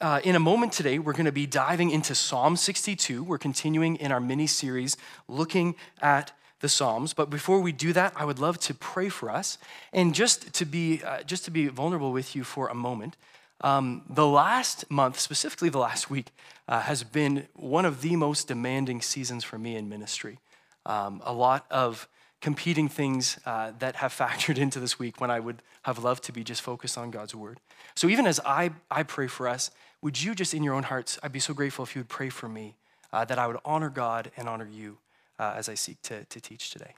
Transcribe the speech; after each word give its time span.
uh, 0.00 0.20
in 0.24 0.34
a 0.34 0.40
moment 0.40 0.72
today, 0.72 0.98
we're 0.98 1.12
going 1.12 1.26
to 1.26 1.32
be 1.32 1.46
diving 1.46 1.90
into 1.90 2.14
Psalm 2.14 2.56
62. 2.56 3.22
We're 3.22 3.38
continuing 3.38 3.96
in 3.96 4.12
our 4.12 4.20
mini 4.20 4.46
series 4.46 4.96
looking 5.28 5.74
at 6.00 6.32
the 6.60 6.68
Psalms. 6.68 7.12
But 7.12 7.28
before 7.28 7.60
we 7.60 7.72
do 7.72 7.92
that, 7.92 8.14
I 8.16 8.24
would 8.24 8.38
love 8.38 8.58
to 8.60 8.74
pray 8.74 9.10
for 9.10 9.30
us 9.30 9.58
and 9.92 10.14
just 10.14 10.52
to 10.54 10.64
be 10.64 11.02
uh, 11.04 11.22
just 11.22 11.44
to 11.46 11.50
be 11.50 11.68
vulnerable 11.68 12.12
with 12.12 12.34
you 12.34 12.44
for 12.44 12.68
a 12.68 12.74
moment. 12.74 13.16
Um, 13.62 14.02
the 14.08 14.26
last 14.26 14.90
month, 14.90 15.20
specifically 15.20 15.68
the 15.68 15.78
last 15.78 16.08
week, 16.08 16.28
uh, 16.66 16.80
has 16.80 17.04
been 17.04 17.46
one 17.54 17.84
of 17.84 18.00
the 18.00 18.16
most 18.16 18.48
demanding 18.48 19.02
seasons 19.02 19.44
for 19.44 19.58
me 19.58 19.76
in 19.76 19.88
ministry. 19.88 20.38
Um, 20.86 21.20
a 21.26 21.32
lot 21.34 21.66
of 21.70 22.08
competing 22.40 22.88
things 22.88 23.38
uh, 23.44 23.72
that 23.78 23.96
have 23.96 24.12
factored 24.16 24.56
into 24.56 24.80
this 24.80 24.98
week 24.98 25.20
when 25.20 25.30
I 25.30 25.40
would 25.40 25.62
have 25.82 26.02
loved 26.02 26.24
to 26.24 26.32
be 26.32 26.42
just 26.42 26.62
focused 26.62 26.96
on 26.96 27.10
God's 27.10 27.34
word. 27.34 27.60
So 27.94 28.08
even 28.08 28.26
as 28.26 28.40
I, 28.46 28.70
I 28.90 29.02
pray 29.02 29.26
for 29.26 29.48
us, 29.48 29.70
would 30.02 30.22
you 30.22 30.34
just 30.34 30.54
in 30.54 30.62
your 30.62 30.74
own 30.74 30.84
hearts, 30.84 31.18
I'd 31.22 31.32
be 31.32 31.40
so 31.40 31.54
grateful 31.54 31.84
if 31.84 31.94
you 31.94 32.00
would 32.00 32.08
pray 32.08 32.30
for 32.30 32.48
me 32.48 32.76
uh, 33.12 33.24
that 33.26 33.38
I 33.38 33.46
would 33.46 33.58
honor 33.64 33.90
God 33.90 34.30
and 34.36 34.48
honor 34.48 34.68
you 34.70 34.98
uh, 35.38 35.54
as 35.56 35.68
I 35.68 35.74
seek 35.74 36.00
to, 36.02 36.24
to 36.24 36.40
teach 36.40 36.70
today. 36.70 36.94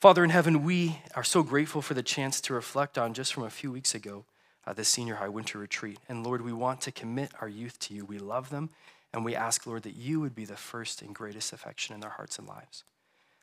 Father 0.00 0.24
in 0.24 0.30
heaven, 0.30 0.64
we 0.64 0.98
are 1.14 1.24
so 1.24 1.42
grateful 1.42 1.80
for 1.80 1.94
the 1.94 2.02
chance 2.02 2.40
to 2.42 2.54
reflect 2.54 2.98
on 2.98 3.14
just 3.14 3.32
from 3.32 3.44
a 3.44 3.50
few 3.50 3.70
weeks 3.70 3.94
ago 3.94 4.24
uh, 4.66 4.72
the 4.72 4.84
senior 4.84 5.16
high 5.16 5.28
winter 5.28 5.58
retreat. 5.58 5.98
And 6.08 6.24
Lord, 6.24 6.42
we 6.42 6.52
want 6.52 6.80
to 6.82 6.92
commit 6.92 7.32
our 7.40 7.48
youth 7.48 7.78
to 7.80 7.94
you. 7.94 8.04
We 8.04 8.18
love 8.18 8.50
them, 8.50 8.70
and 9.12 9.24
we 9.24 9.36
ask, 9.36 9.66
Lord, 9.66 9.82
that 9.84 9.96
you 9.96 10.20
would 10.20 10.34
be 10.34 10.44
the 10.44 10.56
first 10.56 11.02
and 11.02 11.14
greatest 11.14 11.52
affection 11.52 11.94
in 11.94 12.00
their 12.00 12.10
hearts 12.10 12.38
and 12.38 12.48
lives. 12.48 12.84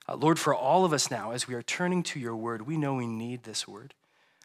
Uh, 0.08 0.16
Lord, 0.16 0.40
for 0.40 0.54
all 0.54 0.86
of 0.86 0.94
us 0.94 1.10
now, 1.10 1.32
as 1.32 1.48
we 1.48 1.56
are 1.56 1.62
turning 1.62 2.04
to 2.04 2.20
your 2.20 2.36
word, 2.36 2.68
we 2.68 2.78
know 2.78 2.96
we 2.96 3.08
need 3.08 3.44
this 3.44 3.68
word. 3.68 3.94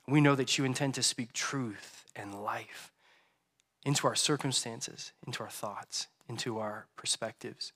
We 0.07 0.21
know 0.21 0.35
that 0.35 0.59
you 0.59 0.65
intend 0.65 0.95
to 0.95 1.03
speak 1.03 1.33
truth 1.33 2.05
and 2.15 2.43
life 2.43 2.93
into 3.85 4.07
our 4.07 4.15
circumstances, 4.15 5.13
into 5.27 5.43
our 5.43 5.51
thoughts, 5.51 6.09
into 6.29 6.59
our 6.59 6.87
perspectives. 6.97 7.73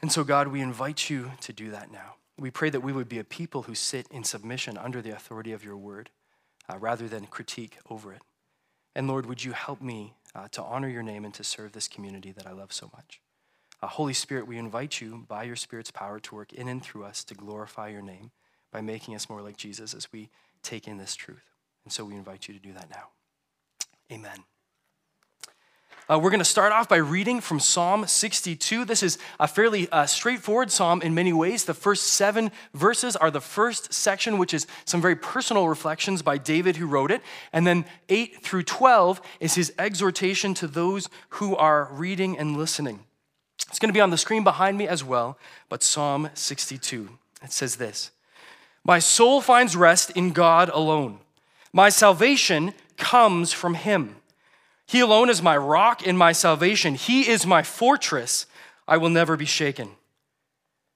And 0.00 0.10
so, 0.10 0.24
God, 0.24 0.48
we 0.48 0.60
invite 0.60 1.10
you 1.10 1.32
to 1.42 1.52
do 1.52 1.70
that 1.70 1.92
now. 1.92 2.14
We 2.38 2.50
pray 2.50 2.70
that 2.70 2.80
we 2.80 2.92
would 2.92 3.08
be 3.08 3.18
a 3.18 3.24
people 3.24 3.62
who 3.62 3.74
sit 3.74 4.06
in 4.10 4.24
submission 4.24 4.78
under 4.78 5.02
the 5.02 5.10
authority 5.10 5.52
of 5.52 5.64
your 5.64 5.76
word 5.76 6.10
uh, 6.68 6.78
rather 6.78 7.08
than 7.08 7.26
critique 7.26 7.78
over 7.90 8.12
it. 8.12 8.22
And 8.94 9.08
Lord, 9.08 9.26
would 9.26 9.44
you 9.44 9.52
help 9.52 9.82
me 9.82 10.14
uh, 10.34 10.48
to 10.52 10.62
honor 10.62 10.88
your 10.88 11.02
name 11.02 11.24
and 11.24 11.34
to 11.34 11.44
serve 11.44 11.72
this 11.72 11.88
community 11.88 12.32
that 12.32 12.46
I 12.46 12.52
love 12.52 12.72
so 12.72 12.90
much? 12.94 13.20
Uh, 13.82 13.88
Holy 13.88 14.14
Spirit, 14.14 14.46
we 14.46 14.58
invite 14.58 15.00
you 15.00 15.24
by 15.28 15.42
your 15.42 15.56
Spirit's 15.56 15.90
power 15.90 16.18
to 16.20 16.34
work 16.34 16.52
in 16.52 16.68
and 16.68 16.82
through 16.82 17.04
us 17.04 17.24
to 17.24 17.34
glorify 17.34 17.88
your 17.88 18.02
name 18.02 18.30
by 18.72 18.80
making 18.80 19.14
us 19.14 19.28
more 19.28 19.42
like 19.42 19.56
Jesus 19.56 19.94
as 19.94 20.12
we 20.12 20.30
take 20.62 20.86
in 20.86 20.96
this 20.96 21.14
truth. 21.14 21.44
And 21.84 21.92
so 21.92 22.04
we 22.04 22.14
invite 22.14 22.48
you 22.48 22.54
to 22.54 22.60
do 22.60 22.72
that 22.72 22.90
now. 22.90 23.08
Amen. 24.12 24.44
Uh, 26.10 26.18
we're 26.18 26.30
going 26.30 26.40
to 26.40 26.44
start 26.44 26.72
off 26.72 26.88
by 26.88 26.96
reading 26.96 27.40
from 27.40 27.60
Psalm 27.60 28.04
62. 28.04 28.84
This 28.84 29.00
is 29.00 29.16
a 29.38 29.46
fairly 29.46 29.88
uh, 29.92 30.06
straightforward 30.06 30.72
psalm 30.72 31.02
in 31.02 31.14
many 31.14 31.32
ways. 31.32 31.66
The 31.66 31.74
first 31.74 32.08
seven 32.08 32.50
verses 32.74 33.14
are 33.14 33.30
the 33.30 33.40
first 33.40 33.94
section, 33.94 34.36
which 34.36 34.52
is 34.52 34.66
some 34.84 35.00
very 35.00 35.14
personal 35.14 35.68
reflections 35.68 36.20
by 36.20 36.36
David, 36.36 36.78
who 36.78 36.88
wrote 36.88 37.12
it. 37.12 37.22
And 37.52 37.64
then 37.64 37.84
8 38.08 38.42
through 38.42 38.64
12 38.64 39.20
is 39.38 39.54
his 39.54 39.72
exhortation 39.78 40.52
to 40.54 40.66
those 40.66 41.08
who 41.28 41.54
are 41.54 41.88
reading 41.92 42.36
and 42.36 42.56
listening. 42.56 43.04
It's 43.68 43.78
going 43.78 43.90
to 43.90 43.96
be 43.96 44.00
on 44.00 44.10
the 44.10 44.18
screen 44.18 44.42
behind 44.42 44.76
me 44.76 44.88
as 44.88 45.04
well, 45.04 45.38
but 45.68 45.84
Psalm 45.84 46.28
62. 46.34 47.08
It 47.44 47.52
says 47.52 47.76
this 47.76 48.10
My 48.82 48.98
soul 48.98 49.40
finds 49.40 49.76
rest 49.76 50.10
in 50.16 50.32
God 50.32 50.70
alone. 50.70 51.20
My 51.72 51.88
salvation 51.88 52.74
comes 52.96 53.52
from 53.52 53.74
him. 53.74 54.16
He 54.90 54.98
alone 54.98 55.30
is 55.30 55.40
my 55.40 55.56
rock 55.56 56.04
and 56.04 56.18
my 56.18 56.32
salvation. 56.32 56.96
He 56.96 57.28
is 57.28 57.46
my 57.46 57.62
fortress. 57.62 58.46
I 58.88 58.96
will 58.96 59.08
never 59.08 59.36
be 59.36 59.44
shaken. 59.44 59.90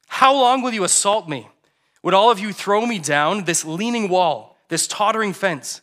How 0.08 0.34
long 0.34 0.62
will 0.62 0.72
you 0.72 0.82
assault 0.82 1.28
me? 1.28 1.46
Would 2.02 2.12
all 2.12 2.28
of 2.28 2.40
you 2.40 2.52
throw 2.52 2.84
me 2.86 2.98
down 2.98 3.44
this 3.44 3.64
leaning 3.64 4.08
wall, 4.08 4.58
this 4.68 4.88
tottering 4.88 5.32
fence? 5.32 5.80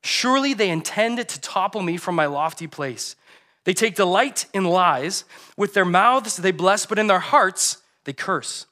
Surely 0.00 0.54
they 0.54 0.70
intend 0.70 1.16
to 1.28 1.40
topple 1.40 1.82
me 1.82 1.96
from 1.96 2.14
my 2.14 2.26
lofty 2.26 2.68
place. 2.68 3.16
They 3.64 3.74
take 3.74 3.96
delight 3.96 4.46
in 4.54 4.62
lies. 4.62 5.24
With 5.56 5.74
their 5.74 5.84
mouths 5.84 6.36
they 6.36 6.52
bless, 6.52 6.86
but 6.86 7.00
in 7.00 7.08
their 7.08 7.18
hearts 7.18 7.78
they 8.04 8.12
curse. 8.12 8.66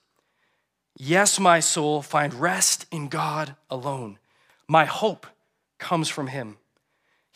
Yes, 0.96 1.40
my 1.40 1.58
soul, 1.58 2.00
find 2.00 2.32
rest 2.32 2.86
in 2.92 3.08
God 3.08 3.56
alone. 3.70 4.20
My 4.68 4.84
hope 4.84 5.26
comes 5.80 6.08
from 6.08 6.28
him. 6.28 6.58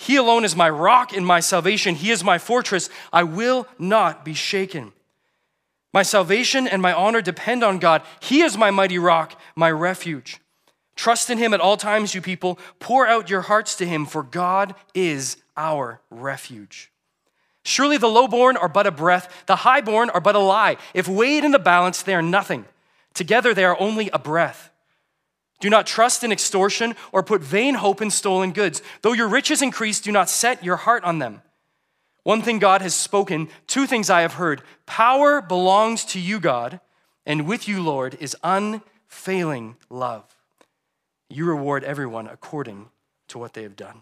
He 0.02 0.16
alone 0.16 0.44
is 0.44 0.56
my 0.56 0.68
rock 0.68 1.16
and 1.16 1.24
my 1.24 1.38
salvation. 1.38 1.94
He 1.94 2.10
is 2.10 2.24
my 2.24 2.36
fortress. 2.36 2.90
I 3.12 3.22
will 3.22 3.68
not 3.78 4.24
be 4.24 4.34
shaken. 4.34 4.92
My 5.92 6.02
salvation 6.02 6.66
and 6.66 6.82
my 6.82 6.92
honor 6.92 7.22
depend 7.22 7.62
on 7.62 7.78
God. 7.78 8.02
He 8.18 8.42
is 8.42 8.58
my 8.58 8.72
mighty 8.72 8.98
rock, 8.98 9.40
my 9.54 9.70
refuge. 9.70 10.40
Trust 10.96 11.30
in 11.30 11.38
him 11.38 11.54
at 11.54 11.60
all 11.60 11.76
times, 11.76 12.16
you 12.16 12.20
people. 12.20 12.58
Pour 12.80 13.06
out 13.06 13.30
your 13.30 13.42
hearts 13.42 13.76
to 13.76 13.86
him, 13.86 14.04
for 14.04 14.24
God 14.24 14.74
is 14.92 15.36
our 15.56 16.00
refuge. 16.10 16.90
Surely 17.64 17.96
the 17.96 18.08
lowborn 18.08 18.56
are 18.56 18.68
but 18.68 18.88
a 18.88 18.90
breath, 18.90 19.44
the 19.46 19.54
highborn 19.54 20.10
are 20.10 20.20
but 20.20 20.34
a 20.34 20.40
lie. 20.40 20.78
If 20.94 21.06
weighed 21.06 21.44
in 21.44 21.52
the 21.52 21.60
balance, 21.60 22.02
they 22.02 22.14
are 22.16 22.22
nothing. 22.22 22.64
Together 23.14 23.54
they 23.54 23.64
are 23.64 23.78
only 23.78 24.10
a 24.10 24.18
breath. 24.18 24.71
Do 25.62 25.70
not 25.70 25.86
trust 25.86 26.24
in 26.24 26.32
extortion 26.32 26.96
or 27.12 27.22
put 27.22 27.40
vain 27.40 27.76
hope 27.76 28.02
in 28.02 28.10
stolen 28.10 28.50
goods. 28.50 28.82
Though 29.02 29.12
your 29.12 29.28
riches 29.28 29.62
increase, 29.62 30.00
do 30.00 30.10
not 30.10 30.28
set 30.28 30.64
your 30.64 30.74
heart 30.74 31.04
on 31.04 31.20
them. 31.20 31.40
One 32.24 32.42
thing 32.42 32.58
God 32.58 32.82
has 32.82 32.96
spoken, 32.96 33.48
two 33.68 33.86
things 33.86 34.10
I 34.10 34.22
have 34.22 34.34
heard. 34.34 34.62
Power 34.86 35.40
belongs 35.40 36.04
to 36.06 36.18
you, 36.18 36.40
God, 36.40 36.80
and 37.24 37.46
with 37.46 37.68
you, 37.68 37.80
Lord, 37.80 38.16
is 38.18 38.36
unfailing 38.42 39.76
love. 39.88 40.24
You 41.30 41.44
reward 41.44 41.84
everyone 41.84 42.26
according 42.26 42.88
to 43.28 43.38
what 43.38 43.54
they 43.54 43.62
have 43.62 43.76
done. 43.76 44.00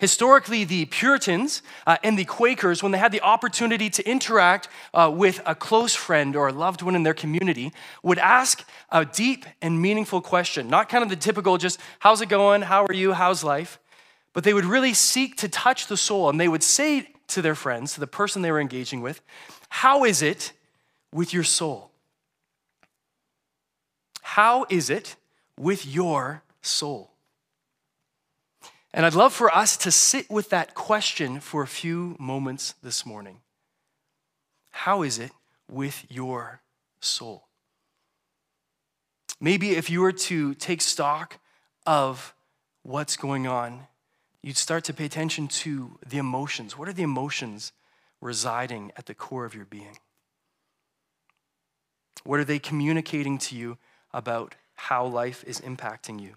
Historically, 0.00 0.64
the 0.64 0.86
Puritans 0.86 1.60
uh, 1.86 1.98
and 2.02 2.18
the 2.18 2.24
Quakers, 2.24 2.82
when 2.82 2.90
they 2.90 2.96
had 2.96 3.12
the 3.12 3.20
opportunity 3.20 3.90
to 3.90 4.08
interact 4.08 4.66
uh, 4.94 5.12
with 5.14 5.42
a 5.44 5.54
close 5.54 5.94
friend 5.94 6.34
or 6.34 6.48
a 6.48 6.52
loved 6.52 6.80
one 6.80 6.96
in 6.96 7.02
their 7.02 7.12
community, 7.12 7.70
would 8.02 8.18
ask 8.18 8.66
a 8.88 9.04
deep 9.04 9.44
and 9.60 9.80
meaningful 9.80 10.22
question. 10.22 10.68
Not 10.68 10.88
kind 10.88 11.04
of 11.04 11.10
the 11.10 11.16
typical 11.16 11.58
just, 11.58 11.78
how's 11.98 12.22
it 12.22 12.30
going? 12.30 12.62
How 12.62 12.86
are 12.86 12.94
you? 12.94 13.12
How's 13.12 13.44
life? 13.44 13.78
But 14.32 14.42
they 14.44 14.54
would 14.54 14.64
really 14.64 14.94
seek 14.94 15.36
to 15.36 15.48
touch 15.50 15.86
the 15.86 15.98
soul 15.98 16.30
and 16.30 16.40
they 16.40 16.48
would 16.48 16.62
say 16.62 17.08
to 17.28 17.42
their 17.42 17.54
friends, 17.54 17.92
to 17.94 18.00
the 18.00 18.06
person 18.06 18.40
they 18.40 18.50
were 18.50 18.60
engaging 18.60 19.02
with, 19.02 19.20
How 19.68 20.04
is 20.04 20.22
it 20.22 20.52
with 21.12 21.34
your 21.34 21.44
soul? 21.44 21.90
How 24.22 24.64
is 24.70 24.88
it 24.88 25.16
with 25.58 25.86
your 25.86 26.42
soul? 26.62 27.09
And 28.92 29.06
I'd 29.06 29.14
love 29.14 29.32
for 29.32 29.54
us 29.54 29.76
to 29.78 29.92
sit 29.92 30.28
with 30.28 30.50
that 30.50 30.74
question 30.74 31.38
for 31.40 31.62
a 31.62 31.68
few 31.68 32.16
moments 32.18 32.74
this 32.82 33.06
morning. 33.06 33.40
How 34.70 35.02
is 35.02 35.18
it 35.18 35.30
with 35.70 36.04
your 36.08 36.60
soul? 37.00 37.46
Maybe 39.40 39.70
if 39.70 39.88
you 39.88 40.00
were 40.00 40.12
to 40.12 40.54
take 40.54 40.82
stock 40.82 41.38
of 41.86 42.34
what's 42.82 43.16
going 43.16 43.46
on, 43.46 43.86
you'd 44.42 44.56
start 44.56 44.84
to 44.84 44.94
pay 44.94 45.04
attention 45.04 45.46
to 45.48 45.98
the 46.06 46.18
emotions. 46.18 46.76
What 46.76 46.88
are 46.88 46.92
the 46.92 47.02
emotions 47.04 47.72
residing 48.20 48.92
at 48.96 49.06
the 49.06 49.14
core 49.14 49.44
of 49.44 49.54
your 49.54 49.64
being? 49.64 49.98
What 52.24 52.40
are 52.40 52.44
they 52.44 52.58
communicating 52.58 53.38
to 53.38 53.56
you 53.56 53.78
about 54.12 54.56
how 54.74 55.06
life 55.06 55.44
is 55.46 55.60
impacting 55.60 56.20
you? 56.20 56.34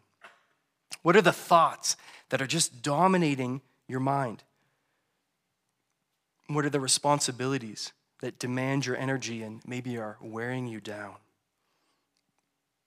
What 1.02 1.16
are 1.16 1.22
the 1.22 1.34
thoughts 1.34 1.98
that 2.30 2.42
are 2.42 2.48
just 2.48 2.82
dominating 2.82 3.62
your 3.88 4.00
mind? 4.00 4.44
What 6.48 6.66
are 6.66 6.70
the 6.70 6.80
responsibilities 6.80 7.94
that 8.22 8.40
demand 8.40 8.86
your 8.86 8.96
energy 8.98 9.44
and 9.44 9.62
maybe 9.66 9.98
are 9.98 10.18
wearing 10.22 10.68
you 10.68 10.80
down? 10.80 11.16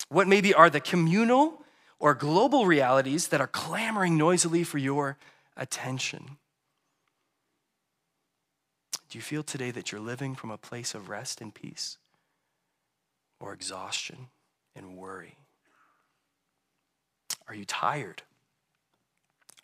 What 0.09 0.29
maybe 0.29 0.55
are 0.55 0.71
the 0.71 0.81
communal 0.81 1.65
or 1.99 2.15
global 2.15 2.67
realities 2.67 3.29
that 3.29 3.41
are 3.41 3.47
clamoring 3.47 4.17
noisily 4.17 4.63
for 4.65 4.79
your 4.79 5.19
attention? 5.57 6.37
Do 9.09 9.19
you 9.19 9.23
feel 9.23 9.43
today 9.43 9.71
that 9.71 9.93
you're 9.93 10.01
living 10.01 10.35
from 10.35 10.51
a 10.51 10.59
place 10.59 10.95
of 10.95 11.09
rest 11.09 11.41
and 11.41 11.55
peace 11.55 11.99
or 13.41 13.53
exhaustion 13.53 14.29
and 14.75 14.97
worry? 14.97 15.39
Are 17.49 17.55
you 17.55 17.65
tired? 17.65 18.23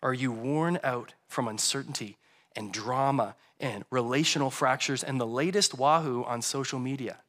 Are 0.01 0.13
you 0.13 0.31
worn 0.31 0.79
out 0.83 1.13
from 1.27 1.47
uncertainty 1.47 2.17
and 2.55 2.73
drama 2.73 3.35
and 3.59 3.85
relational 3.89 4.49
fractures 4.49 5.03
and 5.03 5.19
the 5.19 5.27
latest 5.27 5.77
wahoo 5.77 6.23
on 6.23 6.41
social 6.41 6.79
media? 6.79 7.19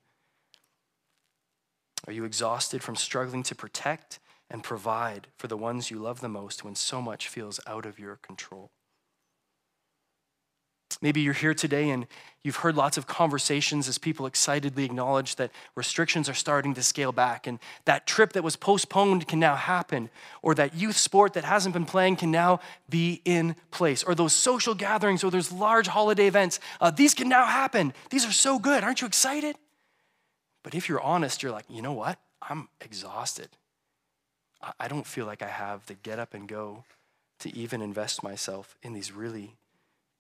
Are 2.06 2.12
you 2.12 2.24
exhausted 2.24 2.82
from 2.82 2.96
struggling 2.96 3.42
to 3.44 3.54
protect 3.54 4.18
and 4.50 4.62
provide 4.62 5.28
for 5.36 5.48
the 5.48 5.56
ones 5.56 5.90
you 5.90 5.98
love 5.98 6.20
the 6.20 6.28
most 6.28 6.64
when 6.64 6.74
so 6.74 7.00
much 7.00 7.28
feels 7.28 7.60
out 7.66 7.86
of 7.86 7.98
your 7.98 8.16
control. 8.16 8.70
Maybe 11.04 11.20
you're 11.20 11.34
here 11.34 11.52
today 11.52 11.90
and 11.90 12.06
you've 12.42 12.56
heard 12.56 12.76
lots 12.76 12.96
of 12.96 13.06
conversations 13.06 13.88
as 13.88 13.98
people 13.98 14.24
excitedly 14.24 14.86
acknowledge 14.86 15.36
that 15.36 15.50
restrictions 15.74 16.30
are 16.30 16.34
starting 16.34 16.72
to 16.72 16.82
scale 16.82 17.12
back 17.12 17.46
and 17.46 17.58
that 17.84 18.06
trip 18.06 18.32
that 18.32 18.42
was 18.42 18.56
postponed 18.56 19.28
can 19.28 19.38
now 19.38 19.54
happen, 19.54 20.08
or 20.40 20.54
that 20.54 20.74
youth 20.74 20.96
sport 20.96 21.34
that 21.34 21.44
hasn't 21.44 21.74
been 21.74 21.84
playing 21.84 22.16
can 22.16 22.30
now 22.30 22.58
be 22.88 23.20
in 23.26 23.54
place, 23.70 24.02
or 24.02 24.14
those 24.14 24.32
social 24.32 24.74
gatherings 24.74 25.22
or 25.22 25.30
those 25.30 25.52
large 25.52 25.88
holiday 25.88 26.26
events, 26.26 26.58
uh, 26.80 26.90
these 26.90 27.12
can 27.12 27.28
now 27.28 27.44
happen. 27.44 27.92
These 28.08 28.24
are 28.24 28.32
so 28.32 28.58
good. 28.58 28.82
Aren't 28.82 29.02
you 29.02 29.06
excited? 29.06 29.56
But 30.62 30.74
if 30.74 30.88
you're 30.88 31.02
honest, 31.02 31.42
you're 31.42 31.52
like, 31.52 31.66
you 31.68 31.82
know 31.82 31.92
what? 31.92 32.18
I'm 32.40 32.68
exhausted. 32.80 33.50
I 34.80 34.88
don't 34.88 35.06
feel 35.06 35.26
like 35.26 35.42
I 35.42 35.48
have 35.48 35.84
the 35.84 35.92
get 35.92 36.18
up 36.18 36.32
and 36.32 36.48
go 36.48 36.84
to 37.40 37.54
even 37.54 37.82
invest 37.82 38.22
myself 38.22 38.78
in 38.82 38.94
these 38.94 39.12
really 39.12 39.56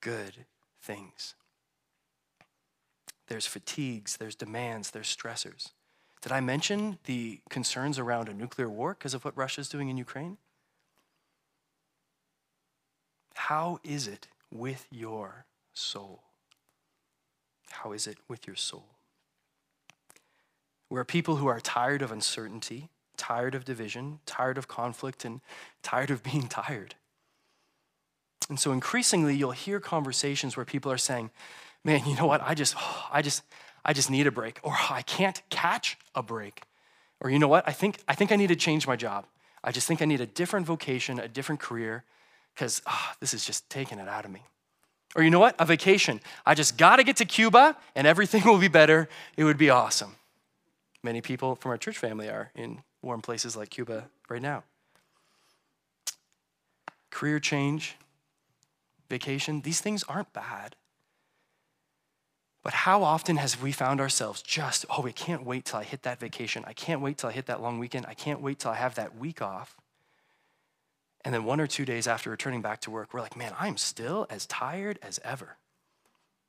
good 0.02 0.44
things. 0.84 1.34
There's 3.28 3.46
fatigues, 3.46 4.18
there's 4.18 4.34
demands, 4.34 4.90
there's 4.90 5.14
stressors. 5.14 5.70
Did 6.20 6.30
I 6.30 6.40
mention 6.40 6.98
the 7.04 7.40
concerns 7.48 7.98
around 7.98 8.28
a 8.28 8.34
nuclear 8.34 8.68
war 8.68 8.94
because 8.94 9.14
of 9.14 9.24
what 9.24 9.36
Russia's 9.36 9.68
doing 9.68 9.88
in 9.88 9.96
Ukraine? 9.96 10.36
How 13.34 13.78
is 13.82 14.06
it 14.06 14.28
with 14.50 14.86
your 14.90 15.46
soul? 15.72 16.22
How 17.70 17.92
is 17.92 18.06
it 18.06 18.18
with 18.28 18.46
your 18.46 18.56
soul? 18.56 18.86
We're 20.88 21.04
people 21.04 21.36
who 21.36 21.46
are 21.46 21.60
tired 21.60 22.02
of 22.02 22.12
uncertainty, 22.12 22.88
tired 23.16 23.54
of 23.54 23.64
division, 23.64 24.20
tired 24.26 24.58
of 24.58 24.68
conflict, 24.68 25.24
and 25.24 25.40
tired 25.82 26.10
of 26.10 26.22
being 26.22 26.46
tired. 26.48 26.94
And 28.48 28.58
so 28.60 28.72
increasingly 28.72 29.34
you'll 29.36 29.52
hear 29.52 29.80
conversations 29.80 30.56
where 30.56 30.64
people 30.64 30.92
are 30.92 30.98
saying, 30.98 31.30
"Man, 31.82 32.04
you 32.06 32.16
know 32.16 32.26
what? 32.26 32.42
I 32.42 32.54
just 32.54 32.74
I 33.12 33.22
just 33.22 33.42
I 33.84 33.92
just 33.92 34.10
need 34.10 34.26
a 34.26 34.30
break 34.30 34.60
or 34.62 34.74
I 34.90 35.02
can't 35.02 35.42
catch 35.50 35.98
a 36.14 36.22
break." 36.22 36.62
Or 37.20 37.30
you 37.30 37.38
know 37.38 37.48
what? 37.48 37.66
I 37.66 37.72
think 37.72 37.98
I 38.06 38.14
think 38.14 38.32
I 38.32 38.36
need 38.36 38.48
to 38.48 38.56
change 38.56 38.86
my 38.86 38.96
job. 38.96 39.26
I 39.62 39.72
just 39.72 39.86
think 39.86 40.02
I 40.02 40.04
need 40.04 40.20
a 40.20 40.26
different 40.26 40.66
vocation, 40.66 41.18
a 41.18 41.28
different 41.28 41.60
career 41.60 42.04
cuz 42.54 42.82
oh, 42.86 42.90
ah, 42.92 43.16
this 43.20 43.34
is 43.34 43.44
just 43.44 43.68
taking 43.70 43.98
it 43.98 44.08
out 44.08 44.24
of 44.24 44.30
me. 44.30 44.42
Or 45.14 45.22
you 45.22 45.30
know 45.30 45.38
what? 45.38 45.54
A 45.58 45.64
vacation. 45.64 46.20
I 46.44 46.54
just 46.54 46.76
got 46.76 46.96
to 46.96 47.04
get 47.04 47.16
to 47.18 47.24
Cuba 47.24 47.76
and 47.94 48.06
everything 48.06 48.44
will 48.44 48.58
be 48.58 48.68
better. 48.68 49.08
It 49.36 49.44
would 49.44 49.58
be 49.58 49.70
awesome. 49.70 50.16
Many 51.02 51.20
people 51.20 51.54
from 51.54 51.70
our 51.70 51.78
church 51.78 51.98
family 51.98 52.28
are 52.28 52.50
in 52.54 52.82
warm 53.02 53.20
places 53.20 53.56
like 53.56 53.70
Cuba 53.70 54.08
right 54.28 54.42
now. 54.42 54.64
Career 57.10 57.38
change, 57.38 57.96
vacation, 59.14 59.60
these 59.60 59.80
things 59.80 60.04
aren't 60.08 60.32
bad. 60.32 60.74
But 62.64 62.72
how 62.72 63.02
often 63.02 63.36
has 63.36 63.60
we 63.60 63.72
found 63.72 64.00
ourselves 64.00 64.42
just, 64.42 64.86
oh, 64.90 65.06
I 65.06 65.12
can't 65.12 65.44
wait 65.44 65.66
till 65.66 65.78
I 65.78 65.84
hit 65.84 66.02
that 66.02 66.18
vacation. 66.18 66.64
I 66.66 66.72
can't 66.72 67.02
wait 67.02 67.18
till 67.18 67.30
I 67.30 67.32
hit 67.32 67.46
that 67.46 67.62
long 67.62 67.78
weekend. 67.78 68.06
I 68.06 68.14
can't 68.14 68.40
wait 68.40 68.58
till 68.58 68.70
I 68.70 68.76
have 68.76 68.94
that 68.94 69.16
week 69.16 69.42
off. 69.42 69.76
And 71.24 71.32
then 71.32 71.44
one 71.44 71.60
or 71.60 71.66
two 71.66 71.84
days 71.84 72.06
after 72.08 72.30
returning 72.30 72.62
back 72.62 72.80
to 72.82 72.90
work, 72.90 73.12
we're 73.12 73.20
like, 73.20 73.36
man, 73.36 73.52
I'm 73.58 73.76
still 73.76 74.26
as 74.30 74.46
tired 74.46 74.98
as 75.02 75.20
ever. 75.22 75.56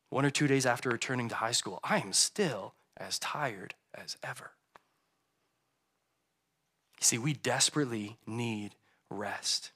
One 0.10 0.26
or 0.26 0.30
two 0.30 0.48
days 0.48 0.66
after 0.66 0.90
returning 0.90 1.30
to 1.30 1.36
high 1.36 1.52
school, 1.52 1.80
I 1.84 2.00
am 2.00 2.14
still 2.14 2.74
as 2.98 3.20
tired 3.20 3.76
as 3.94 4.18
ever. 4.24 4.52
You 7.00 7.04
see, 7.04 7.18
we 7.18 7.34
desperately 7.34 8.18
need 8.26 8.76
rest. 9.10 9.72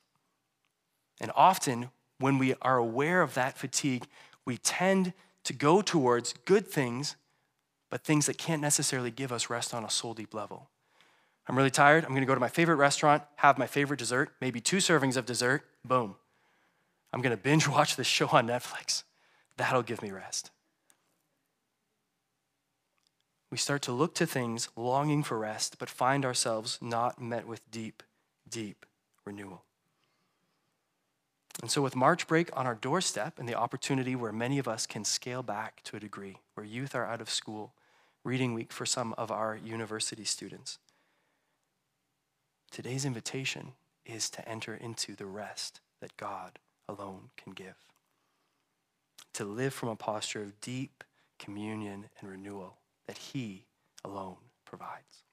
And 1.20 1.32
often 1.36 1.90
when 2.20 2.38
we 2.38 2.54
are 2.62 2.78
aware 2.78 3.22
of 3.22 3.34
that 3.34 3.58
fatigue, 3.58 4.06
we 4.46 4.58
tend 4.58 5.14
to 5.46 5.54
go 5.54 5.82
towards 5.82 6.34
good 6.46 6.68
things, 6.68 7.16
but 7.90 8.04
things 8.04 8.26
that 8.28 8.38
can't 8.38 8.62
necessarily 8.62 9.12
give 9.12 9.32
us 9.32 9.50
rest 9.50 9.74
on 9.74 9.84
a 9.84 9.90
soul 9.90 10.14
deep 10.14 10.34
level. 10.34 10.70
I'm 11.48 11.58
really 11.58 11.72
tired. 11.72 12.04
I'm 12.04 12.12
going 12.12 12.22
to 12.22 12.28
go 12.28 12.36
to 12.36 12.40
my 12.40 12.50
favorite 12.50 12.76
restaurant, 12.76 13.24
have 13.38 13.58
my 13.58 13.66
favorite 13.66 13.98
dessert, 13.98 14.30
maybe 14.40 14.62
two 14.62 14.78
servings 14.78 15.18
of 15.18 15.26
dessert. 15.26 15.64
Boom. 15.84 16.16
I'm 17.12 17.22
going 17.22 17.36
to 17.36 17.42
binge 17.42 17.68
watch 17.70 17.96
this 17.96 18.08
show 18.08 18.28
on 18.28 18.48
Netflix. 18.48 19.04
That'll 19.58 19.82
give 19.82 20.02
me 20.02 20.12
rest. 20.12 20.52
We 23.52 23.58
start 23.58 23.82
to 23.84 23.92
look 23.92 24.14
to 24.16 24.28
things 24.28 24.70
longing 24.76 25.24
for 25.24 25.40
rest, 25.40 25.78
but 25.80 25.90
find 25.90 26.24
ourselves 26.24 26.78
not 26.82 27.20
met 27.20 27.48
with 27.48 27.62
deep, 27.72 28.04
deep 28.48 28.86
renewal. 29.26 29.64
And 31.62 31.70
so, 31.70 31.82
with 31.82 31.96
March 31.96 32.28
break 32.28 32.56
on 32.56 32.66
our 32.66 32.76
doorstep 32.76 33.38
and 33.38 33.48
the 33.48 33.56
opportunity 33.56 34.16
where 34.16 34.32
many 34.32 34.60
of 34.60 34.68
us 34.68 34.86
can 34.86 35.04
scale 35.04 35.44
back 35.44 35.82
to 35.84 35.98
a 35.98 36.00
degree, 36.00 36.38
where 36.54 36.66
youth 36.66 36.96
are 36.96 37.06
out 37.06 37.20
of 37.22 37.30
school, 37.30 37.74
reading 38.24 38.54
week 38.54 38.72
for 38.72 38.86
some 38.86 39.14
of 39.18 39.30
our 39.30 39.58
university 39.58 40.24
students, 40.24 40.78
today's 42.72 43.06
invitation 43.06 43.74
is 44.06 44.30
to 44.30 44.48
enter 44.48 44.74
into 44.74 45.16
the 45.16 45.26
rest 45.26 45.82
that 46.02 46.16
God 46.18 46.60
alone 46.88 47.30
can 47.38 47.54
give. 47.54 47.76
To 49.34 49.44
live 49.44 49.74
from 49.74 49.90
a 49.90 49.96
posture 49.96 50.42
of 50.42 50.60
deep 50.62 51.04
communion 51.38 52.06
and 52.20 52.30
renewal 52.30 52.78
that 53.08 53.18
He 53.18 53.66
alone 54.04 54.38
provides. 54.66 55.24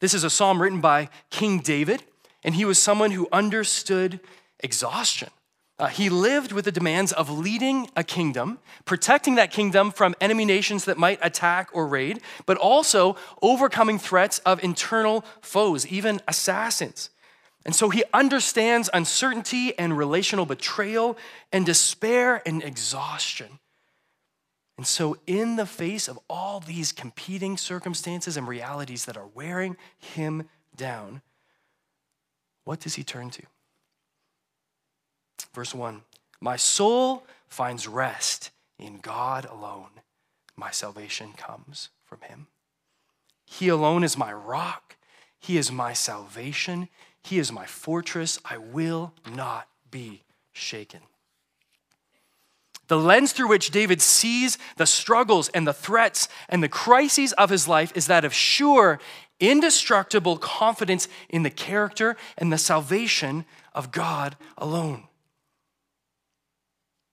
This 0.00 0.14
is 0.14 0.24
a 0.24 0.30
psalm 0.30 0.60
written 0.60 0.80
by 0.80 1.08
King 1.30 1.60
David, 1.60 2.02
and 2.42 2.56
he 2.56 2.64
was 2.64 2.78
someone 2.78 3.12
who 3.12 3.28
understood 3.30 4.18
exhaustion. 4.62 5.30
Uh, 5.78 5.88
he 5.88 6.08
lived 6.08 6.52
with 6.52 6.64
the 6.64 6.72
demands 6.72 7.12
of 7.12 7.28
leading 7.30 7.88
a 7.96 8.04
kingdom, 8.04 8.58
protecting 8.84 9.34
that 9.34 9.50
kingdom 9.50 9.90
from 9.90 10.14
enemy 10.20 10.44
nations 10.44 10.84
that 10.84 10.98
might 10.98 11.18
attack 11.22 11.68
or 11.72 11.86
raid, 11.86 12.20
but 12.46 12.56
also 12.56 13.16
overcoming 13.40 13.98
threats 13.98 14.38
of 14.40 14.62
internal 14.62 15.24
foes, 15.40 15.86
even 15.86 16.20
assassins. 16.28 17.10
And 17.64 17.74
so 17.74 17.90
he 17.90 18.04
understands 18.12 18.90
uncertainty 18.92 19.76
and 19.78 19.96
relational 19.96 20.46
betrayal 20.46 21.16
and 21.52 21.64
despair 21.64 22.42
and 22.46 22.62
exhaustion. 22.62 23.58
And 24.78 24.86
so, 24.86 25.16
in 25.26 25.56
the 25.56 25.66
face 25.66 26.08
of 26.08 26.18
all 26.28 26.58
these 26.58 26.92
competing 26.92 27.56
circumstances 27.56 28.36
and 28.36 28.48
realities 28.48 29.04
that 29.04 29.16
are 29.16 29.28
wearing 29.34 29.76
him 29.98 30.48
down, 30.74 31.22
what 32.64 32.80
does 32.80 32.94
he 32.94 33.04
turn 33.04 33.30
to? 33.30 33.42
Verse 35.54 35.74
1 35.74 36.02
My 36.40 36.56
soul 36.56 37.24
finds 37.48 37.88
rest 37.88 38.50
in 38.78 38.98
God 38.98 39.44
alone. 39.44 39.90
My 40.56 40.70
salvation 40.70 41.32
comes 41.32 41.90
from 42.04 42.20
him. 42.22 42.46
He 43.44 43.68
alone 43.68 44.04
is 44.04 44.16
my 44.16 44.32
rock. 44.32 44.96
He 45.38 45.56
is 45.56 45.72
my 45.72 45.92
salvation. 45.92 46.88
He 47.22 47.38
is 47.38 47.52
my 47.52 47.66
fortress. 47.66 48.38
I 48.44 48.58
will 48.58 49.12
not 49.34 49.68
be 49.90 50.22
shaken. 50.52 51.00
The 52.88 52.98
lens 52.98 53.32
through 53.32 53.48
which 53.48 53.70
David 53.70 54.02
sees 54.02 54.58
the 54.76 54.86
struggles 54.86 55.48
and 55.50 55.66
the 55.66 55.72
threats 55.72 56.28
and 56.48 56.62
the 56.62 56.68
crises 56.68 57.32
of 57.34 57.50
his 57.50 57.66
life 57.66 57.92
is 57.94 58.06
that 58.06 58.24
of 58.24 58.34
sure, 58.34 59.00
indestructible 59.40 60.36
confidence 60.36 61.08
in 61.28 61.42
the 61.42 61.50
character 61.50 62.16
and 62.36 62.52
the 62.52 62.58
salvation 62.58 63.44
of 63.74 63.92
God 63.92 64.36
alone. 64.58 65.04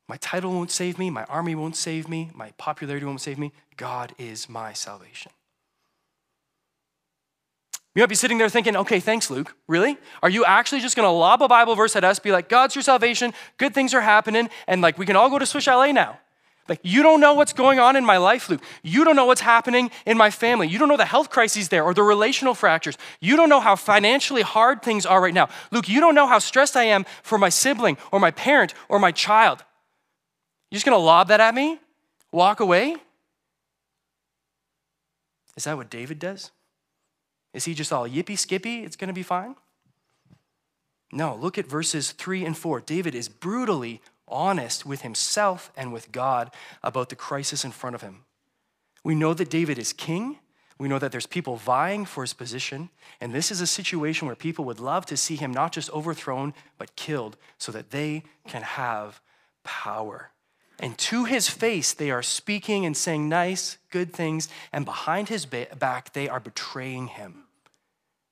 My 0.09 0.17
title 0.17 0.51
won't 0.51 0.71
save 0.71 0.97
me. 0.97 1.11
My 1.11 1.23
army 1.25 1.53
won't 1.53 1.75
save 1.75 2.09
me. 2.09 2.31
My 2.33 2.49
popularity 2.57 3.05
won't 3.05 3.21
save 3.21 3.37
me. 3.37 3.51
God 3.77 4.15
is 4.17 4.49
my 4.49 4.73
salvation. 4.73 5.31
You 7.93 8.01
might 8.01 8.09
be 8.09 8.15
sitting 8.15 8.39
there 8.39 8.49
thinking, 8.49 8.75
okay, 8.75 8.99
thanks, 8.99 9.29
Luke. 9.29 9.55
Really? 9.67 9.99
Are 10.23 10.29
you 10.29 10.43
actually 10.45 10.81
just 10.81 10.95
going 10.95 11.05
to 11.05 11.11
lob 11.11 11.43
a 11.43 11.47
Bible 11.47 11.75
verse 11.75 11.95
at 11.95 12.03
us, 12.03 12.17
be 12.17 12.31
like, 12.31 12.49
God's 12.49 12.73
your 12.73 12.81
salvation, 12.81 13.33
good 13.57 13.75
things 13.75 13.93
are 13.93 14.01
happening, 14.01 14.49
and 14.67 14.81
like 14.81 14.97
we 14.97 15.05
can 15.05 15.15
all 15.15 15.29
go 15.29 15.37
to 15.37 15.45
Swiss 15.45 15.67
LA 15.67 15.91
now? 15.91 16.19
Like, 16.67 16.79
you 16.81 17.03
don't 17.03 17.19
know 17.19 17.35
what's 17.35 17.53
going 17.53 17.79
on 17.79 17.95
in 17.95 18.03
my 18.05 18.17
life, 18.17 18.49
Luke. 18.49 18.63
You 18.81 19.03
don't 19.03 19.15
know 19.15 19.25
what's 19.25 19.41
happening 19.41 19.91
in 20.07 20.17
my 20.17 20.31
family. 20.31 20.67
You 20.67 20.79
don't 20.79 20.87
know 20.87 20.97
the 20.97 21.05
health 21.05 21.29
crises 21.29 21.69
there 21.69 21.83
or 21.83 21.93
the 21.93 22.03
relational 22.03 22.55
fractures. 22.55 22.97
You 23.19 23.35
don't 23.35 23.49
know 23.49 23.59
how 23.59 23.75
financially 23.75 24.41
hard 24.41 24.81
things 24.81 25.05
are 25.05 25.21
right 25.21 25.33
now. 25.33 25.49
Luke, 25.71 25.87
you 25.87 25.99
don't 25.99 26.15
know 26.15 26.27
how 26.27 26.39
stressed 26.39 26.75
I 26.77 26.85
am 26.85 27.05
for 27.21 27.37
my 27.37 27.49
sibling 27.49 27.97
or 28.11 28.19
my 28.19 28.31
parent 28.31 28.73
or 28.87 28.97
my 28.97 29.11
child. 29.11 29.63
You 30.69 30.75
just 30.75 30.85
gonna 30.85 30.97
lob 30.97 31.29
that 31.29 31.39
at 31.39 31.55
me? 31.55 31.79
Walk 32.31 32.59
away? 32.59 32.95
Is 35.55 35.63
that 35.63 35.77
what 35.77 35.89
David 35.89 36.19
does? 36.19 36.51
Is 37.53 37.65
he 37.65 37.73
just 37.73 37.91
all 37.91 38.07
yippy 38.07 38.38
skippy? 38.38 38.83
It's 38.83 38.95
gonna 38.95 39.13
be 39.13 39.23
fine? 39.23 39.55
No, 41.11 41.35
look 41.35 41.57
at 41.57 41.65
verses 41.65 42.11
three 42.11 42.45
and 42.45 42.55
four. 42.55 42.79
David 42.79 43.15
is 43.15 43.27
brutally 43.27 44.01
honest 44.27 44.85
with 44.85 45.01
himself 45.01 45.71
and 45.75 45.91
with 45.91 46.11
God 46.11 46.51
about 46.83 47.09
the 47.09 47.15
crisis 47.15 47.65
in 47.65 47.71
front 47.71 47.95
of 47.95 48.01
him. 48.01 48.25
We 49.03 49.15
know 49.15 49.33
that 49.33 49.49
David 49.49 49.79
is 49.79 49.91
king. 49.91 50.38
We 50.77 50.88
know 50.88 50.99
that 50.99 51.11
there's 51.11 51.25
people 51.25 51.57
vying 51.57 52.05
for 52.05 52.23
his 52.23 52.33
position, 52.33 52.89
and 53.19 53.33
this 53.33 53.51
is 53.51 53.59
a 53.59 53.67
situation 53.67 54.27
where 54.27 54.35
people 54.35 54.63
would 54.65 54.79
love 54.79 55.05
to 55.07 55.17
see 55.17 55.35
him 55.35 55.51
not 55.51 55.73
just 55.73 55.91
overthrown, 55.91 56.53
but 56.77 56.95
killed 56.95 57.35
so 57.57 57.71
that 57.73 57.89
they 57.89 58.23
can 58.47 58.61
have 58.61 59.19
power. 59.63 60.31
And 60.79 60.98
to 61.00 61.25
his 61.25 61.50
face, 61.50 61.93
they 61.93 62.09
are 62.09 62.24
speaking 62.24 62.86
and 62.86 62.95
saying 62.95 63.27
nice, 63.27 63.77
good 63.89 64.13
things, 64.13 64.48
and 64.71 64.86
behind 64.86 65.27
his 65.27 65.45
back, 65.45 66.13
they 66.13 66.29
are 66.29 66.39
betraying 66.39 67.07
him. 67.07 67.43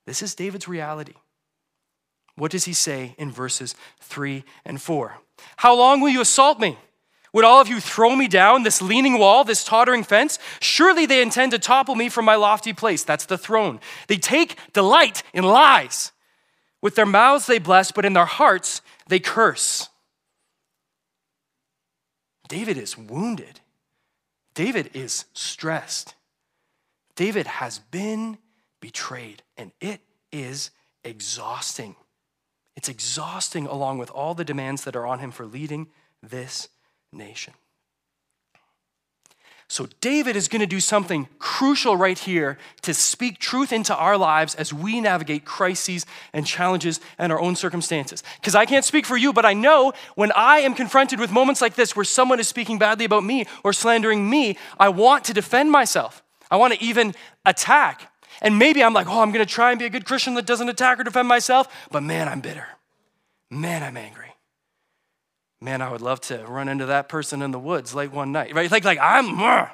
This 0.06 0.22
is 0.22 0.34
David's 0.34 0.68
reality. 0.68 1.16
What 2.36 2.52
does 2.52 2.66
he 2.66 2.74
say 2.74 3.16
in 3.18 3.32
verses 3.32 3.76
three 4.00 4.46
and 4.64 4.82
four? 4.82 5.18
How 5.58 5.76
long 5.76 6.00
will 6.00 6.10
you 6.10 6.22
assault 6.22 6.60
me? 6.60 6.78
Would 7.34 7.44
all 7.44 7.60
of 7.60 7.68
you 7.68 7.82
throw 7.82 8.16
me 8.16 8.28
down 8.28 8.64
this 8.64 8.82
leaning 8.82 9.18
wall, 9.20 9.44
this 9.44 9.66
tottering 9.66 10.04
fence? 10.04 10.40
Surely 10.62 11.06
they 11.06 11.22
intend 11.22 11.52
to 11.52 11.60
topple 11.60 11.96
me 11.96 12.08
from 12.10 12.26
my 12.26 12.36
lofty 12.36 12.74
place. 12.74 13.04
That's 13.04 13.26
the 13.26 13.38
throne. 13.38 13.82
They 14.08 14.18
take 14.18 14.58
delight 14.72 15.24
in 15.34 15.44
lies. 15.44 16.14
With 16.82 16.96
their 16.96 17.06
mouths 17.06 17.46
they 17.46 17.60
bless, 17.60 17.92
but 17.92 18.06
in 18.06 18.14
their 18.14 18.26
hearts 18.26 18.82
they 19.08 19.20
curse. 19.20 19.90
David 22.48 22.78
is 22.78 22.98
wounded. 22.98 23.60
David 24.54 24.92
is 24.94 25.26
stressed. 25.34 26.16
David 27.16 27.48
has 27.48 27.80
been 27.80 28.38
betrayed, 28.80 29.44
and 29.58 29.72
it 29.82 30.02
is 30.32 30.72
exhausting. 31.04 31.96
It's 32.76 32.90
exhausting 32.90 33.66
along 33.66 33.98
with 33.98 34.12
all 34.12 34.36
the 34.36 34.46
demands 34.46 34.84
that 34.84 34.96
are 34.96 35.08
on 35.08 35.20
him 35.20 35.32
for 35.32 35.46
leading 35.46 35.88
this 36.22 36.70
nation. 37.12 37.54
So, 39.70 39.88
David 40.00 40.38
is 40.38 40.48
going 40.48 40.62
to 40.62 40.66
do 40.66 40.80
something 40.80 41.28
crucial 41.40 41.98
right 41.98 42.18
here 42.18 42.58
to 42.84 42.94
speak 42.94 43.38
truth 43.38 43.74
into 43.74 43.94
our 43.94 44.18
lives 44.18 44.56
as 44.56 44.74
we 44.74 45.02
navigate 45.02 45.44
crises 45.44 46.06
and 46.32 46.48
challenges 46.48 47.02
and 47.18 47.34
our 47.34 47.42
own 47.42 47.58
circumstances. 47.58 48.24
Because 48.40 48.56
I 48.56 48.66
can't 48.66 48.86
speak 48.86 49.06
for 49.06 49.18
you, 49.18 49.34
but 49.34 49.46
I 49.46 49.54
know 49.54 49.92
when 50.16 50.32
I 50.32 50.60
am 50.60 50.74
confronted 50.74 51.20
with 51.20 51.34
moments 51.34 51.62
like 51.62 51.76
this 51.76 51.98
where 51.98 52.06
someone 52.06 52.40
is 52.40 52.48
speaking 52.48 52.80
badly 52.80 53.04
about 53.04 53.26
me 53.26 53.46
or 53.62 53.74
slandering 53.74 54.30
me, 54.30 54.58
I 54.80 54.88
want 54.88 55.26
to 55.26 55.34
defend 55.34 55.70
myself. 55.70 56.24
I 56.50 56.56
want 56.56 56.74
to 56.74 56.82
even 56.82 57.14
attack. 57.46 58.10
And 58.42 58.58
maybe 58.58 58.82
I'm 58.82 58.94
like, 58.94 59.08
oh, 59.10 59.22
I'm 59.22 59.34
going 59.34 59.46
to 59.46 59.52
try 59.52 59.72
and 59.72 59.80
be 59.80 59.86
a 59.86 59.90
good 59.90 60.06
Christian 60.06 60.36
that 60.36 60.46
doesn't 60.46 60.70
attack 60.70 60.98
or 60.98 61.04
defend 61.04 61.28
myself, 61.28 61.68
but 61.92 62.04
man, 62.04 62.30
I'm 62.30 62.40
bitter. 62.40 62.68
Man, 63.50 63.84
I'm 63.84 63.98
angry 63.98 64.28
man, 65.62 65.82
I 65.82 65.92
would 65.92 66.02
love 66.02 66.22
to 66.22 66.44
run 66.46 66.70
into 66.70 66.86
that 66.88 67.10
person 67.10 67.42
in 67.42 67.52
the 67.52 67.60
woods 67.60 67.96
late 67.96 68.12
one 68.12 68.32
night, 68.32 68.54
right? 68.54 68.72
Like, 68.72 68.86
like 68.86 69.00
I'm. 69.02 69.40
Uh. 69.40 69.68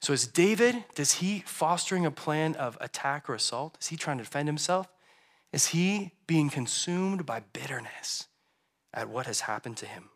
So 0.00 0.12
is 0.12 0.26
David, 0.26 0.84
does 0.94 1.14
he 1.14 1.42
fostering 1.46 2.04
a 2.04 2.10
plan 2.10 2.56
of 2.56 2.76
attack 2.80 3.28
or 3.28 3.34
assault? 3.34 3.78
Is 3.80 3.86
he 3.86 3.96
trying 3.96 4.18
to 4.18 4.24
defend 4.24 4.48
himself? 4.48 4.86
Is 5.50 5.68
he 5.68 6.10
being 6.26 6.50
consumed 6.50 7.24
by 7.24 7.42
bitterness 7.52 8.26
at 8.92 9.08
what 9.08 9.26
has 9.26 9.40
happened 9.40 9.78
to 9.78 9.86
him? 9.86 10.10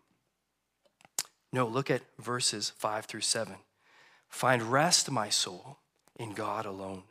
No, 1.53 1.67
look 1.67 1.91
at 1.91 2.03
verses 2.19 2.71
five 2.77 3.07
through 3.07 3.23
seven. 3.23 3.57
Find 4.29 4.63
rest, 4.63 5.11
my 5.11 5.31
soul, 5.31 5.79
in 6.19 6.33
God 6.35 6.67
alone. 6.67 7.05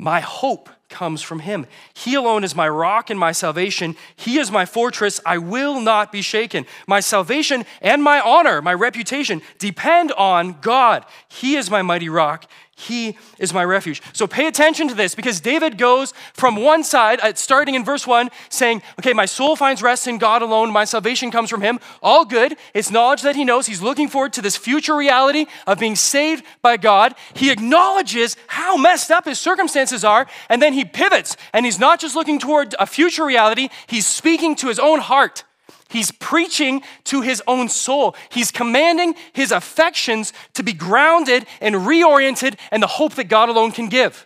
My 0.00 0.20
hope 0.20 0.70
comes 0.88 1.20
from 1.20 1.40
him. 1.40 1.66
He 1.92 2.14
alone 2.14 2.42
is 2.42 2.56
my 2.56 2.66
rock 2.66 3.10
and 3.10 3.20
my 3.20 3.32
salvation. 3.32 3.96
He 4.16 4.38
is 4.38 4.50
my 4.50 4.64
fortress. 4.64 5.20
I 5.26 5.36
will 5.36 5.78
not 5.78 6.10
be 6.10 6.22
shaken. 6.22 6.64
My 6.86 7.00
salvation 7.00 7.66
and 7.82 8.02
my 8.02 8.18
honor, 8.18 8.62
my 8.62 8.72
reputation 8.72 9.42
depend 9.58 10.10
on 10.12 10.56
God. 10.62 11.04
He 11.28 11.54
is 11.54 11.70
my 11.70 11.82
mighty 11.82 12.08
rock. 12.08 12.46
He 12.80 13.18
is 13.38 13.52
my 13.52 13.62
refuge. 13.62 14.00
So 14.14 14.26
pay 14.26 14.46
attention 14.46 14.88
to 14.88 14.94
this 14.94 15.14
because 15.14 15.40
David 15.40 15.76
goes 15.76 16.14
from 16.32 16.56
one 16.56 16.82
side, 16.82 17.20
uh, 17.20 17.34
starting 17.34 17.74
in 17.74 17.84
verse 17.84 18.06
one, 18.06 18.30
saying, 18.48 18.82
Okay, 18.98 19.12
my 19.12 19.26
soul 19.26 19.54
finds 19.54 19.82
rest 19.82 20.06
in 20.06 20.16
God 20.16 20.40
alone. 20.40 20.72
My 20.72 20.84
salvation 20.84 21.30
comes 21.30 21.50
from 21.50 21.60
him. 21.60 21.78
All 22.02 22.24
good. 22.24 22.56
It's 22.72 22.90
knowledge 22.90 23.20
that 23.22 23.36
he 23.36 23.44
knows. 23.44 23.66
He's 23.66 23.82
looking 23.82 24.08
forward 24.08 24.32
to 24.32 24.42
this 24.42 24.56
future 24.56 24.96
reality 24.96 25.44
of 25.66 25.78
being 25.78 25.94
saved 25.94 26.44
by 26.62 26.78
God. 26.78 27.14
He 27.34 27.50
acknowledges 27.50 28.36
how 28.46 28.78
messed 28.78 29.10
up 29.10 29.26
his 29.26 29.38
circumstances 29.38 30.02
are, 30.02 30.26
and 30.48 30.62
then 30.62 30.72
he 30.72 30.84
pivots 30.84 31.36
and 31.52 31.66
he's 31.66 31.78
not 31.78 32.00
just 32.00 32.16
looking 32.16 32.38
toward 32.38 32.74
a 32.78 32.86
future 32.86 33.26
reality, 33.26 33.68
he's 33.88 34.06
speaking 34.06 34.56
to 34.56 34.68
his 34.68 34.78
own 34.78 35.00
heart. 35.00 35.44
He's 35.90 36.12
preaching 36.12 36.82
to 37.04 37.20
his 37.20 37.42
own 37.48 37.68
soul. 37.68 38.14
He's 38.30 38.52
commanding 38.52 39.16
his 39.32 39.50
affections 39.50 40.32
to 40.54 40.62
be 40.62 40.72
grounded 40.72 41.46
and 41.60 41.74
reoriented 41.74 42.56
in 42.70 42.80
the 42.80 42.86
hope 42.86 43.14
that 43.14 43.24
God 43.24 43.48
alone 43.48 43.72
can 43.72 43.88
give. 43.88 44.24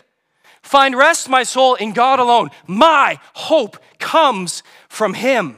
Find 0.60 0.94
rest, 0.94 1.28
my 1.28 1.42
soul, 1.42 1.74
in 1.74 1.92
God 1.92 2.20
alone. 2.20 2.50
My 2.66 3.18
hope 3.32 3.78
comes 3.98 4.62
from 4.90 5.14
him. 5.14 5.56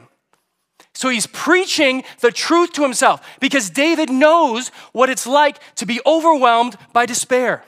So 0.93 1.09
he's 1.09 1.27
preaching 1.27 2.03
the 2.21 2.31
truth 2.31 2.71
to 2.73 2.83
himself 2.83 3.21
because 3.41 3.69
David 3.69 4.09
knows 4.09 4.69
what 4.93 5.09
it's 5.09 5.27
like 5.27 5.59
to 5.75 5.85
be 5.85 5.99
overwhelmed 6.05 6.77
by 6.93 7.05
despair. 7.05 7.63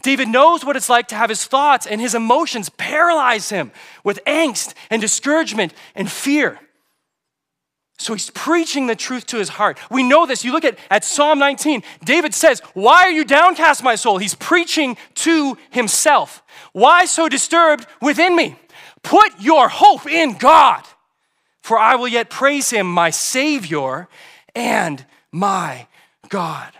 David 0.00 0.28
knows 0.28 0.64
what 0.64 0.76
it's 0.76 0.88
like 0.88 1.08
to 1.08 1.14
have 1.14 1.28
his 1.28 1.44
thoughts 1.44 1.86
and 1.86 2.00
his 2.00 2.14
emotions 2.14 2.70
paralyze 2.70 3.50
him 3.50 3.72
with 4.02 4.24
angst 4.26 4.74
and 4.90 5.02
discouragement 5.02 5.74
and 5.94 6.10
fear. 6.10 6.58
So 7.98 8.12
he's 8.12 8.30
preaching 8.30 8.86
the 8.86 8.96
truth 8.96 9.26
to 9.26 9.38
his 9.38 9.50
heart. 9.50 9.78
We 9.90 10.02
know 10.02 10.26
this. 10.26 10.44
You 10.44 10.52
look 10.52 10.64
at, 10.64 10.78
at 10.90 11.04
Psalm 11.04 11.38
19. 11.38 11.82
David 12.04 12.34
says, 12.34 12.60
Why 12.74 13.04
are 13.04 13.10
you 13.10 13.24
downcast, 13.24 13.84
my 13.84 13.94
soul? 13.94 14.18
He's 14.18 14.34
preaching 14.34 14.96
to 15.16 15.56
himself. 15.70 16.42
Why 16.72 17.04
so 17.04 17.28
disturbed 17.28 17.86
within 18.02 18.34
me? 18.34 18.56
Put 19.02 19.40
your 19.40 19.68
hope 19.68 20.06
in 20.06 20.36
God, 20.38 20.82
for 21.62 21.78
I 21.78 21.94
will 21.94 22.08
yet 22.08 22.30
praise 22.30 22.70
him, 22.70 22.90
my 22.90 23.10
Savior 23.10 24.08
and 24.54 25.04
my 25.30 25.86
God. 26.28 26.72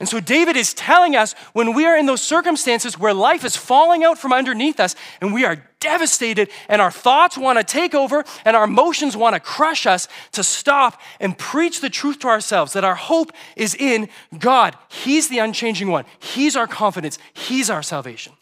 And 0.00 0.08
so 0.08 0.20
David 0.20 0.56
is 0.56 0.74
telling 0.74 1.16
us 1.16 1.32
when 1.54 1.74
we 1.74 1.84
are 1.84 1.96
in 1.96 2.06
those 2.06 2.22
circumstances 2.22 2.96
where 2.96 3.12
life 3.12 3.44
is 3.44 3.56
falling 3.56 4.04
out 4.04 4.16
from 4.16 4.32
underneath 4.32 4.78
us 4.78 4.94
and 5.20 5.34
we 5.34 5.44
are 5.44 5.64
devastated 5.80 6.50
and 6.68 6.80
our 6.80 6.90
thoughts 6.90 7.36
want 7.36 7.58
to 7.58 7.64
take 7.64 7.96
over 7.96 8.24
and 8.44 8.56
our 8.56 8.64
emotions 8.64 9.16
want 9.16 9.34
to 9.34 9.40
crush 9.40 9.86
us 9.86 10.06
to 10.32 10.44
stop 10.44 11.00
and 11.18 11.36
preach 11.36 11.80
the 11.80 11.90
truth 11.90 12.20
to 12.20 12.28
ourselves 12.28 12.74
that 12.74 12.84
our 12.84 12.94
hope 12.94 13.32
is 13.56 13.74
in 13.74 14.08
God. 14.38 14.76
He's 14.88 15.28
the 15.28 15.38
unchanging 15.38 15.88
one. 15.88 16.04
He's 16.20 16.54
our 16.54 16.68
confidence. 16.68 17.18
He's 17.32 17.68
our 17.68 17.82
salvation. 17.82 18.34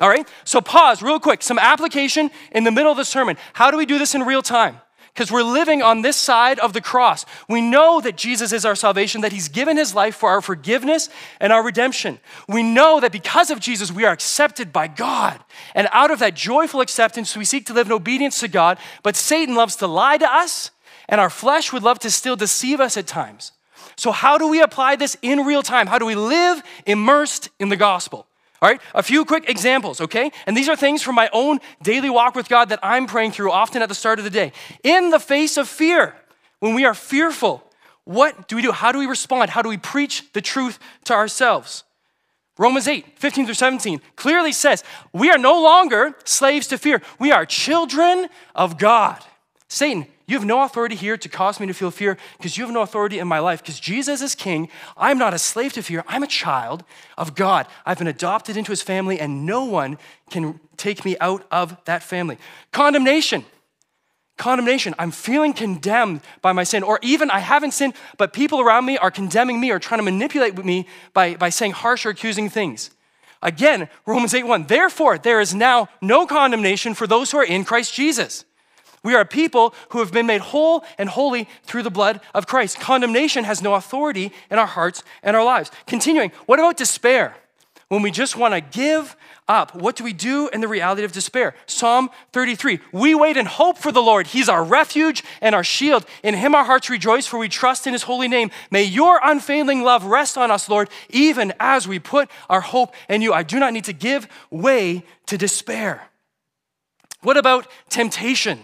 All 0.00 0.08
right? 0.08 0.28
So 0.42 0.60
pause 0.60 1.00
real 1.00 1.20
quick. 1.20 1.42
Some 1.42 1.60
application 1.60 2.30
in 2.50 2.64
the 2.64 2.72
middle 2.72 2.90
of 2.90 2.96
the 2.96 3.04
sermon. 3.04 3.36
How 3.52 3.70
do 3.70 3.76
we 3.76 3.86
do 3.86 3.98
this 3.98 4.16
in 4.16 4.22
real 4.22 4.42
time? 4.42 4.80
Because 5.16 5.32
we're 5.32 5.42
living 5.42 5.80
on 5.80 6.02
this 6.02 6.14
side 6.14 6.58
of 6.58 6.74
the 6.74 6.80
cross. 6.82 7.24
We 7.48 7.62
know 7.62 8.02
that 8.02 8.18
Jesus 8.18 8.52
is 8.52 8.66
our 8.66 8.74
salvation, 8.74 9.22
that 9.22 9.32
He's 9.32 9.48
given 9.48 9.78
His 9.78 9.94
life 9.94 10.14
for 10.14 10.28
our 10.28 10.42
forgiveness 10.42 11.08
and 11.40 11.54
our 11.54 11.64
redemption. 11.64 12.20
We 12.46 12.62
know 12.62 13.00
that 13.00 13.12
because 13.12 13.50
of 13.50 13.58
Jesus, 13.58 13.90
we 13.90 14.04
are 14.04 14.12
accepted 14.12 14.74
by 14.74 14.88
God. 14.88 15.42
And 15.74 15.88
out 15.90 16.10
of 16.10 16.18
that 16.18 16.34
joyful 16.34 16.82
acceptance, 16.82 17.34
we 17.34 17.46
seek 17.46 17.64
to 17.66 17.72
live 17.72 17.86
in 17.86 17.94
obedience 17.94 18.40
to 18.40 18.48
God. 18.48 18.76
But 19.02 19.16
Satan 19.16 19.54
loves 19.54 19.76
to 19.76 19.86
lie 19.86 20.18
to 20.18 20.30
us, 20.30 20.70
and 21.08 21.18
our 21.18 21.30
flesh 21.30 21.72
would 21.72 21.82
love 21.82 21.98
to 22.00 22.10
still 22.10 22.36
deceive 22.36 22.78
us 22.78 22.98
at 22.98 23.06
times. 23.06 23.52
So, 23.96 24.12
how 24.12 24.36
do 24.36 24.46
we 24.48 24.60
apply 24.60 24.96
this 24.96 25.16
in 25.22 25.46
real 25.46 25.62
time? 25.62 25.86
How 25.86 25.98
do 25.98 26.04
we 26.04 26.14
live 26.14 26.62
immersed 26.84 27.48
in 27.58 27.70
the 27.70 27.76
gospel? 27.76 28.26
All 28.62 28.70
right, 28.70 28.80
a 28.94 29.02
few 29.02 29.24
quick 29.24 29.48
examples, 29.48 30.00
okay? 30.00 30.30
And 30.46 30.56
these 30.56 30.68
are 30.68 30.76
things 30.76 31.02
from 31.02 31.14
my 31.14 31.28
own 31.32 31.58
daily 31.82 32.08
walk 32.08 32.34
with 32.34 32.48
God 32.48 32.70
that 32.70 32.80
I'm 32.82 33.06
praying 33.06 33.32
through 33.32 33.52
often 33.52 33.82
at 33.82 33.88
the 33.88 33.94
start 33.94 34.18
of 34.18 34.24
the 34.24 34.30
day. 34.30 34.52
In 34.82 35.10
the 35.10 35.20
face 35.20 35.56
of 35.56 35.68
fear, 35.68 36.14
when 36.60 36.74
we 36.74 36.84
are 36.84 36.94
fearful, 36.94 37.62
what 38.04 38.48
do 38.48 38.56
we 38.56 38.62
do? 38.62 38.72
How 38.72 38.92
do 38.92 38.98
we 38.98 39.06
respond? 39.06 39.50
How 39.50 39.62
do 39.62 39.68
we 39.68 39.76
preach 39.76 40.32
the 40.32 40.40
truth 40.40 40.78
to 41.04 41.12
ourselves? 41.12 41.84
Romans 42.58 42.88
8, 42.88 43.18
15 43.18 43.44
through 43.44 43.54
17 43.54 44.00
clearly 44.16 44.52
says, 44.52 44.82
We 45.12 45.30
are 45.30 45.38
no 45.38 45.62
longer 45.62 46.14
slaves 46.24 46.66
to 46.68 46.78
fear. 46.78 47.02
We 47.18 47.32
are 47.32 47.44
children 47.44 48.28
of 48.54 48.78
God. 48.78 49.22
Satan, 49.68 50.06
you 50.28 50.36
have 50.36 50.44
no 50.44 50.62
authority 50.64 50.96
here 50.96 51.16
to 51.16 51.28
cause 51.28 51.60
me 51.60 51.68
to 51.68 51.74
feel 51.74 51.92
fear 51.92 52.16
because 52.36 52.56
you 52.56 52.64
have 52.64 52.74
no 52.74 52.82
authority 52.82 53.20
in 53.20 53.28
my 53.28 53.38
life. 53.38 53.62
Because 53.62 53.78
Jesus 53.78 54.20
is 54.20 54.34
king. 54.34 54.68
I'm 54.96 55.18
not 55.18 55.34
a 55.34 55.38
slave 55.38 55.72
to 55.74 55.82
fear. 55.82 56.04
I'm 56.08 56.24
a 56.24 56.26
child 56.26 56.82
of 57.16 57.36
God. 57.36 57.68
I've 57.84 57.98
been 57.98 58.08
adopted 58.08 58.56
into 58.56 58.72
his 58.72 58.82
family, 58.82 59.20
and 59.20 59.46
no 59.46 59.64
one 59.64 59.98
can 60.30 60.58
take 60.76 61.04
me 61.04 61.16
out 61.20 61.46
of 61.52 61.76
that 61.84 62.02
family. 62.02 62.38
Condemnation. 62.72 63.44
Condemnation. 64.36 64.96
I'm 64.98 65.12
feeling 65.12 65.52
condemned 65.52 66.22
by 66.42 66.52
my 66.52 66.64
sin, 66.64 66.82
or 66.82 66.98
even 67.02 67.30
I 67.30 67.38
haven't 67.38 67.70
sinned, 67.70 67.94
but 68.18 68.32
people 68.32 68.60
around 68.60 68.84
me 68.84 68.98
are 68.98 69.12
condemning 69.12 69.60
me 69.60 69.70
or 69.70 69.78
trying 69.78 70.00
to 70.00 70.04
manipulate 70.04 70.56
me 70.64 70.88
by, 71.12 71.36
by 71.36 71.50
saying 71.50 71.72
harsh 71.72 72.04
or 72.04 72.10
accusing 72.10 72.50
things. 72.50 72.90
Again, 73.42 73.88
Romans 74.06 74.34
8 74.34 74.42
1. 74.42 74.66
Therefore, 74.66 75.18
there 75.18 75.40
is 75.40 75.54
now 75.54 75.88
no 76.02 76.26
condemnation 76.26 76.94
for 76.94 77.06
those 77.06 77.30
who 77.30 77.38
are 77.38 77.44
in 77.44 77.64
Christ 77.64 77.94
Jesus. 77.94 78.44
We 79.06 79.14
are 79.14 79.22
a 79.22 79.26
people 79.26 79.74
who 79.90 80.00
have 80.00 80.12
been 80.12 80.26
made 80.26 80.42
whole 80.42 80.84
and 80.98 81.08
holy 81.08 81.48
through 81.62 81.84
the 81.84 81.90
blood 81.90 82.20
of 82.34 82.46
Christ. 82.46 82.78
Condemnation 82.78 83.44
has 83.44 83.62
no 83.62 83.74
authority 83.74 84.32
in 84.50 84.58
our 84.58 84.66
hearts 84.66 85.02
and 85.22 85.34
our 85.34 85.44
lives. 85.44 85.70
Continuing, 85.86 86.32
what 86.44 86.58
about 86.58 86.76
despair? 86.76 87.36
when 87.88 88.02
we 88.02 88.10
just 88.10 88.36
want 88.36 88.52
to 88.52 88.60
give 88.60 89.16
up, 89.48 89.74
what 89.76 89.94
do 89.94 90.02
we 90.02 90.12
do 90.12 90.48
in 90.48 90.60
the 90.60 90.66
reality 90.66 91.04
of 91.04 91.12
despair? 91.12 91.54
Psalm 91.66 92.10
33 92.32 92.80
We 92.90 93.14
wait 93.14 93.36
and 93.36 93.46
hope 93.46 93.78
for 93.78 93.92
the 93.92 94.02
Lord. 94.02 94.26
He's 94.26 94.48
our 94.48 94.64
refuge 94.64 95.22
and 95.40 95.54
our 95.54 95.62
shield. 95.62 96.04
In 96.24 96.34
Him 96.34 96.54
our 96.54 96.64
hearts 96.64 96.90
rejoice, 96.90 97.26
for 97.26 97.38
we 97.38 97.48
trust 97.48 97.86
in 97.86 97.92
His 97.92 98.02
holy 98.02 98.26
name. 98.26 98.50
May 98.70 98.82
your 98.82 99.20
unfailing 99.22 99.82
love 99.82 100.04
rest 100.04 100.36
on 100.36 100.50
us, 100.50 100.68
Lord, 100.68 100.90
even 101.10 101.52
as 101.60 101.86
we 101.86 102.00
put 102.00 102.28
our 102.50 102.60
hope 102.60 102.92
in 103.08 103.22
you. 103.22 103.32
I 103.32 103.44
do 103.44 103.60
not 103.60 103.72
need 103.72 103.84
to 103.84 103.92
give 103.92 104.26
way 104.50 105.04
to 105.26 105.38
despair. 105.38 106.08
What 107.22 107.36
about 107.36 107.68
temptation? 107.88 108.60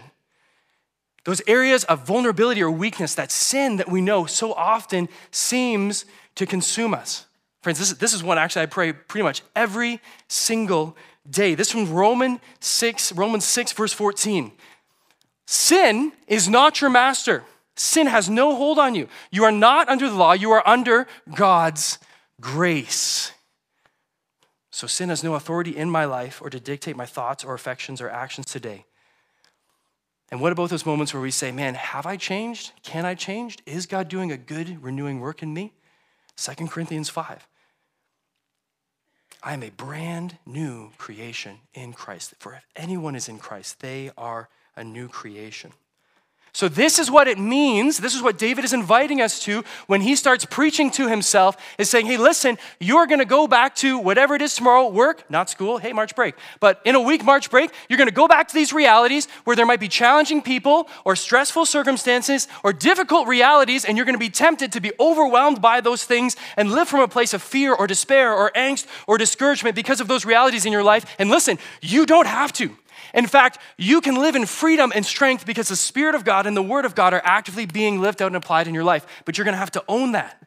Those 1.25 1.41
areas 1.47 1.83
of 1.85 2.05
vulnerability 2.05 2.61
or 2.61 2.69
weakness, 2.69 3.15
that 3.15 3.31
sin 3.31 3.77
that 3.77 3.89
we 3.89 4.01
know 4.01 4.25
so 4.25 4.53
often 4.53 5.07
seems 5.31 6.05
to 6.35 6.45
consume 6.45 6.93
us. 6.93 7.25
Friends, 7.61 7.79
this, 7.79 7.93
this 7.93 8.13
is 8.13 8.21
one 8.21 8.37
actually 8.37 8.63
I 8.63 8.65
pray 8.65 8.91
pretty 8.91 9.23
much 9.23 9.41
every 9.55 10.01
single 10.27 10.97
day. 11.29 11.55
This 11.55 11.71
from 11.71 11.89
Roman 11.89 12.41
6, 12.59 13.13
Romans 13.13 13.45
6, 13.45 13.71
verse 13.71 13.93
14. 13.93 14.51
Sin 15.47 16.11
is 16.27 16.49
not 16.49 16.81
your 16.81 16.89
master. 16.89 17.43
Sin 17.75 18.07
has 18.07 18.29
no 18.29 18.55
hold 18.55 18.77
on 18.77 18.93
you. 18.95 19.07
You 19.31 19.45
are 19.45 19.51
not 19.51 19.87
under 19.87 20.09
the 20.09 20.15
law, 20.15 20.33
you 20.33 20.51
are 20.51 20.67
under 20.67 21.07
God's 21.33 21.99
grace. 22.41 23.31
So 24.71 24.87
sin 24.87 25.09
has 25.09 25.23
no 25.23 25.35
authority 25.35 25.75
in 25.75 25.89
my 25.89 26.05
life 26.05 26.41
or 26.41 26.49
to 26.49 26.59
dictate 26.59 26.97
my 26.97 27.05
thoughts 27.05 27.43
or 27.43 27.53
affections 27.53 28.01
or 28.01 28.09
actions 28.09 28.47
today. 28.47 28.85
And 30.33 30.41
what 30.41 30.51
about 30.51 30.71
those 30.71 30.83
moments 30.83 31.13
where 31.13 31.21
we 31.21 31.29
say, 31.29 31.51
man, 31.51 31.75
have 31.75 32.07
I 32.07 32.17
changed? 32.17 32.71
Can 32.81 33.05
I 33.05 33.13
change? 33.13 33.59
Is 33.67 33.85
God 33.85 34.07
doing 34.07 34.31
a 34.31 34.35
good 34.35 34.81
renewing 34.81 35.19
work 35.19 35.43
in 35.43 35.53
me? 35.53 35.73
2 36.37 36.69
Corinthians 36.69 37.07
5. 37.07 37.47
I 39.43 39.53
am 39.53 39.61
a 39.61 39.69
brand 39.69 40.39
new 40.43 40.89
creation 40.97 41.57
in 41.75 41.93
Christ. 41.93 42.33
For 42.39 42.55
if 42.55 42.65
anyone 42.75 43.15
is 43.15 43.29
in 43.29 43.37
Christ, 43.37 43.81
they 43.81 44.09
are 44.17 44.49
a 44.75 44.83
new 44.83 45.07
creation. 45.07 45.71
So, 46.55 46.67
this 46.67 46.99
is 46.99 47.09
what 47.09 47.27
it 47.27 47.39
means. 47.39 47.97
This 47.97 48.13
is 48.13 48.21
what 48.21 48.37
David 48.37 48.63
is 48.63 48.73
inviting 48.73 49.21
us 49.21 49.39
to 49.39 49.63
when 49.87 50.01
he 50.01 50.15
starts 50.15 50.45
preaching 50.45 50.91
to 50.91 51.09
himself, 51.09 51.57
is 51.79 51.89
saying, 51.89 52.05
hey, 52.05 52.17
listen, 52.17 52.59
you're 52.79 53.07
gonna 53.07 53.25
go 53.25 53.47
back 53.47 53.75
to 53.77 53.97
whatever 53.97 54.35
it 54.35 54.41
is 54.43 54.53
tomorrow 54.53 54.87
work, 54.87 55.27
not 55.31 55.49
school, 55.49 55.79
hey, 55.79 55.93
March 55.93 56.15
break. 56.15 56.35
But 56.59 56.79
in 56.85 56.93
a 56.93 57.01
week, 57.01 57.23
March 57.23 57.49
break, 57.49 57.71
you're 57.89 57.97
gonna 57.97 58.11
go 58.11 58.27
back 58.27 58.47
to 58.49 58.53
these 58.53 58.71
realities 58.71 59.27
where 59.45 59.55
there 59.55 59.65
might 59.65 59.79
be 59.79 59.87
challenging 59.87 60.43
people 60.43 60.87
or 61.05 61.15
stressful 61.15 61.65
circumstances 61.65 62.47
or 62.63 62.71
difficult 62.71 63.27
realities, 63.27 63.83
and 63.83 63.97
you're 63.97 64.05
gonna 64.05 64.19
be 64.19 64.29
tempted 64.29 64.71
to 64.73 64.79
be 64.79 64.91
overwhelmed 64.99 65.59
by 65.59 65.81
those 65.81 66.03
things 66.03 66.35
and 66.55 66.71
live 66.71 66.87
from 66.87 66.99
a 66.99 67.07
place 67.07 67.33
of 67.33 67.41
fear 67.41 67.73
or 67.73 67.87
despair 67.87 68.31
or 68.31 68.51
angst 68.51 68.85
or 69.07 69.17
discouragement 69.17 69.75
because 69.75 69.99
of 69.99 70.07
those 70.07 70.23
realities 70.23 70.67
in 70.67 70.71
your 70.71 70.83
life. 70.83 71.03
And 71.17 71.31
listen, 71.31 71.57
you 71.81 72.05
don't 72.05 72.27
have 72.27 72.53
to. 72.53 72.77
In 73.13 73.27
fact, 73.27 73.59
you 73.77 74.01
can 74.01 74.15
live 74.15 74.35
in 74.35 74.45
freedom 74.45 74.91
and 74.95 75.05
strength 75.05 75.45
because 75.45 75.67
the 75.67 75.75
Spirit 75.75 76.15
of 76.15 76.25
God 76.25 76.47
and 76.47 76.57
the 76.57 76.63
Word 76.63 76.85
of 76.85 76.95
God 76.95 77.13
are 77.13 77.21
actively 77.23 77.65
being 77.65 78.01
lived 78.01 78.21
out 78.21 78.27
and 78.27 78.35
applied 78.35 78.67
in 78.67 78.73
your 78.73 78.83
life. 78.83 79.05
But 79.25 79.37
you're 79.37 79.45
going 79.45 79.53
to 79.53 79.59
have 79.59 79.71
to 79.71 79.83
own 79.87 80.13
that 80.13 80.43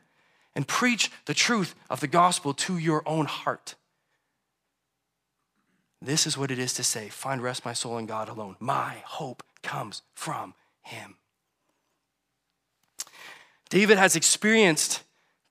and 0.54 0.66
preach 0.66 1.10
the 1.26 1.34
truth 1.34 1.74
of 1.88 2.00
the 2.00 2.08
gospel 2.08 2.54
to 2.54 2.76
your 2.78 3.02
own 3.06 3.26
heart. 3.26 3.76
This 6.02 6.26
is 6.26 6.36
what 6.36 6.50
it 6.50 6.58
is 6.58 6.72
to 6.74 6.82
say, 6.82 7.08
Find 7.08 7.42
rest, 7.42 7.64
my 7.64 7.72
soul, 7.72 7.98
in 7.98 8.06
God 8.06 8.28
alone. 8.28 8.56
My 8.58 8.96
hope 9.04 9.42
comes 9.62 10.02
from 10.14 10.54
Him. 10.82 11.16
David 13.68 13.98
has 13.98 14.16
experienced 14.16 15.02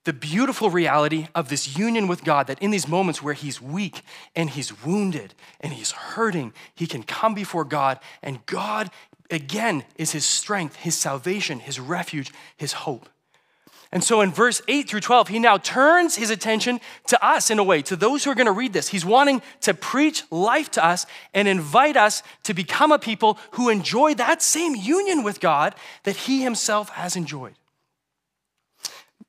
the 0.05 0.13
beautiful 0.13 0.69
reality 0.69 1.27
of 1.35 1.49
this 1.49 1.77
union 1.77 2.07
with 2.07 2.23
God 2.23 2.47
that 2.47 2.61
in 2.61 2.71
these 2.71 2.87
moments 2.87 3.21
where 3.21 3.33
he's 3.33 3.61
weak 3.61 4.01
and 4.35 4.51
he's 4.51 4.83
wounded 4.83 5.33
and 5.59 5.73
he's 5.73 5.91
hurting, 5.91 6.53
he 6.73 6.87
can 6.87 7.03
come 7.03 7.33
before 7.33 7.65
God, 7.65 7.99
and 8.23 8.45
God, 8.45 8.91
again, 9.29 9.83
is 9.97 10.11
his 10.11 10.25
strength, 10.25 10.77
his 10.77 10.95
salvation, 10.95 11.59
his 11.59 11.79
refuge, 11.79 12.31
his 12.55 12.73
hope. 12.73 13.09
And 13.91 14.03
so 14.03 14.21
in 14.21 14.31
verse 14.31 14.61
8 14.67 14.89
through 14.89 14.99
12, 14.99 15.29
he 15.29 15.39
now 15.39 15.57
turns 15.57 16.15
his 16.15 16.29
attention 16.29 16.81
to 17.07 17.25
us 17.25 17.49
in 17.49 17.59
a 17.59 17.63
way, 17.63 17.81
to 17.83 17.95
those 17.95 18.23
who 18.23 18.31
are 18.31 18.35
going 18.35 18.45
to 18.45 18.51
read 18.51 18.73
this. 18.73 18.89
He's 18.89 19.05
wanting 19.05 19.41
to 19.61 19.73
preach 19.73 20.23
life 20.31 20.69
to 20.71 20.85
us 20.85 21.05
and 21.33 21.47
invite 21.47 21.95
us 21.95 22.21
to 22.43 22.53
become 22.53 22.91
a 22.91 22.99
people 22.99 23.39
who 23.51 23.69
enjoy 23.69 24.13
that 24.15 24.41
same 24.41 24.75
union 24.75 25.23
with 25.23 25.39
God 25.39 25.75
that 26.03 26.15
he 26.15 26.41
himself 26.43 26.89
has 26.89 27.15
enjoyed. 27.15 27.55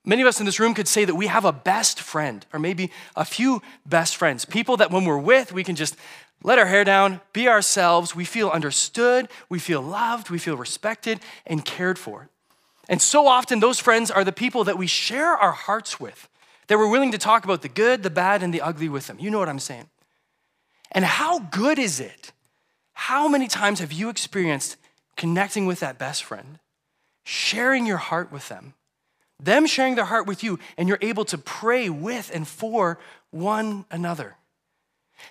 Many 0.09 0.23
of 0.23 0.29
us 0.29 0.39
in 0.39 0.47
this 0.47 0.61
room 0.61 0.73
could 0.73 0.87
say 0.87 1.05
that 1.05 1.17
we 1.17 1.27
have 1.27 1.45
a 1.45 1.53
best 1.53 2.01
friend, 2.01 2.47
or 2.53 2.61
maybe 2.61 2.93
a 3.17 3.25
few 3.25 3.61
best 3.85 4.15
friends, 4.15 4.45
people 4.45 4.77
that 4.77 4.93
when 4.93 5.05
we're 5.05 5.19
with, 5.19 5.53
we 5.53 5.65
can 5.65 5.75
just 5.75 5.97
let 6.45 6.61
our 6.61 6.67
hair 6.67 6.85
down, 6.85 7.21
be 7.33 7.49
ourselves. 7.49 8.15
We 8.15 8.25
feel 8.25 8.49
understood, 8.49 9.29
we 9.49 9.59
feel 9.59 9.83
loved, 9.83 10.31
we 10.31 10.39
feel 10.39 10.57
respected 10.57 11.19
and 11.45 11.65
cared 11.65 11.99
for. 11.99 12.29
And 12.89 13.03
so 13.03 13.27
often, 13.27 13.59
those 13.59 13.81
friends 13.81 14.13
are 14.13 14.23
the 14.23 14.31
people 14.31 14.63
that 14.65 14.79
we 14.79 14.87
share 14.87 15.37
our 15.37 15.51
hearts 15.51 15.99
with, 15.99 16.29
that 16.69 16.79
we're 16.79 16.89
willing 16.89 17.11
to 17.11 17.19
talk 17.19 17.45
about 17.45 17.63
the 17.63 17.69
good, 17.69 18.05
the 18.05 18.11
bad, 18.11 18.45
and 18.45 18.55
the 18.55 18.61
ugly 18.61 18.89
with 18.89 19.09
them. 19.09 19.19
You 19.19 19.33
know 19.33 19.41
what 19.41 19.49
I'm 19.49 19.59
saying? 19.59 19.89
And 20.93 21.05
how 21.05 21.41
good 21.41 21.81
is 21.81 21.99
it? 21.99 22.31
How 22.93 23.27
many 23.27 23.49
times 23.49 23.81
have 23.81 23.91
you 23.91 24.09
experienced 24.09 24.77
connecting 25.17 25.67
with 25.67 25.81
that 25.81 25.99
best 25.99 26.23
friend, 26.23 26.61
sharing 27.25 27.87
your 27.87 27.97
heart 27.97 28.31
with 28.31 28.49
them? 28.49 28.75
Them 29.41 29.67
sharing 29.67 29.95
their 29.95 30.05
heart 30.05 30.27
with 30.27 30.43
you, 30.43 30.59
and 30.77 30.89
you're 30.89 30.99
able 31.01 31.25
to 31.27 31.39
pray 31.39 31.89
with 31.89 32.31
and 32.35 32.47
for 32.47 32.99
one 33.31 33.85
another. 33.91 34.37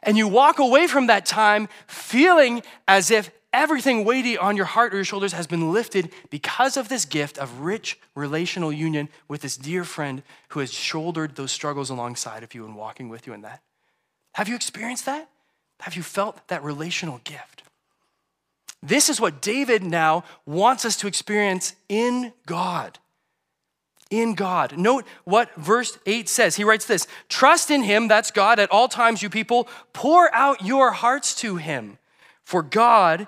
And 0.03 0.17
you 0.17 0.27
walk 0.27 0.59
away 0.59 0.87
from 0.87 1.07
that 1.07 1.25
time 1.25 1.67
feeling 1.87 2.63
as 2.87 3.11
if 3.11 3.31
everything 3.53 4.03
weighty 4.03 4.37
on 4.37 4.57
your 4.57 4.65
heart 4.65 4.93
or 4.93 4.97
your 4.97 5.05
shoulders 5.05 5.33
has 5.33 5.47
been 5.47 5.71
lifted 5.71 6.11
because 6.29 6.75
of 6.75 6.89
this 6.89 7.05
gift 7.05 7.37
of 7.37 7.61
rich 7.61 7.97
relational 8.13 8.71
union 8.71 9.07
with 9.27 9.41
this 9.41 9.57
dear 9.57 9.83
friend 9.83 10.23
who 10.49 10.59
has 10.59 10.73
shouldered 10.73 11.35
those 11.35 11.51
struggles 11.51 11.89
alongside 11.89 12.43
of 12.43 12.53
you 12.53 12.65
and 12.65 12.75
walking 12.75 13.09
with 13.09 13.25
you 13.25 13.33
in 13.33 13.41
that. 13.41 13.61
Have 14.33 14.49
you 14.49 14.55
experienced 14.55 15.05
that? 15.05 15.29
Have 15.81 15.95
you 15.95 16.03
felt 16.03 16.47
that 16.49 16.63
relational 16.63 17.21
gift? 17.23 17.63
This 18.83 19.09
is 19.09 19.21
what 19.21 19.41
David 19.41 19.83
now 19.83 20.25
wants 20.45 20.83
us 20.83 20.97
to 20.97 21.07
experience 21.07 21.75
in 21.87 22.33
God 22.45 22.99
in 24.09 24.35
God. 24.35 24.77
Note 24.77 25.05
what 25.23 25.53
verse 25.55 25.97
8 26.05 26.29
says. 26.29 26.55
He 26.55 26.63
writes 26.63 26.85
this 26.85 27.07
Trust 27.29 27.71
in 27.71 27.83
Him, 27.83 28.07
that's 28.07 28.31
God, 28.31 28.59
at 28.59 28.71
all 28.71 28.87
times, 28.87 29.21
you 29.21 29.29
people. 29.29 29.67
Pour 29.93 30.33
out 30.33 30.63
your 30.63 30.91
hearts 30.91 31.35
to 31.35 31.57
Him, 31.57 31.97
for 32.43 32.61
God 32.61 33.27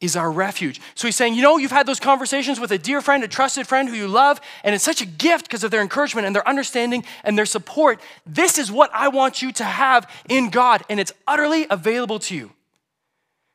is 0.00 0.16
our 0.16 0.30
refuge. 0.30 0.80
So 0.94 1.08
he's 1.08 1.16
saying, 1.16 1.34
you 1.34 1.42
know, 1.42 1.56
you've 1.56 1.70
had 1.70 1.86
those 1.86 2.00
conversations 2.00 2.60
with 2.60 2.70
a 2.72 2.78
dear 2.78 3.00
friend, 3.00 3.24
a 3.24 3.28
trusted 3.28 3.66
friend 3.66 3.88
who 3.88 3.94
you 3.94 4.06
love, 4.06 4.40
and 4.62 4.74
it's 4.74 4.84
such 4.84 5.00
a 5.00 5.06
gift 5.06 5.46
because 5.46 5.64
of 5.64 5.70
their 5.70 5.80
encouragement 5.80 6.26
and 6.26 6.36
their 6.36 6.46
understanding 6.46 7.04
and 7.22 7.38
their 7.38 7.46
support. 7.46 8.00
This 8.26 8.58
is 8.58 8.70
what 8.70 8.90
I 8.92 9.08
want 9.08 9.40
you 9.40 9.50
to 9.52 9.64
have 9.64 10.10
in 10.28 10.50
God, 10.50 10.82
and 10.90 11.00
it's 11.00 11.12
utterly 11.26 11.66
available 11.70 12.18
to 12.20 12.34
you. 12.34 12.52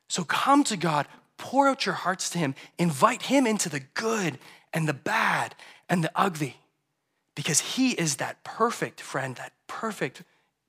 So 0.07 0.23
come 0.23 0.63
to 0.65 0.77
God, 0.77 1.07
pour 1.37 1.67
out 1.67 1.85
your 1.85 1.95
hearts 1.95 2.31
to 2.31 2.39
Him, 2.39 2.55
invite 2.79 3.23
Him 3.23 3.45
into 3.45 3.69
the 3.69 3.81
good 3.93 4.39
and 4.73 4.87
the 4.87 4.93
bad 4.93 5.55
and 5.89 6.03
the 6.03 6.11
ugly 6.15 6.57
because 7.35 7.59
He 7.59 7.91
is 7.91 8.17
that 8.17 8.43
perfect 8.43 9.01
friend, 9.01 9.35
that 9.37 9.53
perfect 9.67 10.23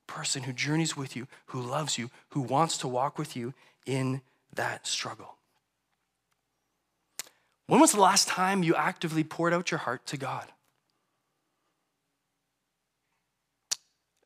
person 0.07 0.43
who 0.43 0.53
journeys 0.53 0.97
with 0.97 1.15
you, 1.15 1.27
who 1.47 1.61
loves 1.61 1.97
you, 1.97 2.09
who 2.29 2.41
wants 2.41 2.77
to 2.79 2.87
walk 2.87 3.17
with 3.17 3.35
you 3.35 3.53
in 3.85 4.21
that 4.55 4.85
struggle. 4.87 5.35
When 7.67 7.79
was 7.79 7.93
the 7.93 8.01
last 8.01 8.27
time 8.27 8.63
you 8.63 8.75
actively 8.75 9.23
poured 9.23 9.53
out 9.53 9.71
your 9.71 9.77
heart 9.77 10.05
to 10.07 10.17
God? 10.17 10.47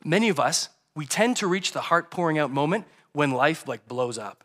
Many 0.04 0.30
of 0.30 0.40
us, 0.40 0.70
we 0.96 1.06
tend 1.06 1.38
to 1.38 1.48
reach 1.48 1.72
the 1.72 1.82
heart 1.82 2.10
pouring 2.10 2.40
out 2.40 2.52
moment 2.52 2.86
when 3.12 3.32
life 3.32 3.68
like 3.68 3.88
blows 3.88 4.18
up. 4.18 4.44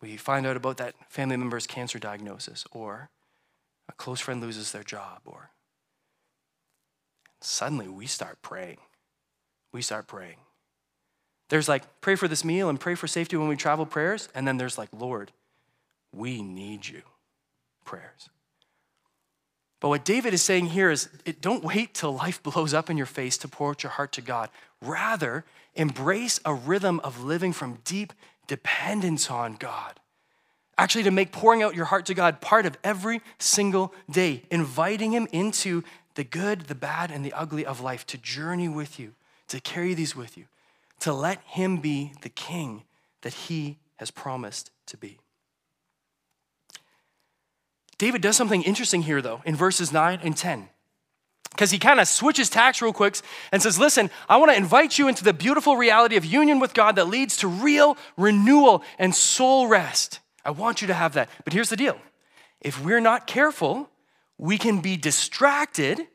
We 0.00 0.16
find 0.16 0.46
out 0.46 0.56
about 0.56 0.76
that 0.76 0.94
family 1.08 1.36
member's 1.36 1.66
cancer 1.66 1.98
diagnosis, 1.98 2.64
or 2.70 3.10
close 3.98 4.20
friend 4.20 4.40
loses 4.40 4.72
their 4.72 4.82
job, 4.82 5.20
or 5.26 5.50
suddenly 7.40 7.88
we 7.88 8.06
start 8.06 8.40
praying. 8.40 8.78
We 9.72 9.82
start 9.82 10.06
praying. 10.06 10.38
There's 11.48 11.68
like, 11.68 12.00
pray 12.00 12.14
for 12.14 12.28
this 12.28 12.44
meal 12.44 12.68
and 12.68 12.78
pray 12.78 12.94
for 12.94 13.06
safety 13.06 13.36
when 13.36 13.48
we 13.48 13.56
travel 13.56 13.86
prayers. 13.86 14.28
And 14.34 14.46
then 14.46 14.56
there's 14.56 14.78
like, 14.78 14.90
Lord, 14.92 15.32
we 16.12 16.42
need 16.42 16.86
you 16.86 17.02
prayers. 17.84 18.28
But 19.80 19.88
what 19.88 20.04
David 20.04 20.34
is 20.34 20.42
saying 20.42 20.66
here 20.66 20.90
is 20.90 21.08
it, 21.24 21.40
don't 21.40 21.64
wait 21.64 21.94
till 21.94 22.14
life 22.14 22.42
blows 22.42 22.74
up 22.74 22.90
in 22.90 22.96
your 22.96 23.06
face 23.06 23.38
to 23.38 23.48
pour 23.48 23.70
out 23.70 23.82
your 23.82 23.92
heart 23.92 24.12
to 24.12 24.20
God. 24.20 24.50
Rather, 24.82 25.44
embrace 25.74 26.40
a 26.44 26.54
rhythm 26.54 27.00
of 27.00 27.24
living 27.24 27.52
from 27.52 27.78
deep 27.84 28.12
dependence 28.46 29.30
on 29.30 29.54
God. 29.54 30.00
Actually, 30.78 31.02
to 31.02 31.10
make 31.10 31.32
pouring 31.32 31.62
out 31.62 31.74
your 31.74 31.86
heart 31.86 32.06
to 32.06 32.14
God 32.14 32.40
part 32.40 32.64
of 32.64 32.78
every 32.84 33.20
single 33.40 33.92
day, 34.08 34.44
inviting 34.48 35.10
Him 35.10 35.26
into 35.32 35.82
the 36.14 36.22
good, 36.22 36.62
the 36.62 36.74
bad, 36.76 37.10
and 37.10 37.24
the 37.24 37.32
ugly 37.32 37.66
of 37.66 37.80
life 37.80 38.06
to 38.06 38.16
journey 38.16 38.68
with 38.68 38.98
you, 38.98 39.14
to 39.48 39.60
carry 39.60 39.92
these 39.92 40.14
with 40.14 40.38
you, 40.38 40.44
to 41.00 41.12
let 41.12 41.40
Him 41.44 41.78
be 41.78 42.12
the 42.22 42.28
King 42.28 42.84
that 43.22 43.34
He 43.34 43.78
has 43.96 44.12
promised 44.12 44.70
to 44.86 44.96
be. 44.96 45.18
David 47.98 48.22
does 48.22 48.36
something 48.36 48.62
interesting 48.62 49.02
here, 49.02 49.20
though, 49.20 49.42
in 49.44 49.56
verses 49.56 49.92
9 49.92 50.20
and 50.22 50.36
10 50.36 50.68
because 51.50 51.72
he 51.72 51.78
kind 51.80 51.98
of 51.98 52.06
switches 52.06 52.48
tacks 52.48 52.80
real 52.80 52.92
quick 52.92 53.18
and 53.50 53.60
says, 53.60 53.80
Listen, 53.80 54.10
I 54.28 54.36
want 54.36 54.52
to 54.52 54.56
invite 54.56 54.96
you 54.96 55.08
into 55.08 55.24
the 55.24 55.32
beautiful 55.32 55.76
reality 55.76 56.16
of 56.16 56.24
union 56.24 56.60
with 56.60 56.72
God 56.72 56.94
that 56.94 57.08
leads 57.08 57.38
to 57.38 57.48
real 57.48 57.96
renewal 58.16 58.84
and 58.96 59.12
soul 59.12 59.66
rest. 59.66 60.20
I 60.44 60.50
want 60.50 60.80
you 60.80 60.88
to 60.88 60.94
have 60.94 61.14
that. 61.14 61.28
But 61.44 61.52
here's 61.52 61.70
the 61.70 61.76
deal 61.76 61.98
if 62.60 62.82
we're 62.84 63.00
not 63.00 63.26
careful, 63.26 63.90
we 64.36 64.58
can 64.58 64.80
be 64.80 64.96
distracted 64.96 66.06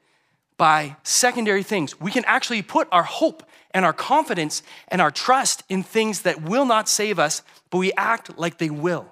by 0.57 0.95
secondary 1.03 1.63
things. 1.63 1.99
We 1.99 2.12
can 2.12 2.23
actually 2.25 2.62
put 2.62 2.88
our 2.91 3.03
hope 3.03 3.43
and 3.71 3.83
our 3.83 3.93
confidence 3.93 4.62
and 4.88 5.01
our 5.01 5.12
trust 5.12 5.63
in 5.67 5.83
things 5.83 6.21
that 6.21 6.43
will 6.43 6.65
not 6.65 6.88
save 6.88 7.17
us, 7.19 7.41
but 7.69 7.79
we 7.79 7.91
act 7.93 8.38
like 8.38 8.59
they 8.59 8.69
will. 8.69 9.07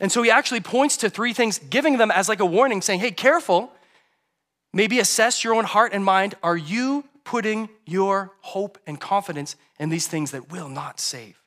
And 0.00 0.10
so 0.10 0.22
he 0.22 0.30
actually 0.30 0.60
points 0.60 0.96
to 0.98 1.10
three 1.10 1.32
things, 1.32 1.58
giving 1.58 1.98
them 1.98 2.10
as 2.10 2.28
like 2.28 2.40
a 2.40 2.46
warning, 2.46 2.82
saying, 2.82 3.00
Hey, 3.00 3.10
careful 3.10 3.72
Maybe 4.76 4.98
assess 4.98 5.42
your 5.42 5.54
own 5.54 5.64
heart 5.64 5.94
and 5.94 6.04
mind. 6.04 6.34
Are 6.42 6.56
you 6.56 7.06
putting 7.24 7.70
your 7.86 8.34
hope 8.42 8.76
and 8.86 9.00
confidence 9.00 9.56
in 9.80 9.88
these 9.88 10.06
things 10.06 10.32
that 10.32 10.52
will 10.52 10.68
not 10.68 11.00
save? 11.00 11.42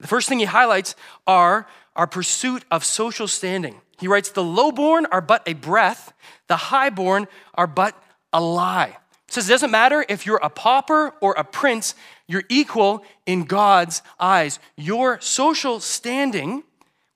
The 0.00 0.08
first 0.08 0.28
thing 0.28 0.40
he 0.40 0.44
highlights 0.44 0.96
are 1.24 1.68
our 1.96 2.06
pursuit 2.06 2.64
of 2.70 2.84
social 2.84 3.28
standing. 3.28 3.80
He 3.98 4.08
writes, 4.08 4.30
The 4.30 4.42
lowborn 4.42 5.06
are 5.06 5.20
but 5.20 5.46
a 5.46 5.54
breath, 5.54 6.12
the 6.48 6.56
highborn 6.56 7.28
are 7.54 7.66
but 7.66 8.00
a 8.32 8.40
lie. 8.40 8.96
He 9.26 9.32
says 9.32 9.48
it 9.48 9.52
doesn't 9.52 9.70
matter 9.70 10.04
if 10.08 10.26
you're 10.26 10.40
a 10.42 10.50
pauper 10.50 11.14
or 11.20 11.32
a 11.34 11.44
prince, 11.44 11.94
you're 12.26 12.44
equal 12.48 13.04
in 13.26 13.44
God's 13.44 14.02
eyes. 14.18 14.58
Your 14.76 15.20
social 15.20 15.80
standing 15.80 16.64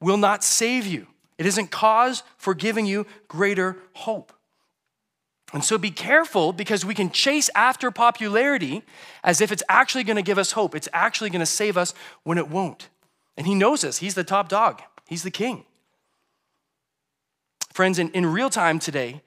will 0.00 0.16
not 0.16 0.44
save 0.44 0.86
you. 0.86 1.06
It 1.38 1.46
isn't 1.46 1.70
cause 1.70 2.22
for 2.38 2.54
giving 2.54 2.86
you 2.86 3.06
greater 3.28 3.76
hope. 3.92 4.32
And 5.52 5.64
so 5.64 5.78
be 5.78 5.90
careful 5.90 6.52
because 6.52 6.84
we 6.84 6.94
can 6.94 7.10
chase 7.10 7.48
after 7.54 7.90
popularity 7.90 8.82
as 9.22 9.40
if 9.40 9.52
it's 9.52 9.62
actually 9.68 10.04
going 10.04 10.16
to 10.16 10.22
give 10.22 10.38
us 10.38 10.52
hope. 10.52 10.74
It's 10.74 10.88
actually 10.92 11.30
going 11.30 11.40
to 11.40 11.46
save 11.46 11.76
us 11.76 11.94
when 12.24 12.36
it 12.36 12.48
won't. 12.48 12.88
And 13.36 13.46
he 13.46 13.54
knows 13.54 13.82
this. 13.82 13.98
He's 13.98 14.14
the 14.14 14.24
top 14.24 14.48
dog, 14.48 14.82
he's 15.06 15.22
the 15.22 15.30
king. 15.30 15.64
Friends, 17.72 17.98
in, 17.98 18.10
in 18.12 18.24
real 18.24 18.48
time 18.48 18.78
today, 18.78 19.20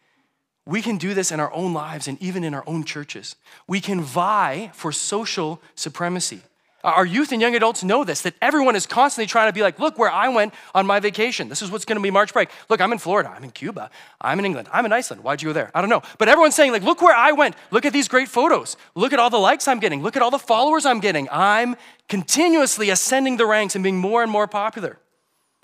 we 0.65 0.81
can 0.81 0.97
do 0.97 1.13
this 1.13 1.31
in 1.31 1.39
our 1.39 1.53
own 1.53 1.73
lives 1.73 2.07
and 2.07 2.19
even 2.21 2.43
in 2.43 2.53
our 2.53 2.63
own 2.67 2.83
churches. 2.83 3.35
We 3.67 3.79
can 3.79 4.01
vie 4.01 4.71
for 4.73 4.91
social 4.91 5.61
supremacy. 5.75 6.41
Uh, 6.83 6.87
our 6.87 7.05
youth 7.05 7.31
and 7.31 7.41
young 7.41 7.55
adults 7.55 7.83
know 7.83 8.03
this, 8.03 8.21
that 8.21 8.35
everyone 8.41 8.75
is 8.75 8.85
constantly 8.85 9.27
trying 9.27 9.49
to 9.49 9.53
be 9.53 9.61
like, 9.61 9.79
look 9.79 9.97
where 9.97 10.09
I 10.09 10.29
went 10.29 10.53
on 10.73 10.85
my 10.85 10.99
vacation. 10.99 11.49
This 11.49 11.61
is 11.61 11.69
what's 11.69 11.85
gonna 11.85 11.99
be 11.99 12.11
March 12.11 12.31
break. 12.31 12.49
Look, 12.69 12.79
I'm 12.79 12.91
in 12.91 12.99
Florida, 12.99 13.29
I'm 13.35 13.43
in 13.43 13.51
Cuba, 13.51 13.89
I'm 14.21 14.39
in 14.39 14.45
England, 14.45 14.69
I'm 14.71 14.85
in 14.85 14.93
Iceland. 14.93 15.23
Why'd 15.23 15.41
you 15.41 15.49
go 15.49 15.53
there? 15.53 15.71
I 15.75 15.81
don't 15.81 15.89
know. 15.89 16.01
But 16.17 16.29
everyone's 16.29 16.55
saying, 16.55 16.71
like, 16.71 16.83
look 16.83 17.01
where 17.01 17.15
I 17.15 17.33
went. 17.33 17.55
Look 17.71 17.85
at 17.85 17.93
these 17.93 18.07
great 18.07 18.29
photos. 18.29 18.77
Look 18.95 19.13
at 19.13 19.19
all 19.19 19.29
the 19.29 19.37
likes 19.37 19.67
I'm 19.67 19.79
getting. 19.79 20.01
Look 20.01 20.15
at 20.15 20.21
all 20.21 20.31
the 20.31 20.39
followers 20.39 20.85
I'm 20.85 20.99
getting. 20.99 21.27
I'm 21.31 21.75
continuously 22.07 22.89
ascending 22.89 23.37
the 23.37 23.45
ranks 23.45 23.75
and 23.75 23.83
being 23.83 23.97
more 23.97 24.23
and 24.23 24.31
more 24.31 24.47
popular. 24.47 24.99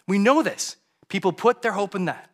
We 0.07 0.17
know 0.17 0.43
this. 0.43 0.75
People 1.07 1.31
put 1.31 1.61
their 1.61 1.71
hope 1.71 1.95
in 1.95 2.05
that. 2.05 2.29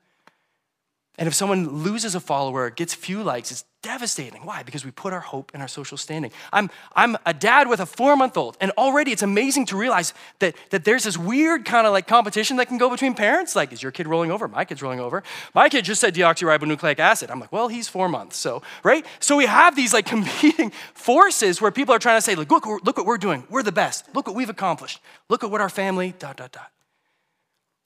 And 1.22 1.28
if 1.28 1.36
someone 1.36 1.84
loses 1.84 2.16
a 2.16 2.20
follower, 2.20 2.72
gets 2.72 2.96
few 2.96 3.22
likes, 3.22 3.52
it's 3.52 3.64
devastating. 3.84 4.44
Why? 4.44 4.64
Because 4.64 4.84
we 4.84 4.90
put 4.90 5.14
our 5.14 5.20
hope 5.20 5.52
in 5.54 5.62
our 5.62 5.68
social 5.68 5.96
standing. 5.96 6.32
I'm, 6.52 6.72
I'm 6.96 7.16
a 7.28 7.32
dad 7.32 7.70
with 7.70 7.80
a 7.80 7.86
four 7.86 8.16
month 8.16 8.38
old, 8.38 8.58
and 8.60 8.72
already 8.72 9.12
it's 9.12 9.22
amazing 9.22 9.68
to 9.68 9.78
realize 9.78 10.16
that, 10.40 10.56
that 10.72 10.84
there's 10.84 11.04
this 11.04 11.20
weird 11.20 11.64
kind 11.64 11.86
of 11.86 11.94
like 11.94 12.08
competition 12.08 12.58
that 12.58 12.70
can 12.70 12.80
go 12.80 12.90
between 12.90 13.14
parents. 13.14 13.56
Like, 13.56 13.72
is 13.72 13.84
your 13.84 13.92
kid 13.92 14.08
rolling 14.08 14.32
over? 14.32 14.48
My 14.48 14.66
kid's 14.66 14.82
rolling 14.82 15.00
over. 15.00 15.22
My 15.54 15.70
kid 15.70 15.86
just 15.86 16.02
said 16.02 16.16
deoxyribonucleic 16.16 16.98
acid. 16.98 17.30
I'm 17.30 17.40
like, 17.40 17.52
well, 17.52 17.68
he's 17.68 17.88
four 17.88 18.10
months. 18.10 18.38
So, 18.38 18.64
right? 18.82 19.06
So 19.20 19.38
we 19.38 19.46
have 19.46 19.76
these 19.76 19.94
like 19.94 20.06
competing 20.08 20.72
forces 20.96 21.62
where 21.62 21.70
people 21.70 21.94
are 21.94 22.00
trying 22.00 22.18
to 22.18 22.24
say, 22.24 22.34
like, 22.34 22.50
look, 22.50 22.66
look 22.66 22.98
what 22.98 23.06
we're 23.06 23.20
doing. 23.20 23.44
We're 23.48 23.62
the 23.62 23.72
best. 23.72 24.08
Look 24.16 24.26
what 24.26 24.36
we've 24.36 24.50
accomplished. 24.50 25.00
Look 25.30 25.44
at 25.44 25.52
what 25.52 25.62
our 25.62 25.70
family, 25.70 26.16
dot, 26.18 26.38
dot, 26.38 26.52
dot. 26.52 26.72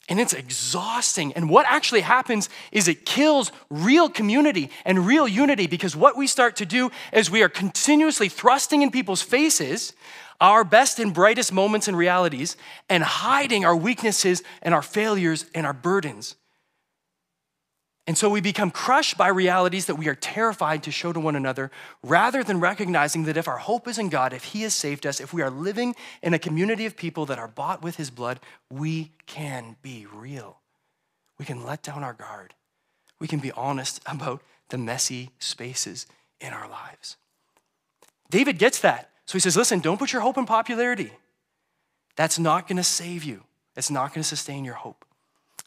And 0.07 0.19
it's 0.19 0.33
exhausting. 0.33 1.33
And 1.33 1.49
what 1.49 1.65
actually 1.67 2.01
happens 2.01 2.49
is 2.71 2.87
it 2.87 3.05
kills 3.05 3.51
real 3.69 4.07
community 4.07 4.69
and 4.85 5.07
real 5.07 5.27
unity 5.27 5.65
because 5.65 5.95
what 5.95 6.15
we 6.15 6.27
start 6.27 6.57
to 6.57 6.65
do 6.65 6.91
is 7.11 7.31
we 7.31 7.41
are 7.41 7.49
continuously 7.49 8.29
thrusting 8.29 8.83
in 8.83 8.91
people's 8.91 9.23
faces 9.23 9.93
our 10.41 10.63
best 10.63 10.99
and 10.99 11.13
brightest 11.13 11.53
moments 11.53 11.87
and 11.87 11.97
realities 11.97 12.57
and 12.89 13.03
hiding 13.03 13.65
our 13.65 13.75
weaknesses 13.75 14.43
and 14.61 14.73
our 14.73 14.81
failures 14.81 15.45
and 15.55 15.65
our 15.65 15.73
burdens. 15.73 16.35
And 18.07 18.17
so 18.17 18.29
we 18.29 18.39
become 18.39 18.69
crushed 18.69 19.17
by 19.17 19.29
realities 19.29 19.87
that 19.87 19.95
we 19.95 20.07
are 20.07 20.15
terrified 20.15 20.83
to 20.83 20.91
show 20.91 21.11
to 21.11 21.19
one 21.19 21.35
another, 21.35 21.71
rather 22.03 22.43
than 22.43 22.59
recognizing 22.59 23.23
that 23.23 23.37
if 23.37 23.47
our 23.47 23.57
hope 23.57 23.87
is 23.87 23.97
in 23.97 24.09
God, 24.09 24.31
if 24.31 24.43
He 24.43 24.61
has 24.61 24.75
saved 24.75 25.07
us, 25.07 25.19
if 25.19 25.33
we 25.33 25.41
are 25.41 25.49
living 25.49 25.95
in 26.21 26.33
a 26.33 26.39
community 26.39 26.85
of 26.85 26.95
people 26.95 27.25
that 27.25 27.39
are 27.39 27.47
bought 27.47 27.81
with 27.81 27.95
His 27.95 28.11
blood, 28.11 28.39
we 28.69 29.11
can 29.25 29.75
be 29.81 30.05
real. 30.13 30.59
We 31.39 31.45
can 31.45 31.65
let 31.65 31.81
down 31.81 32.03
our 32.03 32.13
guard. 32.13 32.53
We 33.19 33.27
can 33.27 33.39
be 33.39 33.51
honest 33.53 34.01
about 34.05 34.41
the 34.69 34.77
messy 34.77 35.31
spaces 35.39 36.05
in 36.39 36.53
our 36.53 36.69
lives. 36.69 37.17
David 38.29 38.59
gets 38.59 38.79
that. 38.81 39.09
So 39.25 39.33
he 39.33 39.39
says, 39.39 39.57
listen, 39.57 39.79
don't 39.79 39.97
put 39.97 40.13
your 40.13 40.21
hope 40.21 40.37
in 40.37 40.45
popularity. 40.45 41.11
That's 42.15 42.37
not 42.37 42.67
going 42.67 42.77
to 42.77 42.83
save 42.83 43.23
you, 43.23 43.43
it's 43.75 43.89
not 43.89 44.13
going 44.13 44.21
to 44.21 44.27
sustain 44.27 44.63
your 44.63 44.75
hope. 44.75 45.05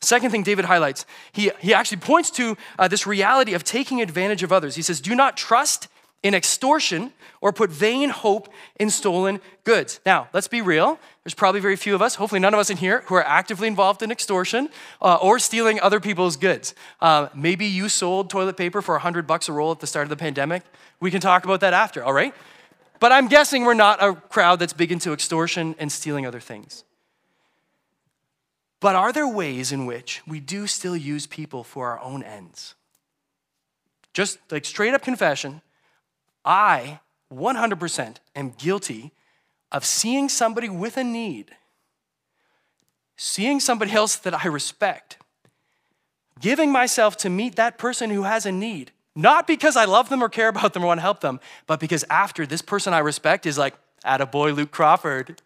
Second 0.01 0.31
thing 0.31 0.43
David 0.43 0.65
highlights, 0.65 1.05
he, 1.33 1.51
he 1.59 1.75
actually 1.75 1.99
points 1.99 2.31
to 2.33 2.57
uh, 2.79 2.89
this 2.89 3.07
reality 3.07 3.55
of 3.55 3.65
taking 3.65 4.01
advantage 4.01 4.43
of 4.43 4.53
others. 4.53 4.77
He 4.77 4.83
says, 4.83 5.01
Do 5.01 5.15
not 5.15 5.37
trust 5.37 5.89
in 6.23 6.35
extortion 6.35 7.13
or 7.41 7.53
put 7.53 7.71
vain 7.71 8.11
hope 8.11 8.49
in 8.81 8.91
stolen 8.91 9.41
goods. 9.65 10.01
Now, 10.05 10.29
let's 10.33 10.49
be 10.49 10.61
real. 10.61 10.99
There's 11.23 11.35
probably 11.35 11.61
very 11.61 11.77
few 11.77 11.95
of 11.95 12.03
us, 12.03 12.17
hopefully 12.17 12.41
none 12.41 12.55
of 12.55 12.61
us 12.61 12.71
in 12.71 12.77
here, 12.77 13.03
who 13.07 13.15
are 13.15 13.25
actively 13.25 13.69
involved 13.69 14.03
in 14.03 14.11
extortion 14.11 14.71
uh, 15.01 15.19
or 15.21 15.39
stealing 15.39 15.81
other 15.81 16.01
people's 16.01 16.37
goods. 16.37 16.75
Uh, 17.01 17.29
maybe 17.35 17.67
you 17.67 17.89
sold 17.89 18.31
toilet 18.31 18.57
paper 18.57 18.83
for 18.83 18.95
100 18.95 19.27
bucks 19.27 19.49
a 19.49 19.53
roll 19.53 19.71
at 19.71 19.81
the 19.81 19.87
start 19.87 20.05
of 20.05 20.11
the 20.11 20.17
pandemic. 20.17 20.63
We 21.01 21.11
can 21.11 21.21
talk 21.21 21.45
about 21.45 21.61
that 21.61 21.75
after, 21.75 22.03
all 22.03 22.13
right? 22.13 22.35
But 22.99 23.13
I'm 23.13 23.29
guessing 23.29 23.65
we're 23.65 23.75
not 23.75 24.03
a 24.03 24.15
crowd 24.15 24.59
that's 24.59 24.73
big 24.73 24.91
into 24.91 25.13
extortion 25.13 25.77
and 25.79 25.93
stealing 25.93 26.27
other 26.27 26.41
things. 26.41 26.83
But 28.81 28.95
are 28.95 29.13
there 29.13 29.27
ways 29.27 29.73
in 29.73 29.87
which 29.87 30.23
we 30.27 30.41
do 30.41 30.67
still 30.67 30.97
use 30.97 31.27
people 31.27 31.65
for 31.65 31.89
our 31.89 32.01
own 32.01 32.23
ends? 32.23 32.75
Just 34.13 34.39
like 34.51 34.65
straight 34.65 34.95
up 34.95 35.03
confession, 35.03 35.63
I 36.45 37.01
100% 37.33 38.17
am 38.37 38.51
guilty 38.51 39.13
of 39.71 39.85
seeing 39.85 40.29
somebody 40.29 40.69
with 40.69 40.97
a 40.97 41.05
need, 41.05 41.51
seeing 43.17 43.61
somebody 43.61 43.93
else 43.93 44.17
that 44.17 44.45
I 44.45 44.49
respect, 44.49 45.19
giving 46.41 46.71
myself 46.71 47.17
to 47.19 47.29
meet 47.29 47.57
that 47.57 47.79
person 47.79 48.11
who 48.11 48.23
has 48.23 48.47
a 48.47 48.53
need, 48.53 48.93
not 49.15 49.47
because 49.47 49.77
I 49.77 49.85
love 49.85 50.09
them 50.09 50.23
or 50.23 50.29
care 50.29 50.49
about 50.49 50.73
them 50.73 50.85
or 50.85 50.87
want 50.87 50.99
to 50.99 51.03
help 51.03 51.21
them, 51.21 51.41
but 51.67 51.81
because 51.81 52.05
after 52.09 52.47
this 52.47 52.63
person 52.63 52.95
I 52.95 53.01
respect 53.01 53.45
is 53.45 53.59
like, 53.59 53.75
boy, 54.31 54.53
Luke 54.53 54.71
Crawford. 54.71 55.43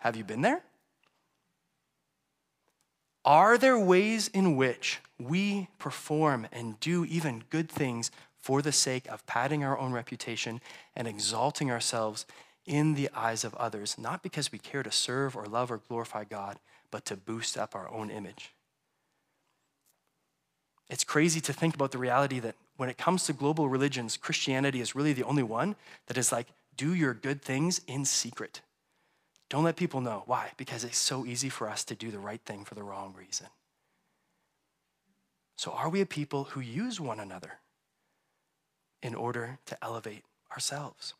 Have 0.00 0.16
you 0.16 0.24
been 0.24 0.40
there? 0.40 0.62
Are 3.24 3.56
there 3.56 3.78
ways 3.78 4.28
in 4.28 4.56
which 4.56 5.00
we 5.18 5.68
perform 5.78 6.46
and 6.52 6.78
do 6.80 7.04
even 7.06 7.44
good 7.48 7.70
things 7.70 8.10
for 8.36 8.60
the 8.60 8.72
sake 8.72 9.06
of 9.08 9.24
padding 9.26 9.64
our 9.64 9.78
own 9.78 9.92
reputation 9.92 10.60
and 10.94 11.08
exalting 11.08 11.70
ourselves 11.70 12.26
in 12.66 12.94
the 12.94 13.08
eyes 13.14 13.42
of 13.42 13.54
others, 13.54 13.96
not 13.98 14.22
because 14.22 14.52
we 14.52 14.58
care 14.58 14.82
to 14.82 14.90
serve 14.90 15.36
or 15.36 15.46
love 15.46 15.70
or 15.70 15.78
glorify 15.78 16.24
God, 16.24 16.58
but 16.90 17.06
to 17.06 17.16
boost 17.16 17.56
up 17.56 17.74
our 17.74 17.90
own 17.90 18.10
image? 18.10 18.52
It's 20.90 21.04
crazy 21.04 21.40
to 21.40 21.52
think 21.54 21.74
about 21.74 21.92
the 21.92 21.98
reality 21.98 22.40
that 22.40 22.56
when 22.76 22.90
it 22.90 22.98
comes 22.98 23.24
to 23.24 23.32
global 23.32 23.70
religions, 23.70 24.18
Christianity 24.18 24.82
is 24.82 24.94
really 24.94 25.14
the 25.14 25.24
only 25.24 25.42
one 25.42 25.76
that 26.08 26.18
is 26.18 26.30
like, 26.30 26.48
do 26.76 26.92
your 26.92 27.14
good 27.14 27.40
things 27.40 27.80
in 27.86 28.04
secret. 28.04 28.60
Don't 29.50 29.64
let 29.64 29.76
people 29.76 30.00
know. 30.00 30.22
Why? 30.26 30.50
Because 30.56 30.84
it's 30.84 30.98
so 30.98 31.26
easy 31.26 31.48
for 31.48 31.68
us 31.68 31.84
to 31.84 31.94
do 31.94 32.10
the 32.10 32.18
right 32.18 32.40
thing 32.44 32.64
for 32.64 32.74
the 32.74 32.82
wrong 32.82 33.14
reason. 33.16 33.46
So, 35.56 35.70
are 35.70 35.88
we 35.88 36.00
a 36.00 36.06
people 36.06 36.44
who 36.44 36.60
use 36.60 37.00
one 37.00 37.20
another 37.20 37.58
in 39.02 39.14
order 39.14 39.58
to 39.66 39.84
elevate 39.84 40.24
ourselves? 40.52 41.14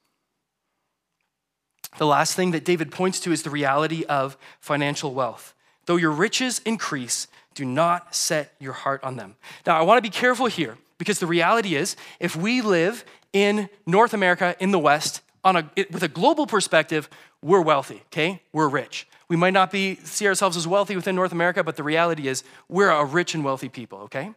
The 1.98 2.06
last 2.06 2.34
thing 2.34 2.50
that 2.50 2.64
David 2.64 2.90
points 2.90 3.20
to 3.20 3.32
is 3.32 3.42
the 3.42 3.50
reality 3.50 4.04
of 4.08 4.36
financial 4.58 5.14
wealth. 5.14 5.54
Though 5.86 5.96
your 5.96 6.10
riches 6.10 6.60
increase, 6.64 7.28
do 7.54 7.64
not 7.64 8.14
set 8.14 8.54
your 8.58 8.72
heart 8.72 9.04
on 9.04 9.16
them. 9.16 9.36
Now, 9.66 9.78
I 9.78 9.82
want 9.82 9.98
to 9.98 10.02
be 10.02 10.10
careful 10.10 10.46
here 10.46 10.76
because 10.98 11.20
the 11.20 11.26
reality 11.26 11.76
is 11.76 11.94
if 12.18 12.34
we 12.34 12.62
live 12.62 13.04
in 13.32 13.68
North 13.86 14.14
America, 14.14 14.56
in 14.58 14.72
the 14.72 14.78
West, 14.78 15.20
on 15.44 15.56
a, 15.56 15.70
with 15.90 16.02
a 16.02 16.08
global 16.08 16.46
perspective, 16.46 17.08
we're 17.44 17.60
wealthy, 17.60 18.00
okay? 18.06 18.40
We're 18.54 18.68
rich. 18.68 19.06
We 19.28 19.36
might 19.36 19.52
not 19.52 19.70
be 19.70 19.96
see 19.96 20.26
ourselves 20.26 20.56
as 20.56 20.66
wealthy 20.66 20.96
within 20.96 21.14
North 21.14 21.30
America, 21.30 21.62
but 21.62 21.76
the 21.76 21.82
reality 21.82 22.26
is 22.26 22.42
we're 22.70 22.88
a 22.88 23.04
rich 23.04 23.34
and 23.34 23.44
wealthy 23.44 23.68
people, 23.68 23.98
okay? 23.98 24.32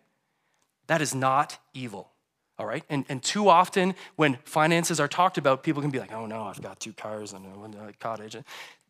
That 0.88 1.02
is 1.02 1.16
not 1.16 1.58
evil, 1.74 2.12
all 2.60 2.66
right? 2.66 2.84
And, 2.90 3.06
and 3.08 3.24
too 3.24 3.48
often 3.48 3.96
when 4.18 4.38
finances 4.44 5.00
are 5.00 5.08
talked 5.08 5.38
about, 5.38 5.64
people 5.64 5.82
can 5.82 5.90
be 5.90 6.00
like, 6.00 6.12
oh 6.12 6.26
no, 6.26 6.44
I've 6.44 6.62
got 6.62 6.82
two 6.82 6.92
cars 6.92 7.32
and 7.32 7.46
a 7.76 7.94
cottage. 7.94 8.36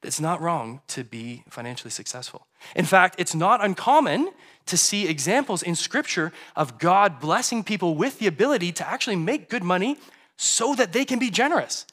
It's 0.01 0.19
not 0.19 0.41
wrong 0.41 0.81
to 0.87 1.03
be 1.03 1.43
financially 1.47 1.91
successful. 1.91 2.47
In 2.75 2.85
fact, 2.85 3.15
it's 3.19 3.35
not 3.35 3.63
uncommon 3.63 4.31
to 4.65 4.77
see 4.77 5.07
examples 5.07 5.61
in 5.61 5.75
Scripture 5.75 6.33
of 6.55 6.79
God 6.79 7.19
blessing 7.19 7.63
people 7.63 7.93
with 7.93 8.17
the 8.17 8.25
ability 8.25 8.71
to 8.73 8.87
actually 8.87 9.15
make 9.15 9.47
good 9.47 9.63
money 9.63 9.97
so 10.37 10.73
that 10.73 10.91
they 10.91 11.05
can 11.05 11.19
be 11.19 11.29
generous, 11.29 11.85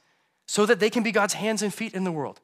so 0.46 0.66
that 0.66 0.80
they 0.80 0.90
can 0.90 1.02
be 1.02 1.12
God's 1.12 1.34
hands 1.34 1.62
and 1.62 1.72
feet 1.72 1.94
in 1.94 2.04
the 2.04 2.12
world. 2.12 2.40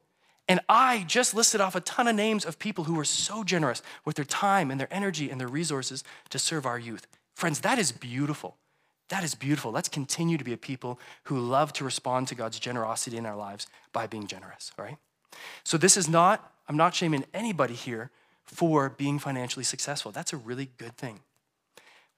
And 0.49 0.61
I 0.69 1.05
just 1.07 1.35
listed 1.35 1.61
off 1.61 1.77
a 1.77 1.81
ton 1.81 2.09
of 2.09 2.17
names 2.17 2.45
of 2.45 2.59
people 2.59 2.85
who 2.85 2.95
were 2.95 3.05
so 3.05 3.45
generous 3.45 3.83
with 4.05 4.17
their 4.17 4.25
time 4.25 4.71
and 4.71 4.81
their 4.81 4.93
energy 4.93 5.31
and 5.31 5.41
their 5.41 5.49
resources 5.49 6.03
to 6.31 6.39
serve 6.39 6.67
our 6.67 6.79
youth. 6.79 7.07
Friends, 7.35 7.61
that 7.61 7.79
is 7.79 7.93
beautiful. 7.93 8.57
That 9.11 9.23
is 9.23 9.35
beautiful. 9.35 9.71
Let's 9.71 9.89
continue 9.89 10.39
to 10.39 10.45
be 10.45 10.53
a 10.53 10.57
people 10.57 10.99
who 11.25 11.39
love 11.39 11.73
to 11.75 11.85
respond 11.85 12.29
to 12.29 12.35
God's 12.35 12.59
generosity 12.59 13.17
in 13.17 13.27
our 13.27 13.37
lives 13.37 13.67
by 13.93 14.07
being 14.07 14.27
generous, 14.27 14.73
all 14.79 14.85
right? 14.85 14.97
So, 15.65 15.77
this 15.79 15.97
is 15.97 16.09
not, 16.09 16.53
I'm 16.69 16.77
not 16.77 16.95
shaming 16.95 17.25
anybody 17.33 17.75
here 17.75 18.11
for 18.45 18.89
being 18.89 19.19
financially 19.19 19.65
successful. 19.65 20.11
That's 20.11 20.33
a 20.33 20.37
really 20.37 20.71
good 20.79 20.97
thing. 20.97 21.21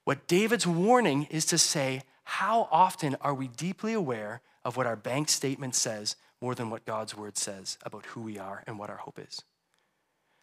What 0.03 0.27
David's 0.27 0.67
warning 0.67 1.27
is 1.29 1.45
to 1.45 1.57
say, 1.57 2.03
how 2.23 2.67
often 2.71 3.15
are 3.21 3.33
we 3.33 3.47
deeply 3.47 3.93
aware 3.93 4.41
of 4.65 4.77
what 4.77 4.87
our 4.87 4.95
bank 4.95 5.29
statement 5.29 5.75
says 5.75 6.15
more 6.41 6.55
than 6.55 6.69
what 6.69 6.85
God's 6.85 7.15
word 7.15 7.37
says 7.37 7.77
about 7.83 8.05
who 8.07 8.21
we 8.21 8.37
are 8.37 8.63
and 8.67 8.77
what 8.77 8.89
our 8.89 8.97
hope 8.97 9.19
is? 9.19 9.41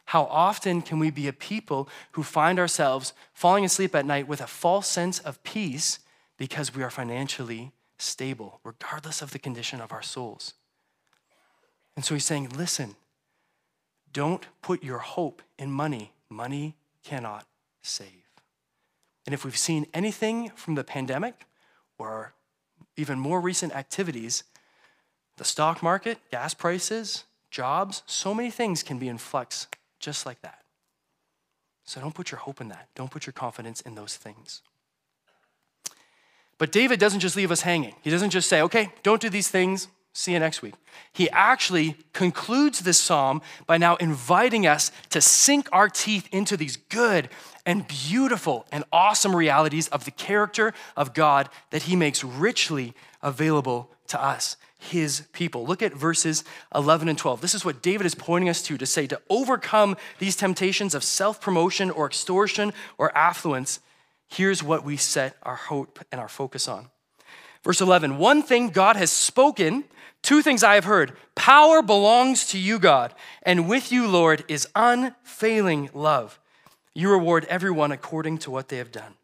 How 0.07 0.25
often 0.25 0.83
can 0.83 0.99
we 0.99 1.11
be 1.11 1.29
a 1.29 1.33
people 1.33 1.89
who 2.13 2.23
find 2.23 2.59
ourselves 2.59 3.13
falling 3.33 3.65
asleep 3.65 3.95
at 3.95 4.07
night 4.07 4.27
with 4.27 4.41
a 4.41 4.47
false 4.47 4.89
sense 4.89 5.21
of 5.21 5.43
peace 5.45 6.01
because 6.37 6.75
we 6.75 6.83
are 6.83 6.91
financially 6.91 7.73
stable, 7.99 8.61
regardless 8.65 9.23
of 9.23 9.31
the 9.31 9.39
condition 9.39 9.81
of 9.81 9.93
our 9.93 10.03
souls? 10.03 10.55
And 11.95 12.05
so 12.05 12.15
he's 12.15 12.25
saying, 12.25 12.49
listen, 12.57 12.97
don't 14.13 14.47
put 14.63 14.83
your 14.83 14.99
hope 14.99 15.43
in 15.59 15.71
money. 15.71 16.13
Money 16.29 16.77
cannot 17.05 17.47
save. 17.83 18.09
And 19.27 19.35
if 19.35 19.45
we've 19.45 19.57
seen 19.57 19.87
anything 19.95 20.51
from 20.57 20.75
the 20.75 20.83
pandemic 20.85 21.47
or 21.99 22.33
even 23.01 23.19
more 23.19 23.41
recent 23.41 23.75
activities, 23.75 24.45
the 25.37 25.45
stock 25.45 25.83
market, 25.83 26.19
gas 26.31 26.55
prices, 26.55 27.25
jobs, 27.51 28.03
so 28.07 28.35
many 28.35 28.51
things 28.51 28.83
can 28.83 28.99
be 28.99 29.09
in 29.09 29.19
flux 29.19 29.67
just 29.99 30.27
like 30.27 30.41
that. 30.43 30.63
So 31.85 32.01
don't 32.01 32.15
put 32.15 32.31
your 32.31 32.39
hope 32.39 32.61
in 32.61 32.69
that. 32.69 32.89
Don't 32.95 33.11
put 33.11 33.27
your 33.27 33.33
confidence 33.33 33.81
in 33.81 33.95
those 33.95 34.17
things. 34.17 34.63
But 36.59 36.73
David 36.73 37.01
doesn't 37.01 37.21
just 37.21 37.37
leave 37.37 37.51
us 37.51 37.63
hanging. 37.63 37.95
He 38.03 38.11
doesn't 38.11 38.31
just 38.31 38.49
say, 38.49 38.61
okay, 38.63 38.93
don't 39.03 39.21
do 39.21 39.31
these 39.31 39.49
things, 39.49 39.89
See 40.13 40.33
you 40.33 40.41
next 40.41 40.61
week. 40.61 40.75
He 41.13 41.31
actually 41.31 41.97
concludes 42.13 42.81
this 42.81 42.99
psalm 42.99 43.43
by 43.67 43.79
now 43.79 43.97
inviting 43.97 44.67
us 44.67 44.91
to 45.11 45.21
sink 45.21 45.69
our 45.73 45.89
teeth 45.89 46.29
into 46.33 46.57
these 46.57 46.77
good 46.77 47.29
and 47.65 47.87
beautiful 47.87 48.67
and 48.73 48.85
awesome 48.93 49.37
realities 49.37 49.87
of 49.89 50.05
the 50.05 50.11
character 50.11 50.75
of 50.97 51.15
God 51.15 51.49
that 51.71 51.85
he 51.85 51.95
makes 51.95 52.25
richly 52.25 52.93
available 53.23 53.91
to 54.09 54.21
us, 54.21 54.57
his 54.77 55.23
people. 55.33 55.65
Look 55.65 55.83
at 55.83 55.95
verses 55.95 56.43
11 56.75 57.09
and 57.09 57.17
12. 57.17 57.41
This 57.41 57.55
is 57.55 57.65
what 57.65 57.81
David 57.81 58.05
is 58.05 58.17
pointing 58.17 58.49
us 58.49 58.63
to 58.63 58.77
to 58.79 58.87
say 58.87 59.07
to 59.07 59.21
overcome 59.31 59.97
these 60.19 60.35
temptations 60.35 60.95
of 60.95 61.05
self 61.05 61.41
promotion 61.41 61.91
or 61.91 62.07
extortion 62.07 62.73
or 62.99 63.17
affluence. 63.17 63.79
Here's 64.27 64.63
what 64.63 64.85
we 64.85 64.97
set 64.97 65.37
our 65.45 65.57
hope 65.57 66.01
and 66.11 66.21
our 66.21 66.29
focus 66.29 66.67
on. 66.67 66.89
Verse 67.63 67.81
11 67.81 68.19
One 68.19 68.43
thing 68.43 68.71
God 68.71 68.97
has 68.97 69.13
spoken 69.13 69.85
Two 70.23 70.43
things 70.43 70.63
I 70.63 70.75
have 70.75 70.85
heard 70.85 71.13
power 71.35 71.83
belongs 71.83 72.47
to 72.49 72.59
you, 72.59 72.79
God, 72.79 73.15
and 73.43 73.69
with 73.69 73.91
you, 73.91 74.07
Lord, 74.07 74.45
is 74.49 74.69
unfailing 74.75 75.91
love. 75.95 76.39
You 76.95 77.11
reward 77.11 77.47
everyone 77.47 77.93
according 77.93 78.39
to 78.39 78.51
what 78.51 78.69
they 78.69 78.77
have 78.79 78.93
done. 78.93 79.15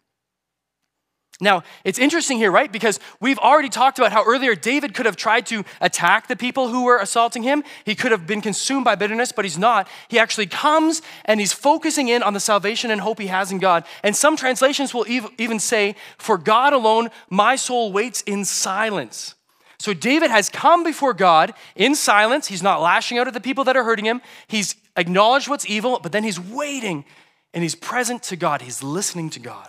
Now, 1.39 1.65
it's 1.85 1.99
interesting 1.99 2.39
here, 2.39 2.51
right? 2.51 2.73
Because 2.73 2.99
we've 3.21 3.39
already 3.39 3.69
talked 3.69 3.99
about 3.99 4.11
how 4.11 4.25
earlier 4.25 4.55
David 4.55 4.95
could 4.95 5.05
have 5.05 5.17
tried 5.17 5.45
to 5.47 5.65
attack 5.83 6.29
the 6.29 6.37
people 6.37 6.69
who 6.69 6.85
were 6.85 6.97
assaulting 6.97 7.43
him. 7.43 7.63
He 7.85 7.95
could 7.95 8.11
have 8.11 8.27
been 8.27 8.41
consumed 8.41 8.87
by 8.87 8.95
bitterness, 8.95 9.33
but 9.33 9.45
he's 9.45 9.59
not. 9.59 9.87
He 10.09 10.19
actually 10.19 10.47
comes 10.47 11.03
and 11.27 11.39
he's 11.39 11.53
focusing 11.53 12.09
in 12.09 12.23
on 12.23 12.33
the 12.33 12.41
salvation 12.41 12.91
and 12.91 13.03
hope 13.03 13.21
he 13.21 13.27
has 13.27 13.53
in 13.53 13.59
God. 13.59 13.85
And 14.03 14.17
some 14.17 14.35
translations 14.35 14.95
will 14.95 15.07
even 15.07 15.61
say, 15.61 15.97
For 16.17 16.39
God 16.39 16.73
alone, 16.73 17.11
my 17.29 17.57
soul 17.57 17.93
waits 17.93 18.23
in 18.23 18.47
silence. 18.47 19.36
So 19.79 19.93
David 19.95 20.31
has 20.31 20.49
come 20.49 20.83
before 20.83 21.15
God 21.15 21.53
in 21.75 21.95
silence. 21.95 22.47
He's 22.47 22.63
not 22.63 22.81
lashing 22.81 23.19
out 23.19 23.29
at 23.29 23.35
the 23.35 23.41
people 23.41 23.65
that 23.65 23.77
are 23.77 23.85
hurting 23.85 24.05
him. 24.05 24.23
He's 24.47 24.75
acknowledged 24.97 25.49
what's 25.49 25.69
evil, 25.69 26.01
but 26.03 26.13
then 26.13 26.25
he's 26.25 26.41
waiting 26.41 27.05
and 27.53 27.63
he's 27.63 27.75
present 27.75 28.23
to 28.25 28.37
God. 28.37 28.63
He's 28.63 28.83
listening 28.83 29.31
to 29.31 29.41
God. 29.41 29.69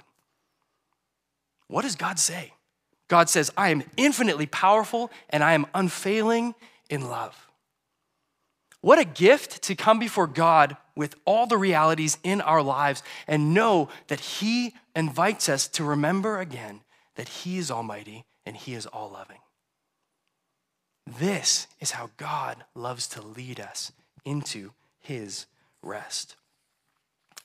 What 1.68 1.82
does 1.82 1.96
God 1.96 2.20
say? 2.20 2.54
God 3.08 3.30
says, 3.30 3.52
I 3.58 3.70
am 3.70 3.84
infinitely 3.96 4.46
powerful 4.46 5.12
and 5.30 5.44
I 5.44 5.54
am 5.54 5.66
unfailing 5.74 6.56
in 6.90 7.10
love. 7.10 7.48
What 8.82 9.00
a 9.00 9.06
gift 9.06 9.64
to 9.64 9.76
come 9.76 10.00
before 10.00 10.28
God 10.28 10.78
with 10.96 11.16
all 11.26 11.48
the 11.48 11.58
realities 11.58 12.18
in 12.24 12.42
our 12.42 12.62
lives 12.62 13.04
and 13.28 13.54
know 13.54 13.90
that 14.08 14.20
He 14.20 14.74
invites 14.96 15.50
us 15.50 15.68
to 15.70 15.84
remember 15.84 16.40
again 16.40 16.82
that 17.16 17.28
He 17.28 17.58
is 17.58 17.72
almighty 17.72 18.26
and 18.46 18.56
He 18.56 18.74
is 18.74 18.86
all 18.86 19.10
loving. 19.12 19.40
This 21.08 21.68
is 21.80 21.92
how 21.92 22.10
God 22.18 22.66
loves 22.76 23.08
to 23.10 23.22
lead 23.22 23.62
us 23.62 23.94
into 24.26 24.72
his 25.00 25.46
rest. 25.82 26.36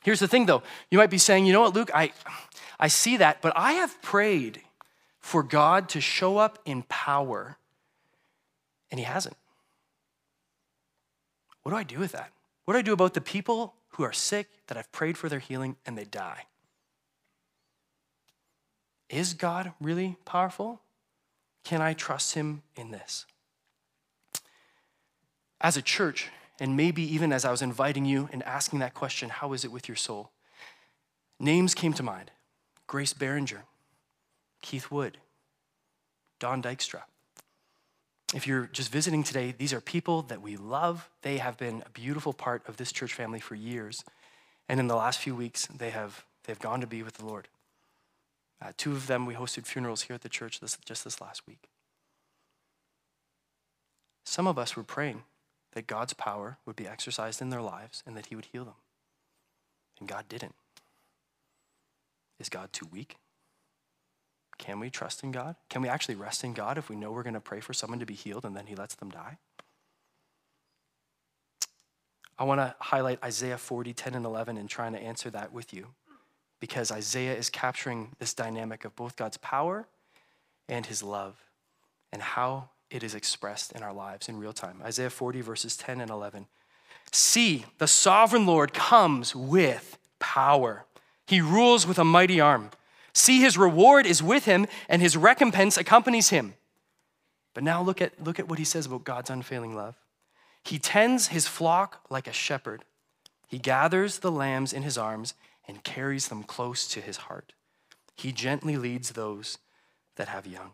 Here's 0.03 0.19
the 0.19 0.27
thing 0.27 0.47
though, 0.47 0.65
you 0.91 0.99
might 0.99 1.11
be 1.11 1.19
saying, 1.19 1.47
you 1.47 1.53
know 1.53 1.61
what, 1.61 1.75
Luke, 1.75 1.91
I, 1.95 2.13
I 2.81 2.89
see 2.89 3.19
that, 3.19 3.41
but 3.41 3.53
I 3.55 3.75
have 3.75 4.03
prayed 4.03 4.63
for 5.21 5.45
God 5.45 5.89
to 5.91 6.01
show 6.01 6.39
up 6.39 6.59
in 6.65 6.83
power, 6.83 7.57
and 8.91 8.99
he 8.99 9.05
hasn't. 9.05 9.37
What 11.63 11.71
do 11.71 11.79
I 11.79 11.85
do 11.85 12.01
with 12.01 12.11
that? 12.13 12.33
What 12.65 12.75
do 12.75 12.81
I 12.81 12.83
do 12.83 12.93
about 12.93 13.15
the 13.15 13.21
people 13.21 13.75
who 13.91 14.03
are 14.03 14.13
sick 14.13 14.49
that 14.67 14.77
I've 14.77 14.91
prayed 14.91 15.17
for 15.17 15.29
their 15.29 15.39
healing 15.39 15.77
and 15.87 15.97
they 15.97 16.05
die? 16.05 16.47
Is 19.09 19.35
God 19.35 19.73
really 19.81 20.17
powerful? 20.25 20.81
Can 21.63 21.81
I 21.81 21.93
trust 21.93 22.35
him 22.35 22.63
in 22.75 22.91
this? 22.91 23.27
As 25.63 25.77
a 25.77 25.83
church, 25.83 26.29
and 26.61 26.77
maybe 26.77 27.03
even 27.03 27.33
as 27.33 27.45
I 27.45 27.51
was 27.51 27.63
inviting 27.63 28.05
you 28.05 28.29
and 28.33 28.43
asking 28.43 28.81
that 28.81 28.95
question, 28.95 29.31
how 29.31 29.53
is 29.53 29.65
it 29.65 29.73
with 29.73 29.89
your 29.89 29.97
soul? 29.97 30.31
Names 31.39 31.75
came 31.75 31.93
to 31.95 32.03
mind 32.03 32.31
Grace 32.87 33.15
Behringer, 33.15 33.63
Keith 34.61 34.91
Wood, 34.91 35.19
Don 36.41 36.63
Dykstra. 36.63 37.03
If 38.35 38.47
you're 38.47 38.69
just 38.73 38.91
visiting 38.91 39.23
today, 39.23 39.55
these 39.57 39.73
are 39.73 39.81
people 39.81 40.23
that 40.23 40.43
we 40.43 40.57
love. 40.57 41.09
They 41.23 41.39
have 41.39 41.59
been 41.59 41.83
a 41.87 41.91
beautiful 41.91 42.33
part 42.33 42.67
of 42.67 42.77
this 42.77 42.91
church 42.91 43.15
family 43.15 43.41
for 43.41 43.55
years. 43.55 44.05
And 44.69 44.81
in 44.81 44.87
the 44.87 44.97
last 44.97 45.19
few 45.19 45.35
weeks, 45.35 45.67
they 45.67 45.91
have, 45.91 46.25
they've 46.45 46.59
gone 46.59 46.81
to 46.81 46.87
be 46.87 47.03
with 47.03 47.15
the 47.15 47.27
Lord. 47.27 47.49
Uh, 48.61 48.73
two 48.77 48.93
of 48.93 49.07
them, 49.07 49.27
we 49.27 49.35
hosted 49.35 49.67
funerals 49.67 50.03
here 50.03 50.15
at 50.15 50.23
the 50.23 50.29
church 50.29 50.61
this, 50.61 50.79
just 50.85 51.05
this 51.05 51.21
last 51.21 51.47
week. 51.47 51.69
Some 54.25 54.47
of 54.47 54.59
us 54.59 54.77
were 54.77 54.85
praying 54.85 55.25
that 55.73 55.87
God's 55.87 56.13
power 56.13 56.59
would 56.67 56.77
be 56.77 56.87
exercised 56.87 57.41
in 57.41 57.51
their 57.51 57.63
lives 57.63 58.03
and 58.07 58.17
that 58.17 58.27
He 58.27 58.37
would 58.37 58.47
heal 58.47 58.65
them. 58.65 58.75
And 59.99 60.09
God 60.09 60.25
didn't. 60.29 60.55
Is 62.39 62.49
God 62.49 62.73
too 62.73 62.87
weak? 62.91 63.17
Can 64.59 64.81
we 64.81 64.91
trust 64.91 65.23
in 65.23 65.33
God? 65.33 65.57
Can 65.69 65.83
we 65.83 65.89
actually 65.89 66.15
rest 66.15 66.45
in 66.45 66.53
God 66.53 66.79
if 66.79 66.89
we 66.89 66.97
know 66.97 67.11
we're 67.11 67.23
going 67.23 67.35
to 67.35 67.41
pray 67.41 67.61
for 67.61 67.73
someone 67.73 67.99
to 67.99 68.07
be 68.07 68.15
healed 68.15 68.45
and 68.45 68.57
then 68.57 68.67
He 68.67 68.75
lets 68.75 68.95
them 68.95 69.11
die? 69.11 69.39
I 72.39 72.45
want 72.45 72.61
to 72.61 72.75
highlight 72.79 73.23
Isaiah 73.23 73.59
40, 73.59 73.93
10, 73.93 74.15
and 74.15 74.25
11 74.25 74.57
and 74.57 74.69
trying 74.69 74.93
to 74.93 74.99
answer 75.03 75.31
that 75.31 75.53
with 75.53 75.73
you 75.73 75.89
because 76.61 76.91
Isaiah 76.91 77.35
is 77.35 77.51
capturing 77.51 78.13
this 78.19 78.35
dynamic 78.35 78.85
of 78.85 78.97
both 78.97 79.17
God's 79.17 79.37
power 79.37 79.87
and 80.69 80.87
His 80.87 81.03
love 81.03 81.37
and 82.13 82.23
how 82.23 82.71
it 82.93 83.03
is 83.03 83.15
expressed 83.15 83.73
in 83.73 83.83
our 83.83 83.93
lives 83.93 84.29
in 84.29 84.39
real 84.39 84.53
time. 84.53 84.81
Isaiah 84.85 85.11
40, 85.11 85.41
verses 85.41 85.77
10 85.77 86.01
and 86.01 86.11
11. 86.11 86.47
See, 87.11 87.65
the 87.79 87.87
sovereign 87.87 88.47
Lord 88.47 88.73
comes 88.73 89.35
with 89.35 89.99
power, 90.19 90.85
he 91.27 91.41
rules 91.41 91.87
with 91.87 91.99
a 91.99 92.05
mighty 92.05 92.41
arm. 92.41 92.71
See, 93.15 93.41
his 93.41 93.59
reward 93.59 94.07
is 94.07 94.23
with 94.23 94.45
him, 94.45 94.67
and 94.89 95.03
his 95.03 95.17
recompense 95.17 95.77
accompanies 95.77 96.31
him. 96.31 96.55
But 97.55 97.65
now 97.65 97.83
look 97.83 98.01
at, 98.01 98.23
look 98.23 98.39
at 98.39 98.49
what 98.49 98.59
he 98.59 98.65
says 98.65 98.87
about 98.87 99.05
God's 99.05 99.31
unfailing 99.31 99.75
love. 99.75 99.97
He 100.65 100.79
tends 100.79 101.29
his 101.29 101.47
flock 101.47 102.01
like 102.09 102.27
a 102.27 102.33
shepherd. 102.33 102.85
He 103.47 103.59
gathers 103.59 104.21
the 104.21 104.31
lambs 104.31 104.73
in 104.73 104.83
his 104.83 104.97
arms 104.97 105.35
and 105.69 105.85
carries 105.85 106.29
them 106.29 106.43
close 106.43 106.89
to 106.89 107.01
his 107.01 107.19
heart. 107.19 107.53
He 108.15 108.33
gently 108.33 108.77
leads 108.77 109.11
those 109.11 109.59
that 110.17 110.29
have 110.29 110.47
young. 110.47 110.71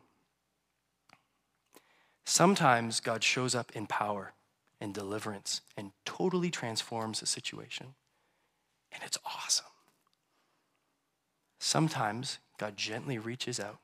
Sometimes 2.28 3.00
God 3.00 3.24
shows 3.24 3.54
up 3.54 3.72
in 3.74 3.86
power 3.86 4.34
and 4.82 4.92
deliverance 4.92 5.62
and 5.78 5.92
totally 6.04 6.50
transforms 6.50 7.22
a 7.22 7.26
situation. 7.26 7.94
And 8.92 9.02
it's 9.02 9.16
awesome. 9.24 9.64
Sometimes 11.58 12.38
God 12.58 12.76
gently 12.76 13.16
reaches 13.16 13.58
out 13.58 13.78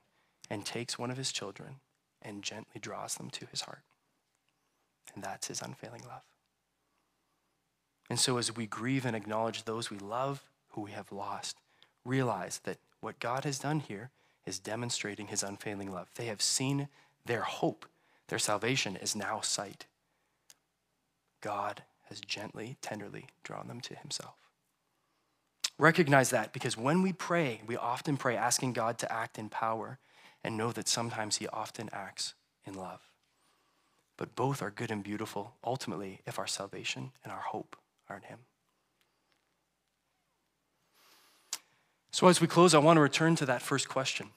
and 0.51 0.67
takes 0.67 0.99
one 0.99 1.11
of 1.11 1.17
his 1.17 1.33
children 1.33 1.77
and 2.21 2.43
gently 2.43 2.79
draws 2.79 3.15
them 3.15 3.31
to 3.31 3.47
his 3.47 3.63
heart. 3.63 3.81
And 5.15 5.25
that's 5.25 5.49
his 5.49 5.63
unfailing 5.63 6.03
love. 6.07 6.27
And 8.11 8.21
so, 8.21 8.37
as 8.37 8.55
we 8.55 8.67
grieve 8.67 9.07
and 9.07 9.17
acknowledge 9.17 9.65
those 9.65 9.89
we 9.89 9.99
love 9.99 10.45
who 10.73 10.83
we 10.83 10.91
have 10.91 11.11
lost, 11.11 11.57
realize 12.05 12.61
that 12.65 12.77
what 13.01 13.21
God 13.21 13.45
has 13.45 13.59
done 13.59 13.81
here 13.81 14.11
is 14.45 14.59
demonstrating 14.59 15.29
his 15.29 15.43
unfailing 15.43 15.91
love. 15.91 16.11
They 16.15 16.27
have 16.27 16.43
seen 16.43 16.89
their 17.25 17.41
hope, 17.41 17.87
their 18.29 18.39
salvation 18.39 18.97
is 18.97 19.15
now 19.15 19.41
sight. 19.41 19.87
God 21.41 21.83
has 22.09 22.21
gently, 22.21 22.77
tenderly 22.81 23.27
drawn 23.43 23.69
them 23.69 23.81
to 23.83 23.95
himself. 23.95 24.37
Recognize 25.79 26.31
that 26.31 26.53
because 26.53 26.77
when 26.77 27.03
we 27.03 27.13
pray, 27.13 27.61
we 27.67 27.77
often 27.77 28.17
pray 28.17 28.37
asking 28.37 28.73
God 28.75 28.99
to 28.99 29.13
act 29.13 29.39
in 29.39 29.49
power 29.49 29.99
and 30.43 30.57
know 30.57 30.73
that 30.73 30.89
sometimes 30.89 31.39
he 31.39 31.49
often 31.49 31.91
acts 31.93 32.35
in 32.65 32.75
love. 32.75 33.01
But 34.17 34.37
both 34.37 34.63
are 34.63 34.71
good 34.71 34.91
and 34.91 35.03
beautiful, 35.03 35.55
ultimately, 35.65 36.21
if 36.27 36.39
our 36.39 36.47
salvation 36.47 37.11
and 37.25 37.33
our 37.33 37.41
hope 37.41 37.77
are 38.09 38.17
in 38.17 38.23
him. 38.23 38.39
So, 42.13 42.29
as 42.29 42.41
we 42.41 42.47
close, 42.47 42.75
I 42.75 42.79
want 42.79 42.97
to 42.99 43.01
return 43.01 43.35
to 43.37 43.47
that 43.47 43.61
first 43.61 43.89
question 43.89 44.31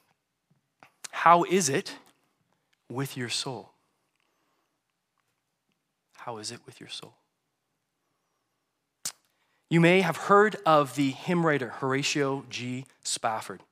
How 1.11 1.43
is 1.43 1.69
it 1.69 1.93
with 2.89 3.15
your 3.15 3.29
soul? 3.29 3.73
How 6.27 6.39
is 6.39 6.51
it 6.51 6.59
with 6.65 6.81
your 6.81 6.89
soul? 6.89 7.13
You 9.69 9.79
may 9.79 10.01
have 10.01 10.17
heard 10.17 10.57
of 10.65 10.97
the 10.97 11.11
hymn 11.11 11.45
writer 11.45 11.69
Horatio 11.69 12.43
G. 12.49 12.83
Spafford. 13.01 13.63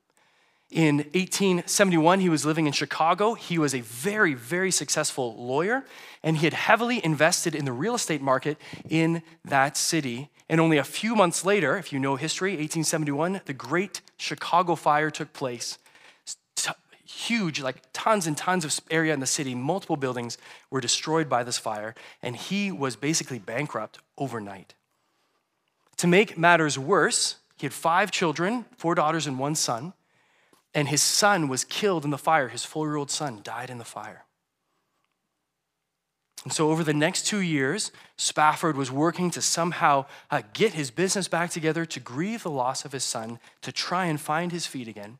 In 0.71 0.99
1871, 0.99 2.21
he 2.21 2.29
was 2.29 2.45
living 2.45 2.65
in 2.65 2.71
Chicago. 2.71 3.33
He 3.33 3.57
was 3.57 3.75
a 3.75 3.81
very, 3.81 4.35
very 4.35 4.71
successful 4.71 5.35
lawyer, 5.35 5.83
and 6.23 6.37
he 6.37 6.45
had 6.45 6.53
heavily 6.53 7.03
invested 7.03 7.55
in 7.55 7.65
the 7.65 7.73
real 7.73 7.95
estate 7.95 8.21
market 8.21 8.57
in 8.89 9.21
that 9.43 9.75
city. 9.75 10.29
And 10.47 10.61
only 10.61 10.77
a 10.77 10.85
few 10.85 11.13
months 11.13 11.43
later, 11.43 11.75
if 11.77 11.91
you 11.91 11.99
know 11.99 12.15
history, 12.15 12.51
1871, 12.51 13.41
the 13.43 13.53
Great 13.53 13.99
Chicago 14.15 14.75
Fire 14.75 15.11
took 15.11 15.33
place. 15.33 15.77
Huge, 17.05 17.61
like 17.61 17.77
tons 17.93 18.27
and 18.27 18.35
tons 18.35 18.65
of 18.65 18.79
area 18.89 19.13
in 19.13 19.19
the 19.19 19.25
city, 19.27 19.55
multiple 19.55 19.95
buildings 19.95 20.37
were 20.69 20.81
destroyed 20.81 21.29
by 21.29 21.43
this 21.43 21.57
fire, 21.57 21.95
and 22.21 22.35
he 22.35 22.71
was 22.71 22.95
basically 22.95 23.39
bankrupt 23.39 23.99
overnight. 24.17 24.73
To 25.97 26.07
make 26.07 26.37
matters 26.37 26.77
worse, 26.77 27.37
he 27.57 27.65
had 27.65 27.73
five 27.73 28.11
children, 28.11 28.65
four 28.77 28.95
daughters, 28.95 29.27
and 29.27 29.39
one 29.39 29.55
son 29.55 29.93
and 30.75 30.89
his 30.89 31.01
son 31.01 31.47
was 31.47 31.63
killed 31.63 32.03
in 32.03 32.11
the 32.11 32.17
fire. 32.17 32.49
His 32.49 32.65
four 32.65 32.85
year 32.85 32.97
old 32.97 33.09
son 33.09 33.39
died 33.41 33.69
in 33.69 33.79
the 33.79 33.85
fire. 33.85 34.25
And 36.43 36.53
so, 36.53 36.69
over 36.69 36.83
the 36.83 36.93
next 36.93 37.25
two 37.25 37.39
years, 37.39 37.91
Spafford 38.17 38.77
was 38.77 38.91
working 38.91 39.31
to 39.31 39.41
somehow 39.41 40.05
uh, 40.29 40.43
get 40.53 40.73
his 40.73 40.91
business 40.91 41.27
back 41.27 41.49
together, 41.49 41.85
to 41.85 41.99
grieve 41.99 42.43
the 42.43 42.51
loss 42.51 42.85
of 42.85 42.91
his 42.91 43.03
son, 43.03 43.39
to 43.61 43.71
try 43.71 44.05
and 44.05 44.21
find 44.21 44.51
his 44.51 44.67
feet 44.67 44.87
again. 44.87 45.17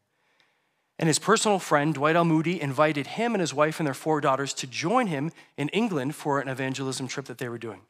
And 0.97 1.07
his 1.07 1.19
personal 1.19 1.59
friend, 1.59 1.93
Dwight 1.93 2.15
L. 2.15 2.23
Moody, 2.23 2.61
invited 2.61 3.07
him 3.07 3.33
and 3.33 3.41
his 3.41 3.53
wife 3.53 3.79
and 3.79 3.87
their 3.87 3.93
four 3.93 4.21
daughters 4.21 4.53
to 4.55 4.67
join 4.67 5.07
him 5.07 5.31
in 5.57 5.69
England 5.69 6.15
for 6.15 6.39
an 6.39 6.47
evangelism 6.47 7.07
trip 7.07 7.25
that 7.25 7.37
they 7.37 7.49
were 7.49 7.57
doing. 7.57 7.81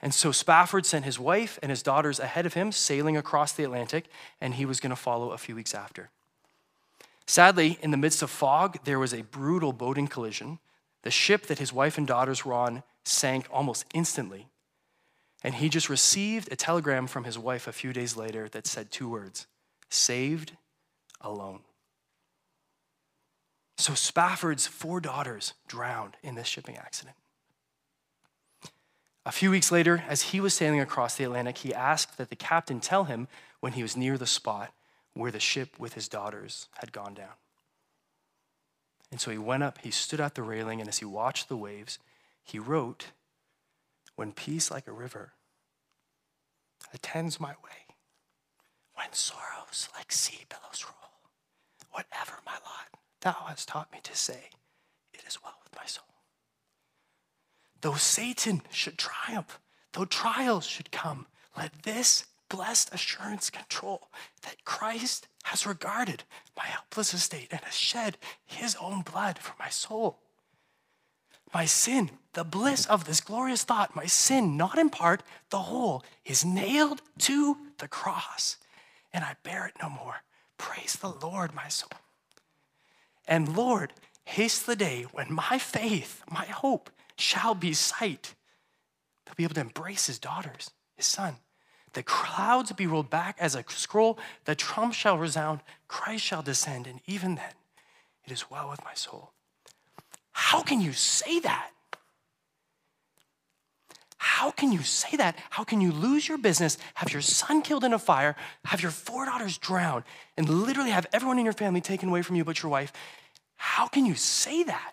And 0.00 0.12
so 0.12 0.32
Spafford 0.32 0.84
sent 0.84 1.04
his 1.04 1.20
wife 1.20 1.60
and 1.62 1.70
his 1.70 1.82
daughters 1.82 2.18
ahead 2.18 2.44
of 2.44 2.54
him, 2.54 2.72
sailing 2.72 3.16
across 3.16 3.52
the 3.52 3.62
Atlantic, 3.62 4.06
and 4.40 4.54
he 4.54 4.66
was 4.66 4.80
going 4.80 4.90
to 4.90 4.96
follow 4.96 5.30
a 5.30 5.38
few 5.38 5.54
weeks 5.54 5.74
after. 5.74 6.10
Sadly, 7.26 7.78
in 7.80 7.92
the 7.92 7.96
midst 7.96 8.22
of 8.22 8.30
fog, 8.30 8.78
there 8.84 8.98
was 8.98 9.14
a 9.14 9.22
brutal 9.22 9.72
boating 9.72 10.08
collision. 10.08 10.58
The 11.02 11.12
ship 11.12 11.46
that 11.46 11.60
his 11.60 11.72
wife 11.72 11.96
and 11.96 12.06
daughters 12.06 12.44
were 12.44 12.54
on 12.54 12.82
sank 13.04 13.46
almost 13.52 13.84
instantly. 13.94 14.48
And 15.44 15.54
he 15.54 15.68
just 15.68 15.88
received 15.88 16.50
a 16.52 16.56
telegram 16.56 17.06
from 17.06 17.24
his 17.24 17.38
wife 17.38 17.68
a 17.68 17.72
few 17.72 17.92
days 17.92 18.16
later 18.16 18.48
that 18.50 18.66
said 18.66 18.90
two 18.90 19.08
words 19.08 19.46
saved 19.88 20.52
alone. 21.20 21.60
So 23.82 23.94
Spafford's 23.94 24.68
four 24.68 25.00
daughters 25.00 25.54
drowned 25.66 26.16
in 26.22 26.36
this 26.36 26.46
shipping 26.46 26.76
accident. 26.76 27.16
A 29.26 29.32
few 29.32 29.50
weeks 29.50 29.72
later, 29.72 30.04
as 30.08 30.22
he 30.22 30.40
was 30.40 30.54
sailing 30.54 30.78
across 30.78 31.16
the 31.16 31.24
Atlantic, 31.24 31.58
he 31.58 31.74
asked 31.74 32.16
that 32.16 32.30
the 32.30 32.36
captain 32.36 32.78
tell 32.78 33.04
him 33.04 33.26
when 33.58 33.72
he 33.72 33.82
was 33.82 33.96
near 33.96 34.16
the 34.16 34.24
spot 34.24 34.72
where 35.14 35.32
the 35.32 35.40
ship 35.40 35.80
with 35.80 35.94
his 35.94 36.08
daughters 36.08 36.68
had 36.76 36.92
gone 36.92 37.12
down. 37.12 37.34
And 39.10 39.20
so 39.20 39.32
he 39.32 39.38
went 39.38 39.64
up, 39.64 39.78
he 39.78 39.90
stood 39.90 40.20
at 40.20 40.36
the 40.36 40.44
railing, 40.44 40.78
and 40.78 40.88
as 40.88 40.98
he 40.98 41.04
watched 41.04 41.48
the 41.48 41.56
waves, 41.56 41.98
he 42.44 42.60
wrote, 42.60 43.06
When 44.14 44.30
peace 44.30 44.70
like 44.70 44.86
a 44.86 44.92
river 44.92 45.32
attends 46.94 47.40
my 47.40 47.54
way, 47.64 47.96
when 48.94 49.12
sorrows 49.12 49.88
like 49.96 50.12
sea 50.12 50.44
billows 50.48 50.84
roll, 50.84 51.10
whatever 51.90 52.34
my 52.46 52.52
lot, 52.52 53.01
thou 53.22 53.46
hast 53.48 53.68
taught 53.68 53.92
me 53.92 53.98
to 54.02 54.14
say, 54.14 54.50
It 55.14 55.22
is 55.26 55.42
well 55.42 55.54
with 55.64 55.74
my 55.74 55.86
soul. 55.86 56.04
Though 57.80 57.94
Satan 57.94 58.62
should 58.70 58.98
triumph, 58.98 59.58
though 59.92 60.04
trials 60.04 60.66
should 60.66 60.92
come, 60.92 61.26
let 61.56 61.82
this 61.82 62.26
blessed 62.48 62.92
assurance 62.92 63.50
control 63.50 64.08
that 64.42 64.64
Christ 64.64 65.26
has 65.44 65.66
regarded 65.66 66.24
my 66.56 66.64
helpless 66.64 67.14
estate 67.14 67.48
and 67.50 67.60
has 67.62 67.74
shed 67.74 68.18
his 68.44 68.76
own 68.80 69.00
blood 69.02 69.38
for 69.38 69.54
my 69.58 69.68
soul. 69.68 70.18
My 71.52 71.64
sin, 71.64 72.10
the 72.34 72.44
bliss 72.44 72.86
of 72.86 73.04
this 73.04 73.20
glorious 73.20 73.64
thought, 73.64 73.96
my 73.96 74.06
sin, 74.06 74.56
not 74.56 74.78
in 74.78 74.90
part, 74.90 75.22
the 75.50 75.60
whole, 75.60 76.04
is 76.24 76.44
nailed 76.44 77.02
to 77.20 77.56
the 77.78 77.88
cross, 77.88 78.56
and 79.12 79.24
I 79.24 79.36
bear 79.42 79.66
it 79.66 79.74
no 79.82 79.88
more. 79.88 80.22
Praise 80.56 80.94
the 80.94 81.08
Lord, 81.10 81.54
my 81.54 81.68
soul. 81.68 81.90
And 83.26 83.56
Lord, 83.56 83.92
haste 84.24 84.66
the 84.66 84.76
day 84.76 85.06
when 85.12 85.32
my 85.32 85.58
faith, 85.58 86.22
my 86.30 86.44
hope, 86.44 86.90
shall 87.16 87.54
be 87.54 87.72
sight. 87.72 88.34
To 89.26 89.34
be 89.34 89.44
able 89.44 89.54
to 89.54 89.60
embrace 89.60 90.06
his 90.06 90.18
daughters, 90.18 90.70
his 90.96 91.06
son, 91.06 91.36
the 91.92 92.02
clouds 92.02 92.72
be 92.72 92.86
rolled 92.86 93.10
back 93.10 93.36
as 93.38 93.54
a 93.54 93.64
scroll, 93.68 94.18
the 94.44 94.54
trump 94.54 94.94
shall 94.94 95.18
resound, 95.18 95.60
Christ 95.88 96.24
shall 96.24 96.42
descend, 96.42 96.86
and 96.86 97.00
even 97.06 97.34
then 97.34 97.52
it 98.24 98.32
is 98.32 98.50
well 98.50 98.70
with 98.70 98.84
my 98.84 98.94
soul. 98.94 99.32
How 100.32 100.62
can 100.62 100.80
you 100.80 100.92
say 100.92 101.40
that? 101.40 101.71
How 104.24 104.52
can 104.52 104.70
you 104.70 104.84
say 104.84 105.16
that? 105.16 105.36
How 105.50 105.64
can 105.64 105.80
you 105.80 105.90
lose 105.90 106.28
your 106.28 106.38
business, 106.38 106.78
have 106.94 107.12
your 107.12 107.22
son 107.22 107.60
killed 107.60 107.82
in 107.82 107.92
a 107.92 107.98
fire, 107.98 108.36
have 108.66 108.80
your 108.80 108.92
four 108.92 109.26
daughters 109.26 109.58
drowned, 109.58 110.04
and 110.36 110.48
literally 110.48 110.92
have 110.92 111.08
everyone 111.12 111.40
in 111.40 111.44
your 111.44 111.52
family 111.52 111.80
taken 111.80 112.08
away 112.08 112.22
from 112.22 112.36
you 112.36 112.44
but 112.44 112.62
your 112.62 112.70
wife? 112.70 112.92
How 113.56 113.88
can 113.88 114.06
you 114.06 114.14
say 114.14 114.62
that? 114.62 114.92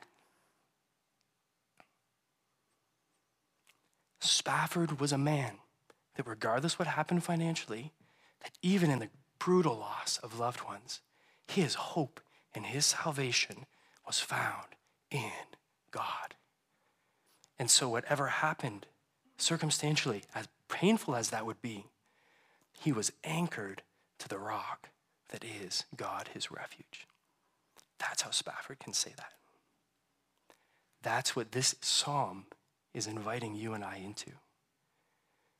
Spafford 4.20 5.00
was 5.00 5.12
a 5.12 5.18
man 5.20 5.58
that 6.16 6.26
regardless 6.26 6.80
what 6.80 6.88
happened 6.88 7.24
financially, 7.24 7.92
that 8.42 8.54
even 8.64 8.90
in 8.90 8.98
the 8.98 9.10
brutal 9.38 9.78
loss 9.78 10.18
of 10.24 10.40
loved 10.40 10.64
ones, 10.64 11.02
his 11.46 11.76
hope 11.76 12.20
and 12.56 12.66
his 12.66 12.88
salvation 12.88 13.68
was 14.08 14.20
found 14.20 14.70
in 15.12 15.30
God. 15.92 16.34
And 17.60 17.70
so, 17.70 17.88
whatever 17.88 18.26
happened 18.26 18.88
circumstantially, 19.42 20.24
as 20.36 20.48
painful 20.70 21.16
as 21.16 21.30
that 21.30 21.46
would 21.46 21.62
be, 21.62 21.86
he 22.80 22.92
was 22.92 23.12
anchored 23.24 23.82
to 24.20 24.28
the 24.28 24.38
rock 24.38 24.90
that 25.30 25.44
is 25.44 25.86
God, 25.96 26.30
his 26.34 26.52
refuge. 26.52 27.08
That's 28.00 28.22
how 28.22 28.32
Spafford 28.32 28.80
can 28.80 28.94
say 28.94 29.12
that. 29.18 29.34
That's 31.02 31.36
what 31.36 31.52
this 31.52 31.76
psalm 31.82 32.46
is 32.94 33.08
inviting 33.08 33.56
you 33.56 33.74
and 33.74 33.84
I 33.84 33.98
into 33.98 34.32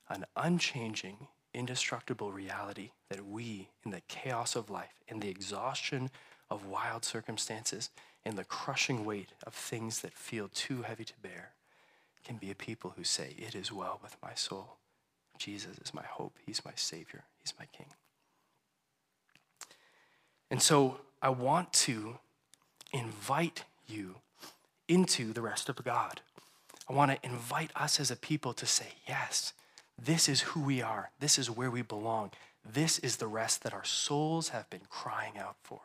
an 0.10 0.26
unchanging, 0.36 1.28
indestructible 1.54 2.32
reality 2.32 2.92
that 3.10 3.26
we, 3.26 3.70
in 3.86 3.92
the 3.92 4.02
chaos 4.08 4.56
of 4.56 4.70
life, 4.70 5.02
in 5.08 5.20
the 5.20 5.30
exhaustion 5.30 6.10
of 6.50 6.66
wild 6.66 7.06
circumstances, 7.06 7.92
in 8.26 8.36
the 8.36 8.44
crushing 8.44 9.06
weight 9.06 9.34
of 9.46 9.54
things 9.54 10.02
that 10.02 10.14
feel 10.14 10.50
too 10.52 10.82
heavy 10.82 11.06
to 11.06 11.14
bear, 11.22 11.52
can 12.24 12.38
be 12.38 12.52
a 12.52 12.56
people 12.56 12.94
who 12.96 13.04
say, 13.04 13.36
It 13.38 13.56
is 13.56 13.72
well 13.72 14.00
with 14.02 14.16
my 14.22 14.34
soul. 14.34 14.78
Jesus 15.38 15.78
is 15.80 15.94
my 15.94 16.04
hope. 16.04 16.38
He's 16.46 16.64
my 16.66 16.74
Savior. 16.76 17.24
He's 17.42 17.54
my 17.58 17.66
King. 17.66 17.88
And 20.52 20.62
so 20.62 21.00
I 21.22 21.30
want 21.30 21.72
to 21.74 22.18
invite 22.92 23.64
you 23.88 24.16
into 24.88 25.32
the 25.32 25.42
rest 25.42 25.70
of 25.70 25.84
God. 25.84 26.22
I 26.90 26.94
want 26.94 27.12
to 27.12 27.28
invite 27.28 27.72
us 27.76 28.00
as 28.00 28.10
a 28.12 28.16
people 28.16 28.54
to 28.54 28.66
say, 28.66 28.88
Yes, 29.08 29.54
this 29.98 30.28
is 30.28 30.42
who 30.42 30.62
we 30.62 30.82
are. 30.82 31.12
This 31.20 31.38
is 31.38 31.50
where 31.50 31.72
we 31.72 31.82
belong. 31.82 32.32
This 32.66 33.00
is 33.00 33.18
the 33.18 33.28
rest 33.28 33.64
that 33.64 33.74
our 33.74 33.84
souls 33.86 34.50
have 34.50 34.70
been 34.70 34.82
crying 34.90 35.38
out 35.38 35.56
for. 35.64 35.82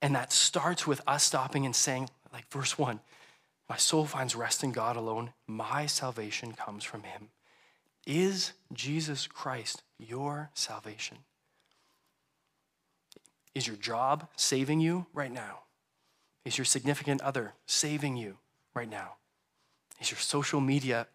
And 0.00 0.14
that 0.14 0.32
starts 0.32 0.86
with 0.86 1.00
us 1.06 1.24
stopping 1.24 1.64
and 1.64 1.74
saying, 1.74 2.10
like 2.32 2.50
verse 2.50 2.76
one, 2.76 3.00
my 3.68 3.76
soul 3.76 4.04
finds 4.04 4.36
rest 4.36 4.62
in 4.62 4.72
God 4.72 4.96
alone. 4.96 5.32
My 5.46 5.86
salvation 5.86 6.52
comes 6.52 6.84
from 6.84 7.04
him. 7.04 7.28
Is 8.06 8.52
Jesus 8.72 9.26
Christ 9.26 9.82
your 9.98 10.50
salvation? 10.54 11.18
Is 13.54 13.66
your 13.66 13.76
job 13.76 14.28
saving 14.36 14.80
you 14.80 15.06
right 15.14 15.32
now? 15.32 15.60
Is 16.44 16.58
your 16.58 16.64
significant 16.64 17.22
other 17.22 17.54
saving 17.66 18.16
you 18.16 18.36
right 18.74 18.90
now? 18.90 19.14
Is 20.00 20.10
your 20.10 20.18
social 20.18 20.60
media 20.60 21.06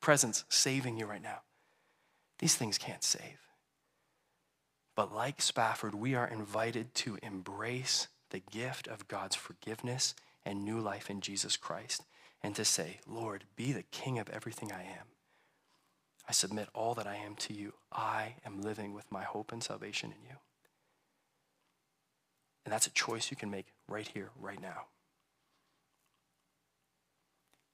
presence 0.00 0.44
saving 0.48 0.96
you 0.96 1.06
right 1.06 1.22
now? 1.22 1.42
These 2.38 2.56
things 2.56 2.78
can't 2.78 3.04
save. 3.04 3.38
But 4.96 5.14
like 5.14 5.42
Spafford, 5.42 5.94
we 5.94 6.14
are 6.14 6.26
invited 6.26 6.94
to 6.96 7.18
embrace 7.22 8.08
the 8.30 8.40
gift 8.40 8.88
of 8.88 9.06
God's 9.06 9.36
forgiveness 9.36 10.14
and 10.44 10.64
new 10.64 10.80
life 10.80 11.10
in 11.10 11.20
Jesus 11.20 11.56
Christ 11.56 12.02
and 12.42 12.54
to 12.56 12.64
say, 12.64 12.98
Lord, 13.06 13.44
be 13.56 13.72
the 13.72 13.84
king 13.84 14.18
of 14.18 14.28
everything 14.28 14.70
I 14.70 14.82
am. 14.82 15.06
I 16.28 16.32
submit 16.32 16.68
all 16.74 16.94
that 16.94 17.06
I 17.06 17.16
am 17.16 17.34
to 17.36 17.54
you. 17.54 17.74
I 17.92 18.34
am 18.44 18.62
living 18.62 18.94
with 18.94 19.10
my 19.10 19.22
hope 19.22 19.52
and 19.52 19.62
salvation 19.62 20.10
in 20.10 20.28
you. 20.28 20.36
And 22.64 22.72
that's 22.72 22.86
a 22.86 22.90
choice 22.90 23.30
you 23.30 23.36
can 23.36 23.50
make 23.50 23.66
right 23.88 24.08
here, 24.08 24.30
right 24.40 24.60
now. 24.60 24.86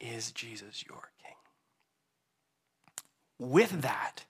Is 0.01 0.33
Jesus 0.33 0.85
your 0.89 1.11
king? 1.23 1.37
With 3.39 3.83
that, 3.83 4.25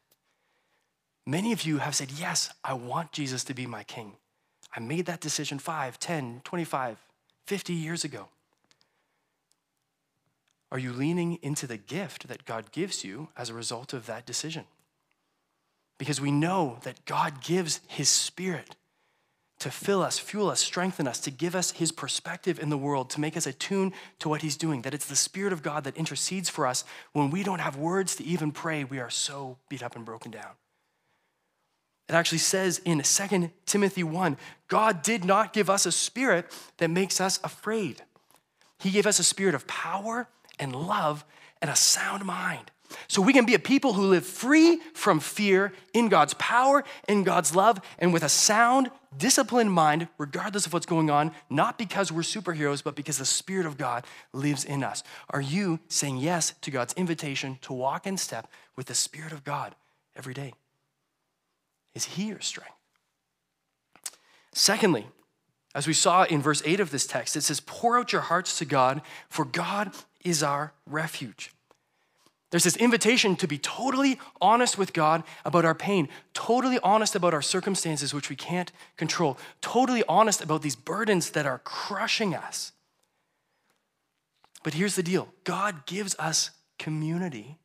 many 1.27 1.53
of 1.53 1.63
you 1.63 1.79
have 1.79 1.95
said, 1.95 2.13
Yes, 2.13 2.51
I 2.63 2.75
want 2.75 3.13
Jesus 3.13 3.45
to 3.45 3.55
be 3.55 3.67
my 3.67 3.85
king. 3.85 4.17
I 4.75 4.81
made 4.81 5.07
that 5.07 5.21
decision 5.21 5.59
5, 5.59 5.99
10, 5.99 6.43
25, 6.45 6.99
50 7.51 7.73
years 7.73 8.05
ago. 8.05 8.29
Are 10.71 10.79
you 10.79 10.93
leaning 10.93 11.41
into 11.43 11.67
the 11.67 11.77
gift 11.77 12.29
that 12.29 12.45
God 12.45 12.71
gives 12.71 13.03
you 13.03 13.31
as 13.37 13.51
a 13.51 13.55
result 13.55 13.93
of 13.93 14.07
that 14.07 14.25
decision? 14.25 14.67
Because 15.99 16.21
we 16.21 16.31
know 16.31 16.79
that 16.85 17.05
God 17.07 17.43
gives 17.43 17.81
His 17.89 18.09
Spirit 18.09 18.77
to 19.59 19.73
fill 19.73 20.01
us, 20.01 20.17
fuel 20.17 20.49
us, 20.49 20.61
strengthen 20.61 21.09
us, 21.09 21.19
to 21.19 21.33
give 21.33 21.57
us 21.57 21.73
His 21.73 21.91
perspective 21.91 22.61
in 22.61 22.71
the 22.71 22.79
world, 22.79 23.11
to 23.11 23.21
make 23.21 23.37
us 23.37 23.49
attuned 23.49 23.95
to 24.21 24.29
what 24.29 24.43
He's 24.43 24.57
doing. 24.57 24.83
That 24.83 24.95
it's 24.95 25.07
the 25.07 25.17
Spirit 25.17 25.53
of 25.53 25.65
God 25.65 25.83
that 25.83 25.97
intercedes 25.97 26.49
for 26.49 26.69
us 26.69 26.85
when 27.15 27.31
we 27.31 27.43
don't 27.43 27.59
have 27.59 27.75
words 27.75 28.15
to 28.15 28.25
even 28.25 28.53
pray. 28.53 28.85
We 28.85 29.01
are 29.01 29.11
so 29.11 29.59
beat 29.69 29.83
up 29.83 29.97
and 29.97 30.05
broken 30.05 30.31
down. 30.31 30.53
It 32.11 32.15
actually 32.15 32.39
says 32.39 32.81
in 32.85 33.01
2 33.01 33.51
Timothy 33.67 34.03
1 34.03 34.37
God 34.67 35.01
did 35.03 35.25
not 35.25 35.53
give 35.53 35.71
us 35.71 35.87
a 35.87 35.93
spirit 35.93 36.51
that 36.79 36.91
makes 36.91 37.21
us 37.21 37.39
afraid. 37.45 38.03
He 38.81 38.91
gave 38.91 39.07
us 39.07 39.21
a 39.21 39.25
spirit 39.25 39.55
of 39.55 39.69
power 39.69 40.27
and 40.59 40.75
love 40.75 41.25
and 41.63 41.71
a 41.71 41.77
sound 41.77 42.25
mind. 42.25 42.73
So 43.07 43.23
we 43.23 43.33
can 43.33 43.45
be 43.45 43.55
a 43.55 43.61
people 43.61 43.93
who 43.93 44.09
live 44.09 44.27
free 44.27 44.81
from 44.93 45.21
fear 45.21 45.73
in 45.95 46.09
God's 46.09 46.35
power, 46.35 46.83
in 47.07 47.23
God's 47.23 47.55
love, 47.55 47.81
and 48.01 48.13
with 48.13 48.25
a 48.25 48.29
sound, 48.29 48.91
disciplined 49.17 49.71
mind, 49.71 50.09
regardless 50.19 50.67
of 50.67 50.73
what's 50.73 50.87
going 50.87 51.11
on, 51.11 51.31
not 51.49 51.79
because 51.79 52.11
we're 52.11 52.23
superheroes, 52.23 52.83
but 52.83 52.97
because 52.97 53.19
the 53.19 53.25
Spirit 53.25 53.67
of 53.67 53.79
God 53.79 54.05
lives 54.33 54.65
in 54.65 54.83
us. 54.83 55.05
Are 55.29 55.41
you 55.41 55.79
saying 55.87 56.17
yes 56.17 56.55
to 56.63 56.73
God's 56.73 56.93
invitation 56.95 57.59
to 57.63 57.73
walk 57.73 58.05
in 58.05 58.17
step 58.17 58.51
with 58.75 58.87
the 58.87 58.97
Spirit 58.97 59.31
of 59.31 59.45
God 59.45 59.77
every 60.17 60.35
day? 60.35 60.55
Is 61.95 62.05
He 62.05 62.29
your 62.29 62.41
strength? 62.41 62.73
Secondly, 64.53 65.07
as 65.75 65.87
we 65.87 65.93
saw 65.93 66.25
in 66.25 66.43
verse 66.43 66.63
8 66.65 66.81
of 66.81 66.91
this 66.91 67.07
text, 67.07 67.37
it 67.37 67.43
says, 67.43 67.61
Pour 67.61 67.99
out 67.99 68.13
your 68.13 68.23
hearts 68.23 68.59
to 68.59 68.65
God, 68.65 69.03
for 69.29 69.45
God 69.45 69.93
is 70.25 70.43
our 70.43 70.73
refuge. 70.87 71.53
There's 72.51 72.65
this 72.65 72.77
invitation 72.77 73.37
to 73.37 73.47
be 73.47 73.59
totally 73.59 74.19
honest 74.41 74.77
with 74.77 74.93
God 74.93 75.23
about 75.45 75.65
our 75.65 75.75
pain, 75.75 76.09
totally 76.35 76.81
honest 76.81 77.15
about 77.15 77.33
our 77.33 77.43
circumstances, 77.43 78.13
which 78.13 78.29
we 78.29 78.35
can't 78.35 78.73
control, 78.97 79.39
totally 79.61 80.03
honest 80.09 80.43
about 80.43 80.63
these 80.63 80.75
burdens 80.75 81.31
that 81.31 81.47
are 81.47 81.59
crushing 81.59 82.35
us. 82.35 82.73
But 84.65 84.75
here's 84.75 84.97
the 84.97 85.03
deal 85.05 85.29
God 85.45 85.87
gives 85.87 86.17
us 86.19 86.51
community 86.79 87.59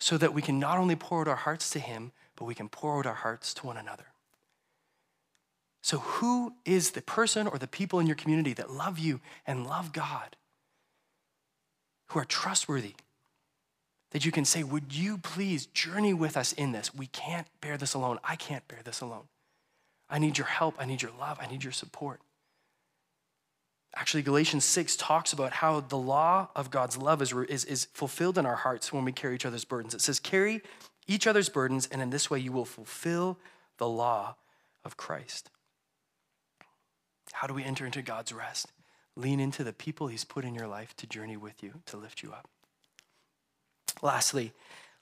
so 0.00 0.16
that 0.16 0.32
we 0.32 0.40
can 0.40 0.58
not 0.58 0.78
only 0.78 0.96
pour 0.96 1.20
out 1.20 1.28
our 1.28 1.36
hearts 1.36 1.68
to 1.70 1.78
Him, 1.78 2.12
but 2.36 2.44
we 2.44 2.54
can 2.54 2.68
pour 2.68 2.98
out 2.98 3.06
our 3.06 3.14
hearts 3.14 3.54
to 3.54 3.66
one 3.66 3.76
another. 3.76 4.06
So, 5.82 5.98
who 5.98 6.54
is 6.64 6.92
the 6.92 7.02
person 7.02 7.46
or 7.46 7.58
the 7.58 7.66
people 7.66 7.98
in 7.98 8.06
your 8.06 8.16
community 8.16 8.52
that 8.54 8.70
love 8.70 8.98
you 8.98 9.20
and 9.46 9.66
love 9.66 9.92
God, 9.92 10.36
who 12.08 12.20
are 12.20 12.24
trustworthy? 12.24 12.94
That 14.12 14.24
you 14.24 14.30
can 14.30 14.44
say, 14.44 14.62
Would 14.62 14.94
you 14.94 15.18
please 15.18 15.66
journey 15.66 16.14
with 16.14 16.36
us 16.36 16.52
in 16.52 16.72
this? 16.72 16.94
We 16.94 17.06
can't 17.06 17.46
bear 17.60 17.76
this 17.76 17.94
alone. 17.94 18.18
I 18.22 18.36
can't 18.36 18.66
bear 18.68 18.80
this 18.84 19.00
alone. 19.00 19.24
I 20.08 20.18
need 20.18 20.38
your 20.38 20.46
help. 20.46 20.76
I 20.78 20.84
need 20.84 21.02
your 21.02 21.12
love. 21.18 21.38
I 21.40 21.46
need 21.46 21.64
your 21.64 21.72
support. 21.72 22.20
Actually, 23.94 24.22
Galatians 24.22 24.64
6 24.64 24.96
talks 24.96 25.32
about 25.32 25.52
how 25.52 25.80
the 25.80 25.98
law 25.98 26.48
of 26.56 26.70
God's 26.70 26.96
love 26.96 27.20
is, 27.20 27.32
is, 27.48 27.64
is 27.64 27.88
fulfilled 27.92 28.38
in 28.38 28.46
our 28.46 28.56
hearts 28.56 28.92
when 28.92 29.04
we 29.04 29.12
carry 29.12 29.34
each 29.34 29.44
other's 29.44 29.64
burdens. 29.64 29.94
It 29.94 30.00
says, 30.00 30.20
Carry 30.20 30.62
each 31.06 31.26
other's 31.26 31.48
burdens, 31.48 31.88
and 31.90 32.00
in 32.00 32.10
this 32.10 32.30
way 32.30 32.38
you 32.38 32.52
will 32.52 32.64
fulfill 32.64 33.38
the 33.78 33.88
law 33.88 34.36
of 34.84 34.96
Christ. 34.96 35.50
How 37.32 37.46
do 37.46 37.54
we 37.54 37.64
enter 37.64 37.86
into 37.86 38.02
God's 38.02 38.32
rest? 38.32 38.72
Lean 39.16 39.40
into 39.40 39.64
the 39.64 39.72
people 39.72 40.06
He's 40.06 40.24
put 40.24 40.44
in 40.44 40.54
your 40.54 40.66
life 40.66 40.94
to 40.96 41.06
journey 41.06 41.36
with 41.36 41.62
you, 41.62 41.80
to 41.86 41.96
lift 41.96 42.22
you 42.22 42.32
up. 42.32 42.48
Lastly, 44.00 44.52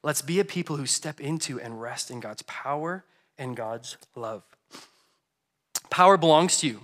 let's 0.03 0.22
be 0.22 0.40
a 0.40 0.44
people 0.44 0.76
who 0.76 0.86
step 0.86 1.20
into 1.20 1.61
and 1.61 1.80
rest 1.80 2.11
in 2.11 2.20
God's 2.20 2.42
power 2.42 3.05
and 3.38 3.57
God's 3.57 3.96
love. 4.14 4.42
Power 5.90 6.16
belongs 6.16 6.59
to 6.59 6.66
you, 6.66 6.80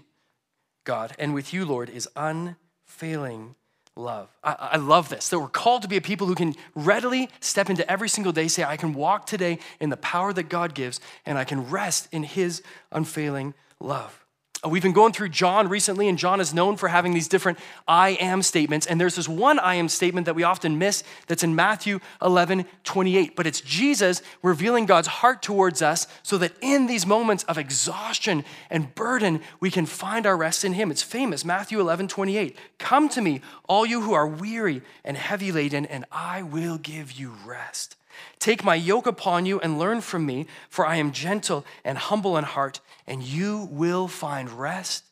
God, 0.85 1.15
and 1.19 1.35
with 1.35 1.53
you, 1.53 1.65
Lord, 1.65 1.91
is 1.91 2.09
unfailing 2.17 3.55
love. 3.97 4.29
I, 4.45 4.57
I, 4.73 4.77
love 4.77 5.09
this 5.09 5.31
that 5.31 5.39
we're 5.39 5.49
called 5.49 5.83
to 5.83 5.89
be 5.89 5.97
a 5.97 6.03
people 6.03 6.27
who 6.27 6.35
can 6.35 6.55
readily 6.75 7.31
step 7.41 7.71
into 7.71 7.91
every 7.91 8.09
single 8.09 8.33
day, 8.33 8.49
say, 8.49 8.63
I 8.63 8.77
can 8.77 8.93
walk 8.93 9.27
today 9.27 9.59
in 9.81 9.89
the 9.89 9.97
power 9.97 10.33
that 10.35 10.45
God 10.49 10.75
gives, 10.75 11.01
and 11.25 11.39
I 11.39 11.45
can 11.45 11.71
rest 11.71 12.09
in 12.13 12.23
His 12.23 12.63
unfailing 12.93 13.55
love. 13.81 14.26
We've 14.65 14.83
been 14.83 14.93
going 14.93 15.13
through 15.13 15.29
John 15.29 15.69
recently, 15.69 16.09
and 16.09 16.19
John 16.19 16.41
is 16.41 16.55
known 16.55 16.77
for 16.77 16.89
having 16.89 17.13
these 17.13 17.29
different 17.29 17.59
I 17.87 18.11
am 18.11 18.43
statements. 18.43 18.87
And 18.87 19.01
there's 19.01 19.15
this 19.15 19.29
one 19.29 19.59
I 19.59 19.75
am 19.75 19.89
statement 19.89 20.25
that 20.25 20.35
we 20.35 20.45
often 20.45 20.79
miss 20.79 21.05
that's 21.27 21.45
in 21.45 21.55
Matthew 21.55 22.01
11, 22.23 22.65
28. 22.83 23.37
But 23.37 23.47
it's 23.47 23.61
Jesus 23.61 24.23
revealing 24.43 24.87
God's 24.87 25.09
heart 25.09 25.43
towards 25.43 25.83
us 25.83 26.07
so 26.23 26.39
that 26.39 26.53
in 26.63 26.87
these 26.87 27.07
moments 27.07 27.45
of 27.45 27.59
exhaustion 27.59 28.45
and 28.71 28.95
burden, 28.95 29.41
we 29.61 29.71
can 29.71 29.85
find 29.85 30.27
our 30.27 30.37
rest 30.37 30.65
in 30.65 30.73
Him. 30.73 30.91
It's 30.91 31.03
famous, 31.03 31.45
Matthew 31.45 31.79
11, 31.79 32.09
28. 32.09 32.57
Come 32.79 33.09
to 33.11 33.21
me, 33.21 33.43
all 33.69 33.85
you 33.85 34.01
who 34.01 34.15
are 34.15 34.27
weary 34.27 34.83
and 35.05 35.17
heavy 35.17 35.53
laden, 35.53 35.85
and 35.87 36.07
I 36.11 36.43
will 36.43 36.79
give 36.79 37.13
you 37.13 37.35
rest. 37.45 37.97
Take 38.39 38.65
my 38.65 38.75
yoke 38.75 39.07
upon 39.07 39.47
you 39.47 39.61
and 39.61 39.79
learn 39.79 40.01
from 40.01 40.27
me, 40.27 40.47
for 40.69 40.87
I 40.87 40.97
am 40.97 41.13
gentle 41.13 41.65
and 41.85 41.99
humble 41.99 42.37
in 42.37 42.45
heart, 42.45 42.81
and 43.07 43.23
you 43.23 43.69
will 43.71 44.09
find 44.09 44.51
rest 44.51 45.05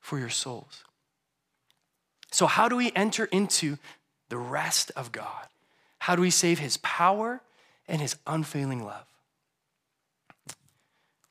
for 0.00 0.18
your 0.18 0.30
souls. 0.30 0.84
So, 2.30 2.46
how 2.46 2.68
do 2.68 2.76
we 2.76 2.92
enter 2.94 3.24
into 3.26 3.78
the 4.28 4.36
rest 4.36 4.92
of 4.96 5.12
God? 5.12 5.46
How 5.98 6.14
do 6.14 6.22
we 6.22 6.30
save 6.30 6.58
his 6.58 6.76
power 6.78 7.40
and 7.86 8.00
his 8.00 8.16
unfailing 8.26 8.84
love? 8.84 9.06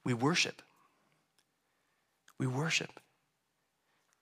We 0.03 0.13
worship. 0.13 0.61
We 2.39 2.47
worship. 2.47 2.99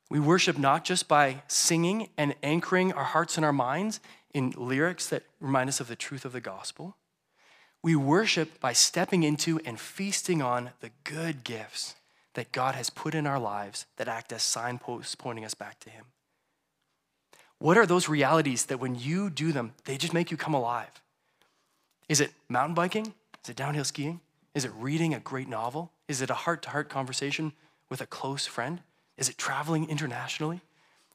We 0.10 0.20
worship 0.20 0.58
not 0.58 0.86
just 0.86 1.08
by 1.08 1.42
singing 1.48 2.10
and 2.18 2.36
anchoring 2.44 2.94
our 2.94 3.04
hearts 3.04 3.38
and 3.38 3.46
our 3.46 3.54
minds 3.54 4.00
in 4.36 4.54
lyrics 4.58 5.08
that 5.08 5.24
remind 5.40 5.70
us 5.70 5.80
of 5.80 5.88
the 5.88 5.96
truth 5.96 6.26
of 6.26 6.34
the 6.34 6.42
gospel. 6.42 6.98
We 7.82 7.96
worship 7.96 8.60
by 8.60 8.74
stepping 8.74 9.24
into 9.24 9.62
and 9.64 9.80
feasting 9.80 10.42
on 10.42 10.72
the 10.82 10.92
good 11.06 11.46
gifts 11.46 11.96
that 12.34 12.52
God 12.52 12.76
has 12.76 12.90
put 12.90 13.16
in 13.16 13.26
our 13.26 13.40
lives 13.40 13.86
that 13.96 14.10
act 14.10 14.34
as 14.34 14.44
signposts 14.44 15.16
pointing 15.16 15.46
us 15.46 15.54
back 15.54 15.80
to 15.80 15.90
Him? 15.90 16.04
What 17.60 17.78
are 17.78 17.86
those 17.86 18.10
realities 18.10 18.66
that 18.66 18.82
when 18.82 18.96
you 18.96 19.30
do 19.30 19.54
them, 19.54 19.72
they 19.86 19.96
just 19.96 20.14
make 20.14 20.32
you 20.32 20.36
come 20.38 20.54
alive? 20.54 21.02
Is 22.10 22.20
it 22.20 22.34
mountain 22.50 22.76
biking? 22.76 23.14
Is 23.42 23.50
it 23.50 23.56
downhill 23.56 23.86
skiing? 23.86 24.20
Is 24.54 24.66
it 24.66 24.72
reading 24.78 25.14
a 25.14 25.20
great 25.22 25.48
novel? 25.48 25.92
Is 26.10 26.22
it 26.22 26.30
a 26.30 26.34
heart 26.34 26.62
to 26.64 26.72
heart 26.72 26.90
conversation 26.90 27.54
with 27.90 28.02
a 28.02 28.06
close 28.06 28.46
friend? 28.46 28.82
Is 29.18 29.30
it 29.30 29.38
traveling 29.38 29.90
internationally? 29.90 30.60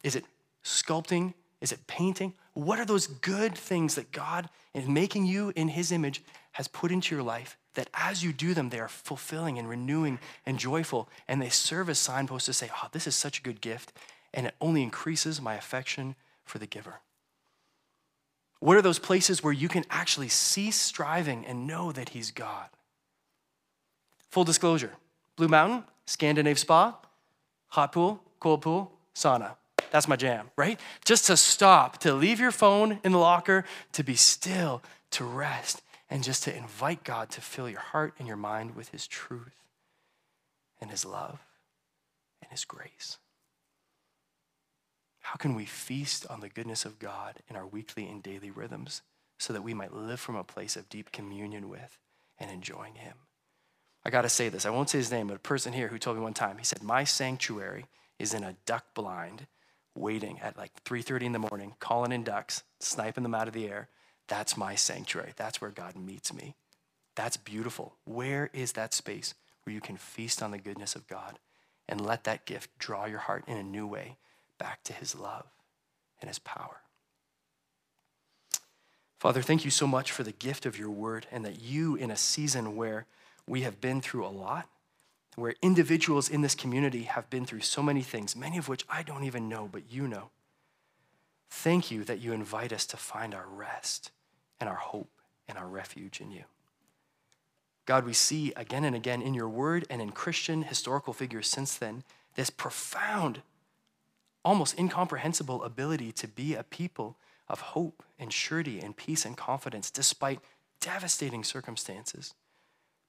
Is 0.03 0.17
it 0.17 0.25
sculpting? 0.65 1.35
Is 1.61 1.71
it 1.71 1.87
painting? 1.87 2.33
What 2.61 2.79
are 2.79 2.85
those 2.85 3.07
good 3.07 3.57
things 3.57 3.95
that 3.95 4.13
God, 4.13 4.51
in 4.75 4.93
making 4.93 5.25
you 5.25 5.51
in 5.57 5.69
His 5.69 5.91
image, 5.91 6.23
has 6.53 6.69
put 6.69 6.93
into 6.93 7.15
your 7.15 7.25
life 7.25 7.57
that 7.73 7.89
as 7.95 8.23
you 8.23 8.35
do 8.35 8.53
them, 8.53 8.69
they 8.69 8.81
are 8.81 8.87
fulfilling 8.87 9.59
and 9.59 9.67
renewing 9.67 10.19
and 10.45 10.59
joyful, 10.59 11.09
and 11.27 11.41
they 11.41 11.49
serve 11.49 11.89
as 11.89 11.99
signposts 11.99 12.45
to 12.47 12.53
say, 12.53 12.69
Oh, 12.71 12.89
this 12.93 13.07
is 13.07 13.17
such 13.17 13.39
a 13.39 13.43
good 13.43 13.63
gift, 13.63 13.95
and 14.35 14.47
it 14.47 14.55
only 14.61 14.83
increases 14.83 15.41
my 15.41 15.55
affection 15.55 16.17
for 16.45 16.59
the 16.59 16.67
giver? 16.67 17.01
What 18.59 18.77
are 18.77 18.83
those 18.83 18.99
places 18.99 19.43
where 19.43 19.55
you 19.55 19.69
can 19.69 19.87
actually 19.89 20.29
cease 20.29 20.79
striving 20.79 21.47
and 21.47 21.67
know 21.67 21.93
that 21.93 22.11
He's 22.11 22.31
God? 22.31 22.69
Full 24.29 24.45
disclosure 24.45 24.93
Blue 25.37 25.49
Mountain, 25.49 25.85
Scandinave 26.07 26.59
Spa, 26.59 26.99
hot 27.69 27.93
pool, 27.93 28.23
cold 28.39 28.61
pool, 28.61 28.93
sauna. 29.15 29.55
That's 29.91 30.09
my 30.09 30.17
jam, 30.17 30.51
right? 30.57 30.79
Just 31.05 31.27
to 31.27 31.37
stop, 31.37 31.99
to 31.99 32.13
leave 32.13 32.41
your 32.41 32.53
phone 32.53 33.01
in 33.03 33.13
the 33.13 33.19
locker, 33.19 33.65
to 33.93 34.05
be 34.05 34.15
still, 34.15 34.83
to 35.13 35.25
rest, 35.25 35.83
and 36.09 36.23
just 36.23 36.45
to 36.45 36.57
invite 36.57 37.05
God 37.05 37.31
to 37.31 37.41
fill 37.41 37.69
your 37.69 37.81
heart 37.81 38.15
and 38.19 38.27
your 38.27 38.37
mind 38.37 38.77
with 38.77 38.91
His 38.91 39.07
truth 39.07 39.57
and 40.81 40.91
His 40.91 41.05
love 41.05 41.41
and 42.43 42.51
His 42.51 42.65
grace. 42.65 43.19
How 45.21 45.37
can 45.37 45.55
we 45.55 45.65
feast 45.65 46.27
on 46.29 46.41
the 46.41 46.49
goodness 46.49 46.85
of 46.85 46.99
God 46.99 47.37
in 47.49 47.57
our 47.57 47.67
weekly 47.67 48.07
and 48.09 48.23
daily 48.23 48.51
rhythms 48.51 49.03
so 49.39 49.53
that 49.53 49.63
we 49.63 49.75
might 49.75 49.95
live 49.95 50.21
from 50.21 50.37
a 50.37 50.45
place 50.45 50.77
of 50.77 50.89
deep 50.89 51.13
communion 51.13 51.69
with 51.69 51.99
and 52.39 52.51
enjoying 52.51 52.95
Him? 52.95 53.15
I 54.05 54.11
got 54.11 54.23
to 54.23 54.29
say 54.29 54.49
this. 54.49 54.65
I 54.65 54.71
won't 54.71 54.89
say 54.89 54.99
his 54.99 55.11
name, 55.11 55.27
but 55.27 55.37
a 55.37 55.41
person 55.41 55.73
here 55.73 55.89
who 55.89 55.99
told 55.99 56.17
me 56.17 56.23
one 56.23 56.35
time, 56.35 56.59
he 56.59 56.65
said, 56.65 56.83
My 56.83 57.05
sanctuary 57.05 57.87
is 58.19 58.33
in 58.33 58.45
a 58.45 58.57
duck 58.65 58.95
blind 58.95 59.47
waiting 59.95 60.41
at 60.41 60.57
like 60.57 60.73
3.30 60.85 61.23
in 61.23 61.33
the 61.33 61.39
morning, 61.39 61.75
calling 61.81 62.13
in 62.13 62.25
ducks, 62.25 62.63
sniping 62.79 63.23
them 63.23 63.35
out 63.35 63.49
of 63.49 63.55
the 63.55 63.69
air. 63.69 63.89
That's 64.29 64.57
my 64.57 64.75
sanctuary. 64.75 65.33
That's 65.37 65.61
where 65.61 65.71
God 65.71 65.97
meets 65.97 66.33
me. 66.33 66.55
That's 67.17 67.37
beautiful. 67.37 67.97
Where 68.05 68.51
is 68.53 68.73
that 68.73 68.95
space 68.95 69.35
where 69.65 69.75
you 69.75 69.81
can 69.81 69.97
feast 69.97 70.43
on 70.43 70.53
the 70.53 70.59
goodness 70.59 70.95
of 70.95 71.09
God 71.09 71.39
and 71.89 72.01
let 72.01 72.25
that 72.25 72.47
gift 72.47 72.71
draw 72.79 73.07
your 73.07 73.19
heart 73.19 73.45
in 73.47 73.57
a 73.57 73.63
new 73.63 73.87
way 73.87 74.17
back 74.59 74.83
to 74.85 74.93
his 74.93 75.15
love 75.15 75.47
and 76.21 76.29
his 76.29 76.39
power? 76.39 76.81
Father, 79.19 79.43
thank 79.43 79.67
you 79.67 79.71
so 79.71 79.87
much 79.87 80.13
for 80.13 80.23
the 80.23 80.33
gift 80.33 80.65
of 80.65 80.79
your 80.79 80.89
word 80.89 81.27
and 81.31 81.45
that 81.45 81.61
you, 81.61 81.95
in 81.95 82.11
a 82.11 82.17
season 82.17 82.75
where 82.75 83.07
we 83.47 83.63
have 83.63 83.81
been 83.81 84.01
through 84.01 84.25
a 84.25 84.29
lot, 84.29 84.67
where 85.37 85.55
individuals 85.63 86.29
in 86.29 86.41
this 86.43 86.55
community 86.55 87.05
have 87.05 87.31
been 87.31 87.45
through 87.45 87.61
so 87.61 87.83
many 87.83 88.03
things, 88.03 88.37
many 88.37 88.59
of 88.59 88.69
which 88.69 88.85
I 88.89 89.03
don't 89.03 89.25
even 89.25 89.49
know, 89.49 89.69
but 89.71 89.91
you 89.91 90.09
know. 90.09 90.31
Thank 91.51 91.91
you 91.91 92.05
that 92.05 92.21
you 92.21 92.33
invite 92.33 92.73
us 92.73 92.87
to 92.87 92.97
find 92.97 93.35
our 93.35 93.47
rest 93.49 94.11
and 94.61 94.69
our 94.69 94.77
hope 94.77 95.11
and 95.49 95.59
our 95.59 95.67
refuge 95.67 96.21
in 96.21 96.31
you. 96.31 96.45
God, 97.87 98.05
we 98.05 98.13
see 98.13 98.53
again 98.55 98.85
and 98.85 98.95
again 98.95 99.21
in 99.21 99.35
your 99.35 99.49
word 99.49 99.85
and 99.91 100.01
in 100.01 100.11
Christian 100.11 100.63
historical 100.63 101.13
figures 101.13 101.49
since 101.49 101.77
then 101.77 102.05
this 102.37 102.51
profound, 102.51 103.43
almost 104.45 104.79
incomprehensible 104.79 105.65
ability 105.65 106.13
to 106.13 106.29
be 106.29 106.55
a 106.55 106.63
people 106.63 107.17
of 107.49 107.61
hope 107.61 108.05
and 108.19 108.33
surety 108.33 108.79
and 108.79 108.97
peace 108.97 109.25
and 109.25 109.37
confidence 109.37 109.91
despite 109.91 110.39
devastating 110.81 111.43
circumstances 111.43 112.35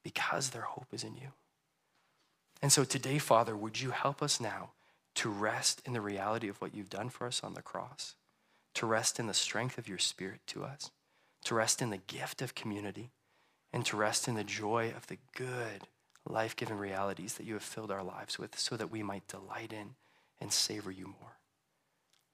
because 0.03 0.49
their 0.49 0.63
hope 0.63 0.87
is 0.91 1.03
in 1.03 1.15
you. 1.15 1.27
And 2.61 2.71
so 2.71 2.83
today, 2.83 3.17
Father, 3.17 3.55
would 3.55 3.81
you 3.81 3.91
help 3.91 4.21
us 4.21 4.39
now 4.39 4.71
to 5.15 5.29
rest 5.29 5.81
in 5.85 5.93
the 5.93 6.01
reality 6.01 6.47
of 6.47 6.61
what 6.61 6.75
you've 6.75 6.89
done 6.89 7.09
for 7.09 7.27
us 7.27 7.41
on 7.43 7.53
the 7.53 7.61
cross, 7.61 8.15
to 8.75 8.85
rest 8.85 9.19
in 9.19 9.27
the 9.27 9.33
strength 9.33 9.77
of 9.77 9.87
your 9.87 9.97
spirit 9.97 10.41
to 10.47 10.63
us, 10.63 10.91
to 11.45 11.55
rest 11.55 11.81
in 11.81 11.89
the 11.89 11.97
gift 11.97 12.41
of 12.41 12.55
community, 12.55 13.09
and 13.73 13.85
to 13.85 13.97
rest 13.97 14.27
in 14.27 14.35
the 14.35 14.43
joy 14.43 14.93
of 14.95 15.07
the 15.07 15.17
good, 15.35 15.87
life 16.27 16.55
giving 16.55 16.77
realities 16.77 17.33
that 17.35 17.45
you 17.45 17.53
have 17.53 17.63
filled 17.63 17.91
our 17.91 18.03
lives 18.03 18.37
with 18.37 18.57
so 18.57 18.77
that 18.77 18.91
we 18.91 19.01
might 19.01 19.27
delight 19.27 19.73
in 19.73 19.95
and 20.39 20.53
savor 20.53 20.91
you 20.91 21.05
more. 21.05 21.37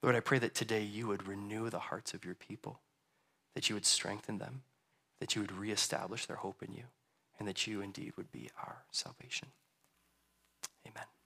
Lord, 0.02 0.14
I 0.14 0.20
pray 0.20 0.38
that 0.38 0.54
today 0.54 0.82
you 0.82 1.08
would 1.08 1.26
renew 1.26 1.70
the 1.70 1.78
hearts 1.78 2.14
of 2.14 2.24
your 2.24 2.34
people, 2.34 2.80
that 3.54 3.68
you 3.68 3.74
would 3.74 3.86
strengthen 3.86 4.38
them, 4.38 4.62
that 5.20 5.34
you 5.34 5.42
would 5.42 5.52
reestablish 5.52 6.26
their 6.26 6.36
hope 6.36 6.62
in 6.62 6.72
you 6.72 6.84
and 7.38 7.48
that 7.48 7.66
you 7.66 7.80
indeed 7.80 8.12
would 8.16 8.30
be 8.30 8.50
our 8.58 8.84
salvation. 8.90 9.48
Amen. 10.88 11.17